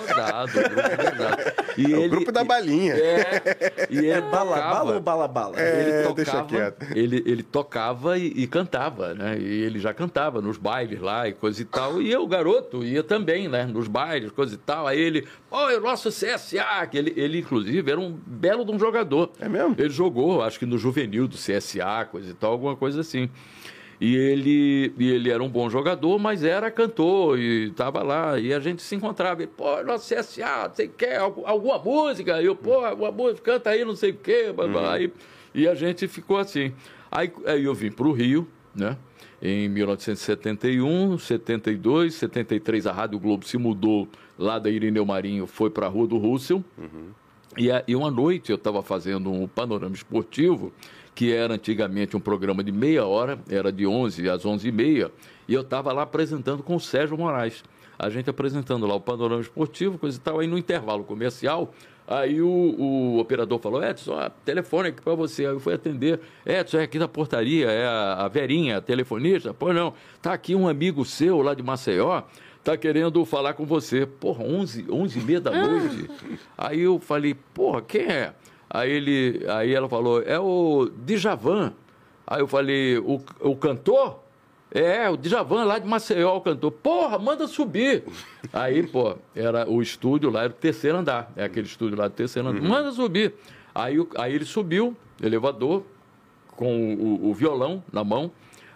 [0.06, 1.42] pesado, grupo pesado.
[1.78, 2.94] E É o grupo da balinha.
[2.94, 5.60] É, e ele É bala tocava- bala ou bala bala?
[5.60, 6.86] É, ele deixa tocava, quieto.
[6.96, 9.36] ele, ele tocava e, e cantava, né?
[9.38, 12.00] E ele já cantava nos bailes lá e coisa e tal.
[12.00, 13.64] E eu, garoto, ia também, né?
[13.66, 14.86] Nos bailes, coisa e tal.
[14.86, 18.78] Aí ele, ó, o nosso CSA, que ele, ele, inclusive, era um belo de um
[18.78, 19.30] jogador.
[19.38, 19.74] É mesmo?
[19.78, 23.28] Ele jogou, acho que no juvenil do CSA, coisa e tal, alguma coisa assim.
[24.00, 28.38] E ele, e ele era um bom jogador, mas era cantor e estava lá.
[28.38, 29.42] E a gente se encontrava.
[29.42, 31.06] Ele, pô, nosso CSA, não sei o que,
[31.44, 32.42] alguma música?
[32.42, 34.52] E eu, pô, alguma música, canta aí, não sei o quê.
[34.54, 34.92] blá, blá.
[34.94, 35.12] Aí,
[35.54, 36.72] e a gente ficou assim.
[37.10, 38.96] Aí, aí eu vim para o Rio, né?
[39.40, 39.68] Em
[40.30, 44.08] 1971, 72, 73 a Rádio Globo se mudou
[44.38, 46.62] lá da Irineu Marinho, foi para a Rua do Russell.
[47.56, 50.72] E, a- e uma noite eu estava fazendo um panorama esportivo,
[51.16, 55.10] que era antigamente um programa de meia hora, era de 11 às 11 e meia,
[55.48, 57.64] e eu estava lá apresentando com o Sérgio Moraes.
[57.98, 61.72] A gente apresentando lá o panorama esportivo, coisa e tal, aí no intervalo comercial,
[62.06, 65.46] aí o, o operador falou, Edson, ó, telefone aqui para você.
[65.46, 69.54] Aí eu fui atender, Edson, é aqui da portaria, é a, a Verinha, a telefonista?
[69.54, 72.24] Pois não, tá aqui um amigo seu lá de Maceió,
[72.62, 74.04] tá querendo falar com você.
[74.04, 76.10] Porra, 11, 11 e meia da noite.
[76.58, 78.34] Aí eu falei, porra, quem é?
[78.68, 81.72] Aí, ele, aí ela falou, é o Djavan.
[82.26, 84.20] Aí eu falei, o, o cantor?
[84.70, 86.72] É, o Djavan lá de Maceió, o cantor.
[86.72, 88.04] Porra, manda subir.
[88.52, 91.32] Aí, pô, era o estúdio lá, era o terceiro andar.
[91.36, 92.60] É aquele estúdio lá do terceiro andar.
[92.60, 93.34] Manda subir.
[93.74, 95.84] Aí, aí ele subiu, elevador,
[96.48, 98.30] com o, o violão na mão.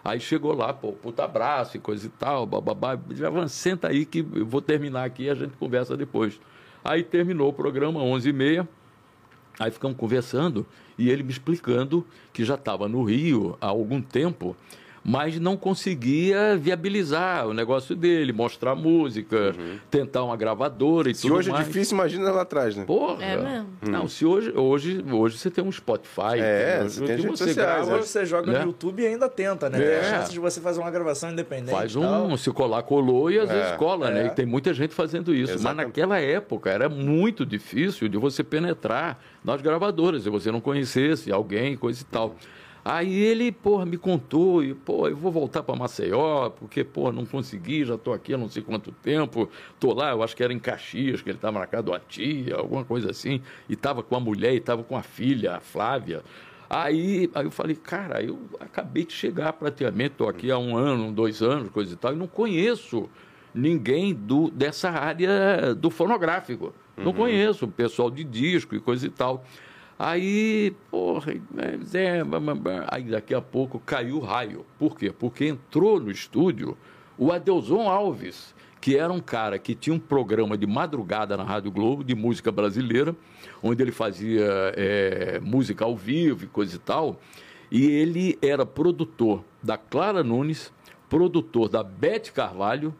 [0.04, 2.98] Aí chegou lá, pô, puta abraço e coisa e tal, bababá.
[3.10, 6.40] Já senta aí que eu vou terminar aqui e a gente conversa depois.
[6.82, 8.66] Aí terminou o programa, 11h30.
[9.60, 10.66] Aí ficamos conversando
[10.96, 14.56] e ele me explicando que já estava no Rio há algum tempo,
[15.04, 19.54] mas não conseguia viabilizar o negócio dele, mostrar música,
[19.90, 21.66] tentar uma gravadora e Se tudo hoje é mais.
[21.66, 22.84] difícil, imagina lá atrás, né?
[22.84, 23.24] Porra.
[23.24, 23.68] É mesmo?
[23.82, 26.38] Não, se hoje, hoje, hoje você tem um Spotify.
[26.38, 28.58] É, que- você tem que as redes sociais, Hoje você joga né?
[28.60, 29.78] no YouTube e ainda tenta, né?
[29.82, 29.86] É.
[29.86, 31.70] Tem a chance de você fazer uma gravação independente.
[31.72, 32.02] Faz tal.
[32.26, 34.24] um, se colar, colou e às vezes cola, né?
[34.24, 34.26] é.
[34.26, 35.54] E tem muita gente fazendo isso.
[35.54, 35.76] Exatamente.
[35.76, 41.32] Mas naquela época era muito difícil de você penetrar nas gravadoras, se você não conhecesse
[41.32, 42.36] alguém, coisa e tal.
[42.84, 47.26] Aí ele, porra, me contou, e, pô, eu vou voltar para Maceió, porque, pô, não
[47.26, 50.52] consegui, já tô aqui há não sei quanto tempo, tô lá, eu acho que era
[50.52, 54.02] em Caxias, que ele estava na casa de uma tia, alguma coisa assim, e tava
[54.02, 56.22] com a mulher, e tava com a filha, a Flávia.
[56.70, 61.12] Aí, aí eu falei, cara, eu acabei de chegar praticamente, estou aqui há um ano,
[61.12, 63.10] dois anos, coisa e tal, e não conheço
[63.54, 66.72] ninguém do, dessa área do fonográfico.
[66.96, 69.44] Não conheço, pessoal de disco e coisa e tal.
[70.02, 74.64] Aí, porra, é, aí daqui a pouco caiu o raio.
[74.78, 75.12] Por quê?
[75.12, 76.74] Porque entrou no estúdio
[77.18, 81.70] o Adelson Alves, que era um cara que tinha um programa de madrugada na Rádio
[81.70, 83.14] Globo, de música brasileira,
[83.62, 87.20] onde ele fazia é, música ao vivo e coisa e tal.
[87.70, 90.72] E ele era produtor da Clara Nunes,
[91.10, 92.94] produtor da Bete Carvalho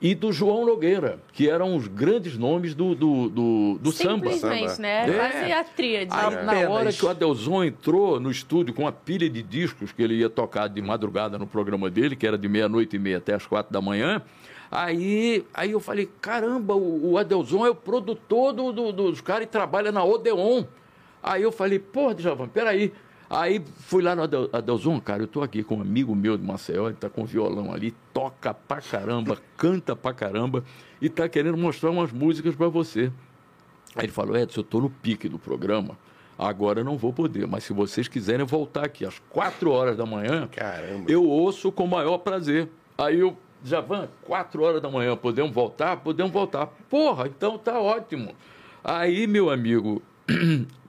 [0.00, 4.30] e do João Nogueira, que eram os grandes nomes do, do, do, do samba.
[4.30, 4.82] Simplesmente, Samba.
[4.82, 5.08] né?
[5.08, 5.12] É.
[5.14, 6.10] Quase a tríade.
[6.14, 6.42] Né?
[6.42, 10.14] na hora que o Adelson entrou no estúdio com uma pilha de discos que ele
[10.16, 13.46] ia tocar de madrugada no programa dele, que era de meia-noite e meia até as
[13.46, 14.20] quatro da manhã,
[14.70, 19.44] aí, aí eu falei, caramba, o, o Adelson é o produtor do, do- dos caras
[19.44, 20.64] e trabalha na Odeon.
[21.22, 22.92] Aí eu falei, porra, Djavan, peraí.
[23.28, 26.44] Aí fui lá no Adel, Adelson, cara, eu tô aqui com um amigo meu de
[26.44, 30.62] Maceió, ele tá com violão ali, toca pra caramba, canta pra caramba
[31.00, 33.10] e tá querendo mostrar umas músicas pra você.
[33.96, 35.98] Aí ele falou, Edson, eu estou no pique do programa,
[36.38, 40.06] agora eu não vou poder, mas se vocês quiserem voltar aqui às quatro horas da
[40.06, 41.10] manhã, Caramba.
[41.10, 42.68] eu ouço com o maior prazer.
[42.96, 45.96] Aí eu, Javan, quatro horas da manhã, podemos voltar?
[45.96, 46.66] Podemos voltar.
[46.88, 48.34] Porra, então tá ótimo.
[48.84, 50.00] Aí, meu amigo,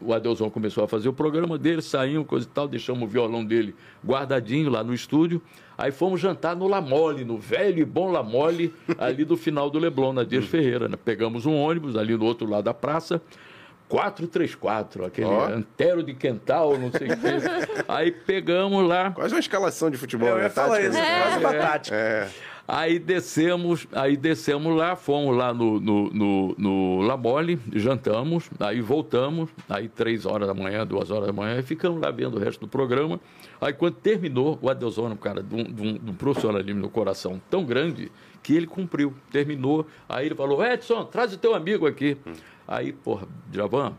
[0.00, 3.44] o Adelson começou a fazer o programa dele, saímos, coisa e tal, deixamos o violão
[3.44, 3.74] dele
[4.04, 5.40] guardadinho lá no estúdio.
[5.78, 10.12] Aí fomos jantar no Lamole, no velho e bom Lamole, ali do final do Leblon,
[10.12, 10.88] na Dias Ferreira.
[10.88, 10.96] Né?
[11.02, 13.20] Pegamos um ônibus ali no outro lado da praça,
[13.88, 15.46] 434, aquele Ó.
[15.46, 17.82] antero de quental, não sei o quê.
[17.86, 20.48] Aí pegamos lá, Quase uma escalação de futebol, Eu né?
[20.48, 21.22] Tática, isso, né?
[21.22, 21.96] quase uma tática.
[21.96, 22.28] É.
[22.68, 28.80] Aí descemos, aí descemos lá, fomos lá no, no, no, no La Mole, jantamos, aí
[28.80, 32.40] voltamos, aí três horas da manhã, duas horas da manhã, e ficamos lá vendo o
[32.40, 33.20] resto do programa.
[33.60, 37.40] Aí quando terminou, o Adelson, cara, de um, de um, de um profissionalismo no coração
[37.48, 38.10] tão grande,
[38.42, 39.86] que ele cumpriu, terminou.
[40.08, 42.16] Aí ele falou, Edson, traz o teu amigo aqui.
[42.66, 43.94] Aí, porra, Javan,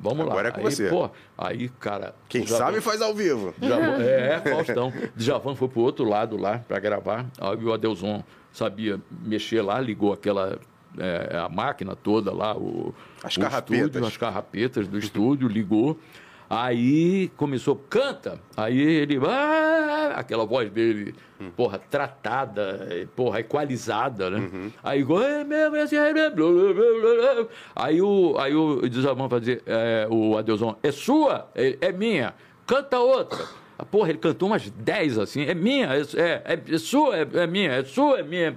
[0.00, 0.32] vamos lá.
[0.32, 0.88] Agora é com aí, você.
[0.88, 2.14] Pô, aí, cara...
[2.28, 3.54] Quem Djavan- sabe faz ao vivo.
[3.58, 4.92] Djavan, é, Faustão.
[5.16, 7.26] Djavan foi pro outro lado lá para gravar.
[7.40, 10.58] Aí o Adelson sabia mexer lá, ligou aquela
[10.98, 13.86] é, a máquina toda lá, o, As o carrapetas.
[13.86, 15.98] estúdio, as carrapetas do estúdio, ligou.
[16.48, 18.40] Aí começou, canta.
[18.56, 21.14] Aí ele, ah, aquela voz dele,
[21.56, 24.70] porra, tratada, eh, porra, equalizada, né?
[24.82, 29.60] Aí, igual, "É aí, blá, blá, blá, blá, blá." aí o, aí o Djavan fazia,
[29.66, 31.48] é, o Adelson, é sua?
[31.54, 32.34] Ele, é minha.
[32.66, 33.44] Canta outra.
[33.78, 35.42] Ah, Porra, ele cantou umas 10 assim.
[35.44, 36.00] É minha, é,
[36.54, 38.54] é, é sua, é, é minha, é sua, é minha.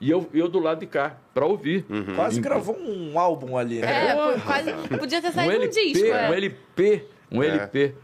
[0.00, 1.84] E eu, eu do lado de cá, pra ouvir.
[2.16, 4.08] Quase gravou um álbum ali, né?
[4.10, 4.72] É, quase.
[4.98, 6.06] Podia ter Um saído um LP, disco.
[6.08, 6.28] é.
[6.30, 7.46] um LP, um É.
[7.48, 7.94] LP.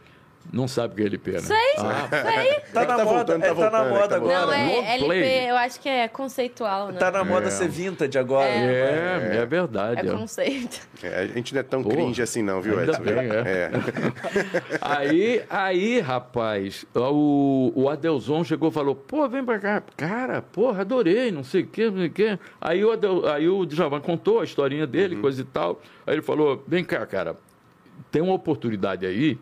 [0.53, 1.39] Não sabe o que é LP, né?
[1.41, 1.57] Sei.
[1.79, 2.61] Ah, Sei.
[2.75, 4.47] Tá na Tá moda, voltando, tá é, tá na moda tá agora.
[4.47, 5.51] Não, é long LP, play.
[5.51, 6.99] eu acho que é conceitual, né?
[6.99, 7.51] Tá na moda É.
[7.51, 8.49] ser vintage agora.
[8.49, 10.07] é, é, verdade.
[10.07, 10.19] É ó.
[10.19, 10.81] conceito.
[11.03, 13.03] É, a gente não é tão Pô, cringe assim, não, viu, Edson?
[13.03, 13.71] bem, é.
[14.81, 19.83] Aí, aí, rapaz, o, o Adelson chegou e falou, pô, vem pra cá.
[19.97, 22.39] Cara, porra, adorei, não sei o quê, não sei o quê.
[22.61, 25.81] Aí o, Adel, aí o Djavan contou a historinha dele, coisa e tal.
[26.07, 27.37] Aí ele falou, vem cá, cara,
[28.11, 29.39] tem uma oportunidade aí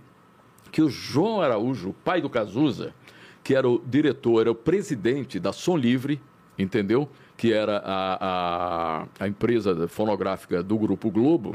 [0.73, 2.94] que o João Araújo, pai do Cazuza,
[3.44, 6.19] que era o diretor, era o presidente da Som Livre,
[6.59, 7.09] entendeu?
[7.36, 11.55] Que era a, a, a empresa fonográfica do Grupo Globo,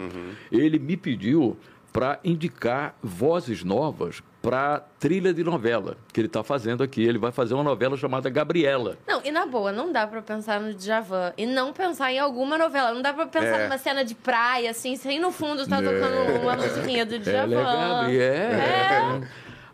[0.52, 1.58] ele me pediu
[1.92, 7.04] para indicar vozes novas para trilha de novela que ele está fazendo aqui.
[7.04, 8.98] Ele vai fazer uma novela chamada Gabriela.
[9.06, 12.58] Não, e na boa, não dá pra pensar no Djavan e não pensar em alguma
[12.58, 12.94] novela.
[12.94, 13.64] Não dá pra pensar É.
[13.66, 17.54] numa cena de praia, assim, sem no fundo tá tocando uma musiquinha do Djavan.
[17.60, 19.28] Ela é Gabriela.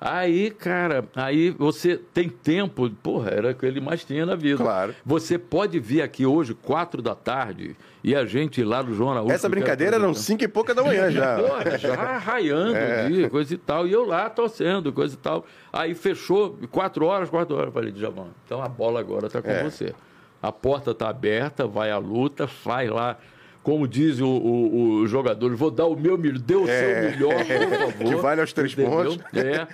[0.05, 4.57] Aí, cara, aí você tem tempo, porra, era o que ele mais tinha na vida.
[4.61, 4.93] Claro.
[5.05, 7.73] Você pode vir aqui hoje, quatro da tarde,
[8.03, 9.31] e a gente ir lá no João Araújo.
[9.31, 11.37] Essa brincadeira eram cinco e pouca da manhã já.
[11.41, 13.05] Porra, já raiando É.
[13.05, 13.87] ali, coisa e tal.
[13.87, 15.45] E eu lá torcendo, coisa e tal.
[15.71, 17.67] Aí fechou, quatro horas, quatro horas.
[17.67, 19.63] Eu Falei, Djavan, então a bola agora tá com É.
[19.63, 19.95] você.
[20.41, 23.17] A porta tá aberta, vai à luta, faz lá.
[23.63, 26.79] Como diz o, o, o jogador, vou dar o meu melhor, dê o É.
[26.81, 28.07] seu melhor, por favor.
[28.09, 28.91] Que vale aos três Entendeu?
[28.91, 29.19] pontos.
[29.33, 29.65] É.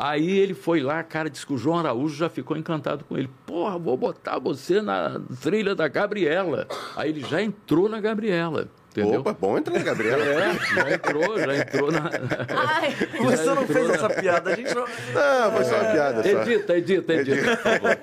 [0.00, 3.28] Aí ele foi lá, cara, disse que o João Araújo já ficou encantado com ele.
[3.44, 6.68] Porra, vou botar você na trilha da Gabriela.
[6.96, 8.68] Aí ele já entrou na Gabriela,
[9.00, 9.20] entendeu?
[9.20, 10.22] Opa, bom entrar, Gabriela.
[10.24, 12.10] É, já entrou, já entrou na.
[12.56, 14.52] Ai, Você não fez na- essa piada.
[14.52, 14.82] A gente não...
[14.82, 16.28] Não, foi só uma piada só.
[16.42, 17.98] Edita, edita, edita, favor.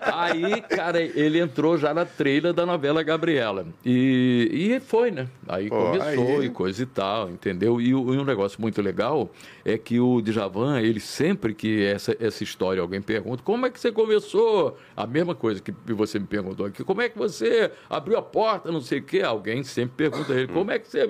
[0.00, 3.66] Aí, cara, ele entrou já na trilha da novela Gabriela.
[3.84, 5.26] E, e foi, né?
[5.48, 7.80] Aí Pô, começou aí- e coisa e tal, entendeu?
[7.80, 9.30] E, e um negócio muito legal
[9.64, 13.78] é que o Djavan, ele sempre que essa, essa história alguém pergunta, como é que
[13.78, 14.78] você começou?
[14.96, 18.70] A mesma coisa que você me perguntou aqui, como é que você abriu a porta,
[18.72, 19.20] não sei o quê?
[19.22, 21.00] Alguém sempre pergunta a ele, como é que você...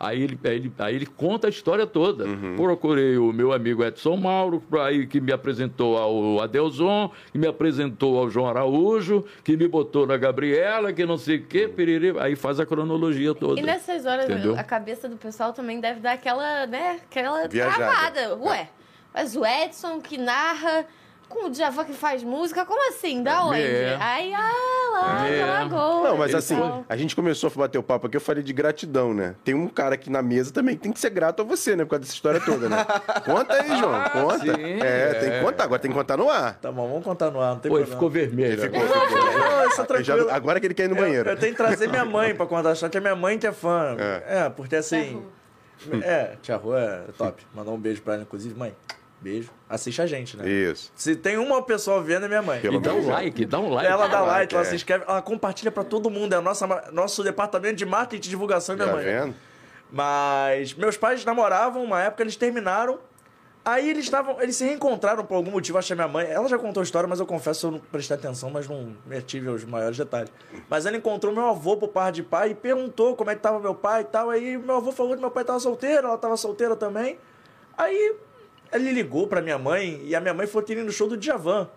[0.00, 2.24] Aí ele, aí ele, aí ele conta a história toda.
[2.56, 8.18] Procurei o meu amigo Edson Mauro, aí, que me apresentou ao Adelson, que me apresentou
[8.18, 12.18] ao João Araújo, que me botou na Gabriela, que não sei o quê, piriri.
[12.18, 13.60] aí faz a cronologia toda.
[13.60, 14.58] E nessas horas, Entendeu?
[14.58, 17.76] a cabeça do pessoal também deve dar aquela, né, aquela Viajada.
[17.76, 18.36] travada.
[18.36, 18.68] Ué,
[19.12, 20.86] mas o Edson que narra
[21.28, 23.22] com o Djavan que faz música, como assim?
[23.22, 23.60] Da onde?
[23.60, 23.96] É.
[24.00, 24.50] Aí, ah,
[24.92, 25.44] lá, É.
[25.44, 26.08] Lagoa.
[26.08, 26.84] Não, mas assim, tal.
[26.88, 29.34] a gente começou a bater o papo aqui, eu falei de gratidão, né?
[29.44, 31.84] Tem um cara aqui na mesa também que tem que ser grato a você, né?
[31.84, 32.84] Por causa dessa história toda, né?
[33.24, 34.38] Conta aí, João, Ah, conta.
[34.38, 35.42] sim, é, tem que é.
[35.42, 36.54] contar, agora tem que contar no ar.
[36.56, 37.96] Tá bom, vamos contar no ar, não tem Pô, ele problema.
[37.96, 38.60] ficou vermelho.
[38.62, 39.06] Ficou, agora.
[39.08, 39.18] ficou.
[39.38, 40.30] Não, isso é Eu já- tranquilo.
[40.30, 41.28] agora que ele quer ir no Eu- banheiro.
[41.30, 43.46] Eu, tenho que trazer minha mãe pra contar a história, que é minha mãe que
[43.46, 43.96] é fã.
[44.26, 45.22] É, porque assim.
[46.02, 47.46] É, tia Rô é top.
[47.54, 48.74] Mandar um beijo pra ela, inclusive, mãe.
[49.20, 49.50] Beijo.
[49.68, 50.48] Assiste a gente, né?
[50.48, 50.92] Isso.
[50.94, 52.60] Se tem uma pessoa vendo, é minha mãe.
[52.60, 53.12] Pelo E dá um é.
[53.14, 53.90] like, dá um like.
[53.90, 54.68] Ela dá like, like, ela é.
[54.68, 56.34] se inscreve, ela compartilha pra todo mundo.
[56.34, 59.04] É nossa, nosso departamento de marketing e divulgação minha Tá mãe.
[59.04, 59.34] vendo?
[59.90, 62.98] Mas meus pais namoravam, uma época eles terminaram.
[63.64, 66.48] Aí eles estavam, eles se reencontraram por algum motivo, acho que a minha mãe, ela
[66.48, 69.48] já contou a história, mas eu confesso eu não prestei atenção, mas não me tive
[69.50, 70.32] os maiores detalhes.
[70.70, 73.58] Mas ela encontrou meu avô por par de pai e perguntou como é que tava
[73.60, 74.30] meu pai e tal.
[74.30, 77.18] Aí meu avô falou que meu pai tava solteiro, ela tava solteira também.
[77.76, 78.16] Aí
[78.72, 81.16] ele ligou pra minha mãe e a minha mãe foi ter ido no show do
[81.16, 81.68] Djavan.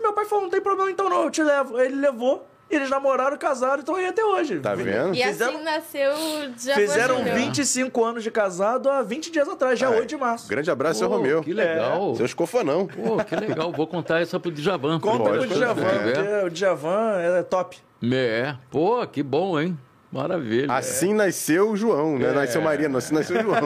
[0.00, 1.76] Meu pai falou, não tem problema então não, eu te levo.
[1.76, 4.60] Aí ele levou, e eles namoraram, casaram e estão aí até hoje.
[4.60, 5.14] Tá vendo?
[5.14, 7.34] E Fizeram- assim nasceu o Djavan Fizeram Júnior.
[7.36, 10.48] 25 anos de casado há 20 dias atrás, dia Ah, 8 de março.
[10.48, 11.42] Grande abraço, seu Pô, Romeu.
[11.42, 12.14] Que legal.
[12.14, 12.86] Seus cofanão.
[12.86, 13.72] Pô, que legal.
[13.72, 15.00] Vou contar essa pro Djavan.
[15.00, 17.78] Conta pro Djavan, que porque o Djavan é top.
[18.12, 18.54] É.
[18.70, 19.76] Pô, que bom, hein?
[20.10, 20.72] Maravilha.
[20.72, 22.32] Assim nasceu o João, né?
[22.32, 23.60] Nasceu Maria, assim nasceu o João.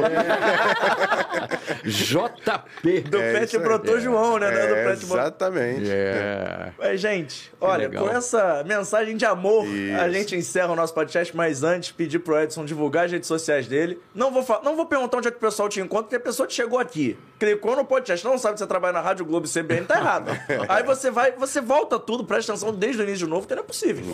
[1.84, 3.00] JP.
[3.10, 4.48] Do É Pet brotou João, né?
[4.48, 5.90] É do É, Pet exatamente.
[5.90, 6.72] É.
[6.78, 10.00] Mas, gente, olha, com essa mensagem de amor, Isso.
[10.00, 13.66] a gente encerra o nosso podcast, mas antes pedir pro Edson divulgar as redes sociais
[13.66, 14.00] dele.
[14.14, 16.20] Não vou, fa- não vou perguntar onde é que o pessoal te encontra, porque a
[16.20, 19.46] pessoa que chegou aqui, clicou no podcast, não sabe que você trabalha na Rádio Globo
[19.46, 20.30] e CBN, tá errado.
[20.68, 23.62] Aí você vai, você volta tudo, presta atenção desde o início de novo, porque não
[23.62, 24.04] é possível.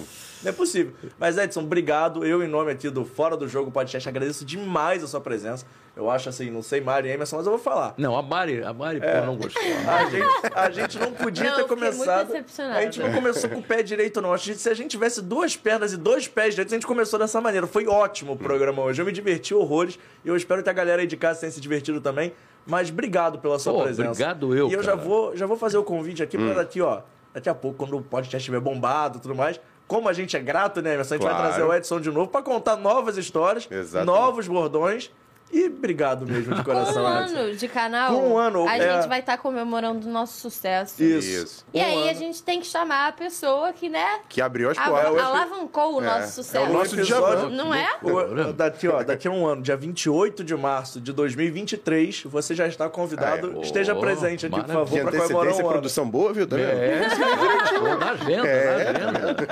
[0.42, 0.92] Não é possível.
[1.18, 2.17] Mas, Edson, obrigado.
[2.24, 5.64] Eu, em nome aqui do Fora do Jogo Podcast, agradeço demais a sua presença.
[5.96, 7.94] Eu acho assim, não sei Mari e Emerson, mas eu vou falar.
[7.96, 9.60] Não, a Mari, a Mari, pô, não gostou.
[9.86, 12.32] A gente, a gente não podia Não, ter começado.
[12.74, 14.32] A gente não começou com o pé direito, não.
[14.32, 17.18] A gente- Se a gente tivesse duas pernas e dois pés direitos, a gente começou
[17.18, 17.66] dessa maneira.
[17.66, 19.02] Foi ótimo o programa hoje.
[19.02, 19.98] Eu me diverti horrores.
[20.24, 22.32] E eu espero que a galera aí de casa tenha se divertido também.
[22.66, 24.10] Mas obrigado pela sua Pô, presença.
[24.10, 25.02] obrigado eu, E eu já cara.
[25.04, 27.00] vou, já vou fazer o convite aqui pra daqui, ó.
[27.34, 29.58] Daqui a pouco, quando o podcast estiver bombado e tudo mais.
[29.88, 31.14] Como a gente é grato, né, Emerson?
[31.14, 31.48] A gente vai Claro.
[31.48, 34.06] trazer o Edson de novo pra contar novas histórias, Exatamente.
[34.06, 35.10] novos bordões.
[35.50, 38.96] E obrigado mesmo de coração, um ano de canal, um ano, a é.
[38.96, 41.02] gente vai estar comemorando o nosso sucesso.
[41.02, 41.64] Isso.
[41.72, 42.18] E Um aí a ano.
[42.18, 45.18] gente tem que chamar a pessoa que, né, Que abriu as a- portas.
[45.22, 46.56] alavancou o nosso É, sucesso.
[46.66, 47.48] é o nosso episódio-.
[47.50, 47.88] Não é?
[48.02, 52.66] O- daqui, ó, daqui a um ano, dia 28 de março de 2023, você já
[52.68, 53.58] está convidado.
[53.58, 53.60] É.
[53.62, 54.84] Esteja Oh, presente aqui, por maravilha.
[54.86, 55.68] favor, Que para comemorar um ano.
[55.70, 56.46] produção boa, viu?
[56.46, 56.58] Tá?
[56.58, 57.00] É,
[57.98, 58.46] na agenda,
[58.78, 59.46] na agenda.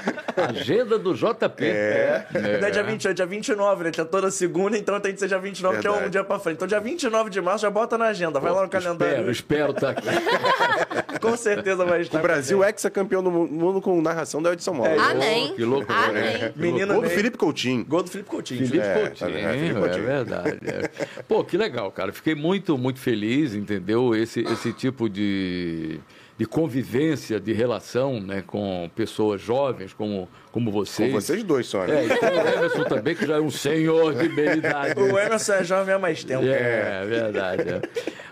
[0.61, 1.65] Agenda do JP.
[1.65, 2.27] É.
[2.61, 3.91] Não é dia 28, dia 29, né?
[3.91, 6.13] Que é toda segunda, então tem que ser dia 29, que é um Verdade.
[6.13, 6.57] dia pra frente.
[6.57, 8.39] Então, dia 29 de março, já bota na agenda.
[8.41, 9.31] Vai lá no calendário.
[9.31, 10.07] Espero, espero tá aqui.
[11.21, 12.19] Com certeza vai estar.
[12.19, 14.93] O Brasil é ex-campeão do mundo com narração da Edson Moura.
[14.93, 15.55] É, Amém.
[15.55, 15.99] que loucura.
[15.99, 16.53] Amém.
[16.53, 17.11] Que Menino Gol do.
[17.11, 17.85] Felipe Coutinho.
[17.85, 18.67] Gol do Felipe Coutinho.
[18.67, 20.05] Felipe É, Coutinho, é, é, Felipe Coutinho.
[20.07, 20.59] verdade.
[20.65, 21.23] é.
[21.27, 22.13] Pô, que legal, cara.
[22.13, 24.15] Fiquei muito, muito feliz, entendeu?
[24.15, 25.99] Esse, esse tipo de,
[26.39, 31.11] de convivência, de relação né, com pessoas jovens como, como Com vocês.
[31.13, 32.05] vocês dois só, É, né?
[32.05, 35.01] e com o Emerson também, que já é um senhor de meia idade.
[35.01, 36.45] O Emerson é jovem há mais tempo.
[36.45, 37.63] É, verdade.
[37.69, 37.81] é.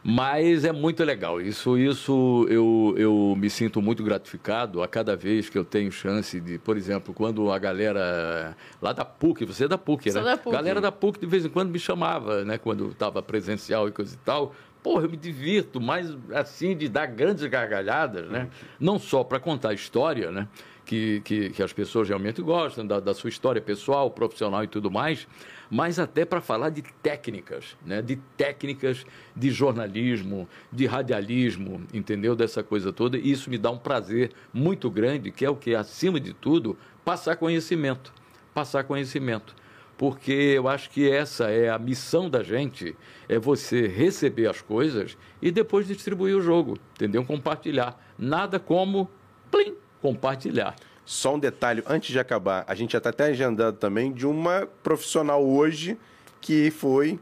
[0.03, 1.41] Mas é muito legal.
[1.41, 6.39] Isso, isso eu, eu me sinto muito gratificado a cada vez que eu tenho chance
[6.39, 10.33] de, por exemplo, quando a galera lá da PUC, você é da PUC, Sou né?
[10.33, 10.55] da PUC.
[10.55, 12.59] galera da PUC de vez em quando me chamava, né?
[12.59, 14.55] Quando estava presencial e coisa e tal.
[14.85, 18.51] Porra, eu me divirto, mas assim, de dar grandes gargalhadas, né?
[18.79, 20.47] Não só para contar história, né?
[20.85, 24.91] Que, que, que as pessoas realmente gostam, da, da sua história pessoal, profissional e tudo
[24.91, 25.27] mais,
[25.71, 28.03] mas até para falar de técnicas, né?
[28.03, 32.37] de técnicas de jornalismo, de radialismo, entendeu?
[32.37, 33.17] Dessa coisa toda.
[33.17, 36.77] E isso me dá um prazer muito grande, que é o que, acima de tudo,
[37.03, 38.13] passar conhecimento.
[38.53, 39.57] Passar conhecimento.
[39.97, 42.97] Porque eu acho que essa é a missão da gente,
[43.29, 47.25] é você receber as coisas e depois distribuir o jogo, entendeu?
[47.25, 47.99] Compartilhar.
[48.19, 49.09] Nada como,
[49.51, 50.75] plim, compartilhar.
[51.05, 54.67] Só um detalhe, antes de acabar, a gente já está até agendando também de uma
[54.83, 55.99] profissional hoje
[56.41, 57.19] que foi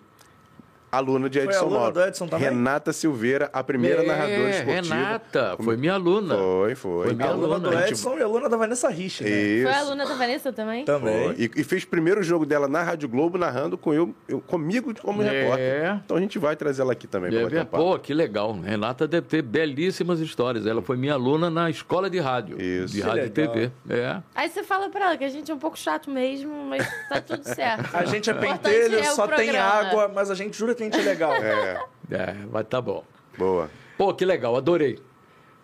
[0.93, 1.94] aluna de Foi Edson aluna Mauro.
[1.94, 2.48] do Edson também?
[2.48, 4.94] Renata Silveira, a primeira É, narradora esportiva.
[4.94, 6.36] Renata, foi minha aluna.
[6.36, 7.06] Foi, foi.
[7.06, 9.31] Foi minha A aluna aluna, do gente- Edson e a aluna da Vanessa Rich, né?
[9.31, 9.62] Isso.
[9.70, 10.85] Foi aluna da Vanessa também?
[10.85, 11.24] Também.
[11.35, 11.35] Foi.
[11.39, 14.93] E, e fez o primeiro jogo dela na Rádio Globo, narrando com eu, eu- comigo
[15.01, 15.31] como É.
[15.43, 16.01] repórter.
[16.05, 17.77] Então a gente vai trazer ela aqui também É, um papo.
[17.78, 18.52] pô, que legal.
[18.60, 20.66] Renata deve ter belíssimas histórias.
[20.66, 22.60] Ela foi minha aluna na escola de rádio.
[22.60, 22.94] Isso.
[22.94, 23.31] De Que rádio e.
[23.31, 23.70] TV.
[23.89, 24.20] É.
[24.35, 27.20] Aí você fala pra ela que a gente é um pouco chato mesmo, mas tá
[27.20, 27.89] tudo certo.
[27.97, 29.64] A gente é pentelho, é só tem programa.
[29.69, 31.33] água, mas a gente jura que gente é legal.
[31.35, 31.81] É,
[32.11, 33.05] É, vai tá bom.
[33.39, 33.71] boa.
[33.97, 34.99] Pô, que legal, adorei.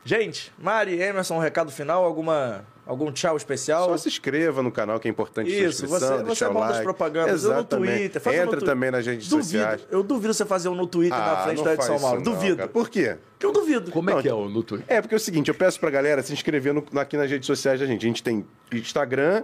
[0.05, 2.03] Gente, Mari, Emerson, um recado final?
[2.05, 3.89] Alguma, algum tchau especial?
[3.91, 6.61] Só se inscreva no canal, que é importante sua Isso, inscrição, você, você é bom
[6.61, 6.83] das like.
[6.85, 7.45] propagandas.
[7.45, 7.99] Eu no Exatamente.
[7.99, 8.23] Twitter.
[8.23, 9.87] faz um no Entra Twi- também nas redes duvido, sociais.
[9.91, 12.23] Eu duvido você fazer um no Twitter na Ah, frente não da Edson Mauro.
[12.23, 12.57] Duvido.
[12.57, 12.69] cara.
[12.69, 13.17] Por quê?
[13.41, 13.91] Eu duvido.
[13.91, 14.87] Como é Não, que é o no Twitter?
[14.97, 17.47] É, porque é o seguinte, eu peço pra galera se inscrever no- aqui nas redes
[17.47, 18.07] sociais da gente.
[18.07, 19.43] A gente tem Instagram,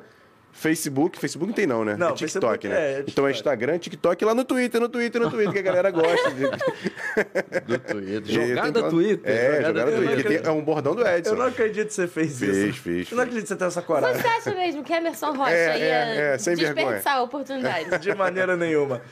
[0.54, 1.18] Facebook.
[1.18, 1.96] Facebook não tem não, né?
[1.98, 2.74] Não, é TikTok, Facebook né?
[2.74, 3.34] é, é Então é TikTok.
[3.34, 6.30] Instagram, TikTok lá no Twitter, no Twitter, no Twitter, que a galera gosta.
[6.30, 6.44] De...
[7.66, 8.22] Do Twitter.
[8.48, 9.32] Jogada que- Twitter.
[9.34, 10.24] É, jogada Twitter.
[10.42, 11.32] Tem- É um bordão do Edson.
[11.32, 12.82] Eu não acredito que você fez Fiz, isso.
[12.82, 14.22] fiz, Eu não acredito que você tem essa coragem.
[14.22, 17.98] Você acha mesmo que Emerson Rocha É, ia é, é, sem desperdiçar a oportunidade?
[17.98, 19.02] De maneira nenhuma.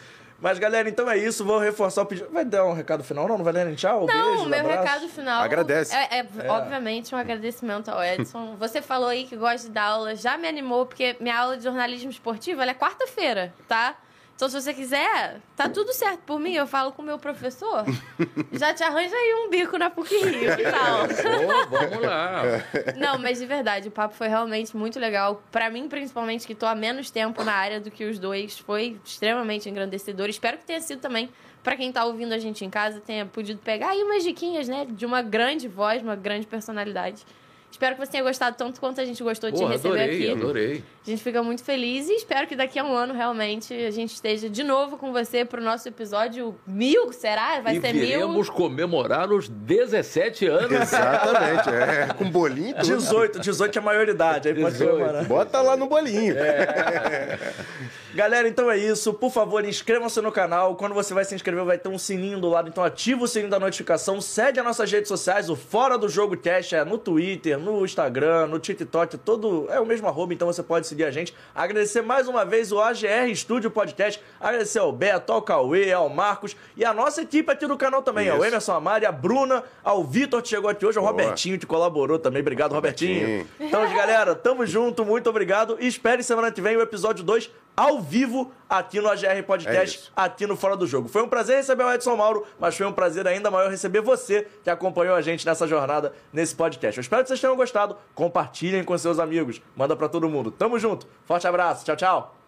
[0.43, 1.45] Mas, galera, então é isso.
[1.45, 2.29] Vou reforçar o pedido.
[2.33, 3.29] Vai dar um recado final?
[3.29, 4.07] Não, não vai dar nem tchau?
[4.07, 4.83] Não, Beijo, meu abraço?
[4.83, 5.41] recado final.
[5.41, 5.95] Agradece.
[5.95, 8.57] É, é, obviamente um agradecimento ao Edson.
[8.59, 11.63] Você falou aí que gosta de dar aula, já me animou, porque minha aula de
[11.63, 13.95] jornalismo esportivo ela é quarta-feira, tá?
[14.43, 16.53] Então, se você quiser, tá tudo certo por mim.
[16.53, 17.85] Eu falo com o meu professor.
[18.51, 21.07] Já te arranja aí um bico na PUC Rio, que tal?
[21.07, 22.43] Pô, vamos lá.
[22.99, 25.41] Não, mas de verdade, o papo foi realmente muito legal.
[25.53, 28.99] Pra mim, principalmente, que tô há menos tempo na área do que os dois, foi
[29.05, 30.29] extremamente engrandecedor.
[30.29, 31.31] Espero que tenha sido também
[31.63, 34.89] pra quem tá ouvindo a gente em casa, tenha podido pegar aí umas diquinhas, né?
[34.91, 37.25] De uma grande voz, uma grande personalidade.
[37.73, 40.31] Espero que você tenha gostado tanto quanto a gente gostou de Pô, receber adorei, aqui.
[40.31, 40.85] adorei.
[41.05, 44.13] A gente fica muito feliz e espero que daqui a um ano, realmente, a gente
[44.13, 47.61] esteja de novo com você pro nosso episódio mil, será?
[47.61, 48.45] Vai e ser mil.
[48.53, 50.71] comemorar os 17 anos.
[50.71, 52.13] Exatamente, é.
[52.15, 52.99] Com bolinho tudo.
[52.99, 54.49] 18, 18 é a maioridade.
[54.49, 54.91] Aí pode 18.
[54.93, 55.25] comemorar.
[55.25, 56.37] Bota lá no bolinho.
[58.15, 59.15] Galera, então é isso.
[59.15, 60.77] Por favor, inscrevam-se no canal.
[60.77, 62.69] Quando você vai se inscrever, vai ter um sininho do lado.
[62.69, 64.21] Então ativa o sininho da notificação.
[64.21, 65.49] Segue as nossas redes sociais.
[65.49, 69.17] O Fora do Jogo Cast é no Twitter, no Instagram, no TikTok.
[69.19, 71.35] Todo é o mesmo arroba, então você pode seguir a gente.
[71.55, 74.23] Agradecer mais uma vez o AGR Studio Podcast.
[74.41, 78.29] Agradecer ao Beto, ao Cauê, ao Marcos e a nossa equipe aqui do canal também.
[78.29, 78.47] Ao Isso.
[78.47, 81.13] Emerson Amari, a Bruna, ao Vitor que chegou aqui hoje, ao Boa.
[81.13, 82.43] Robertinho que colaborou também.
[82.43, 83.21] Obrigado, Robertinho.
[83.21, 83.49] Robertinho.
[83.61, 85.77] Então, galera, tamo junto, muito obrigado.
[85.81, 89.99] E espere semana que vem o episódio 2 ao vivo aqui no AGR É Podcast,
[89.99, 90.13] isso.
[90.15, 91.09] aqui no Fora do Jogo.
[91.09, 94.47] Foi um prazer receber o Edson Mauro, mas foi um prazer ainda maior receber você
[94.63, 96.99] que acompanhou a gente nessa jornada, nesse podcast.
[96.99, 97.97] Eu espero que vocês tenham gostado.
[98.15, 99.61] Compartilhem com seus amigos.
[99.77, 100.51] Manda pra todo mundo.
[100.51, 101.07] Tamo junto.
[101.25, 101.85] Forte abraço.
[101.85, 102.42] Tchau, tchau.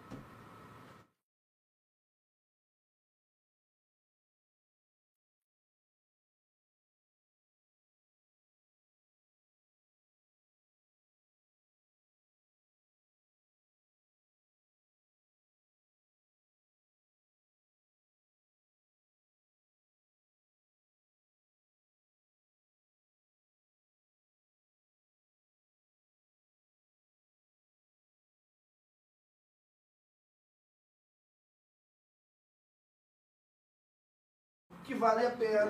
[34.85, 35.65] Que vale a pena,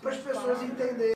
[0.00, 1.14] para as pessoas entenderem.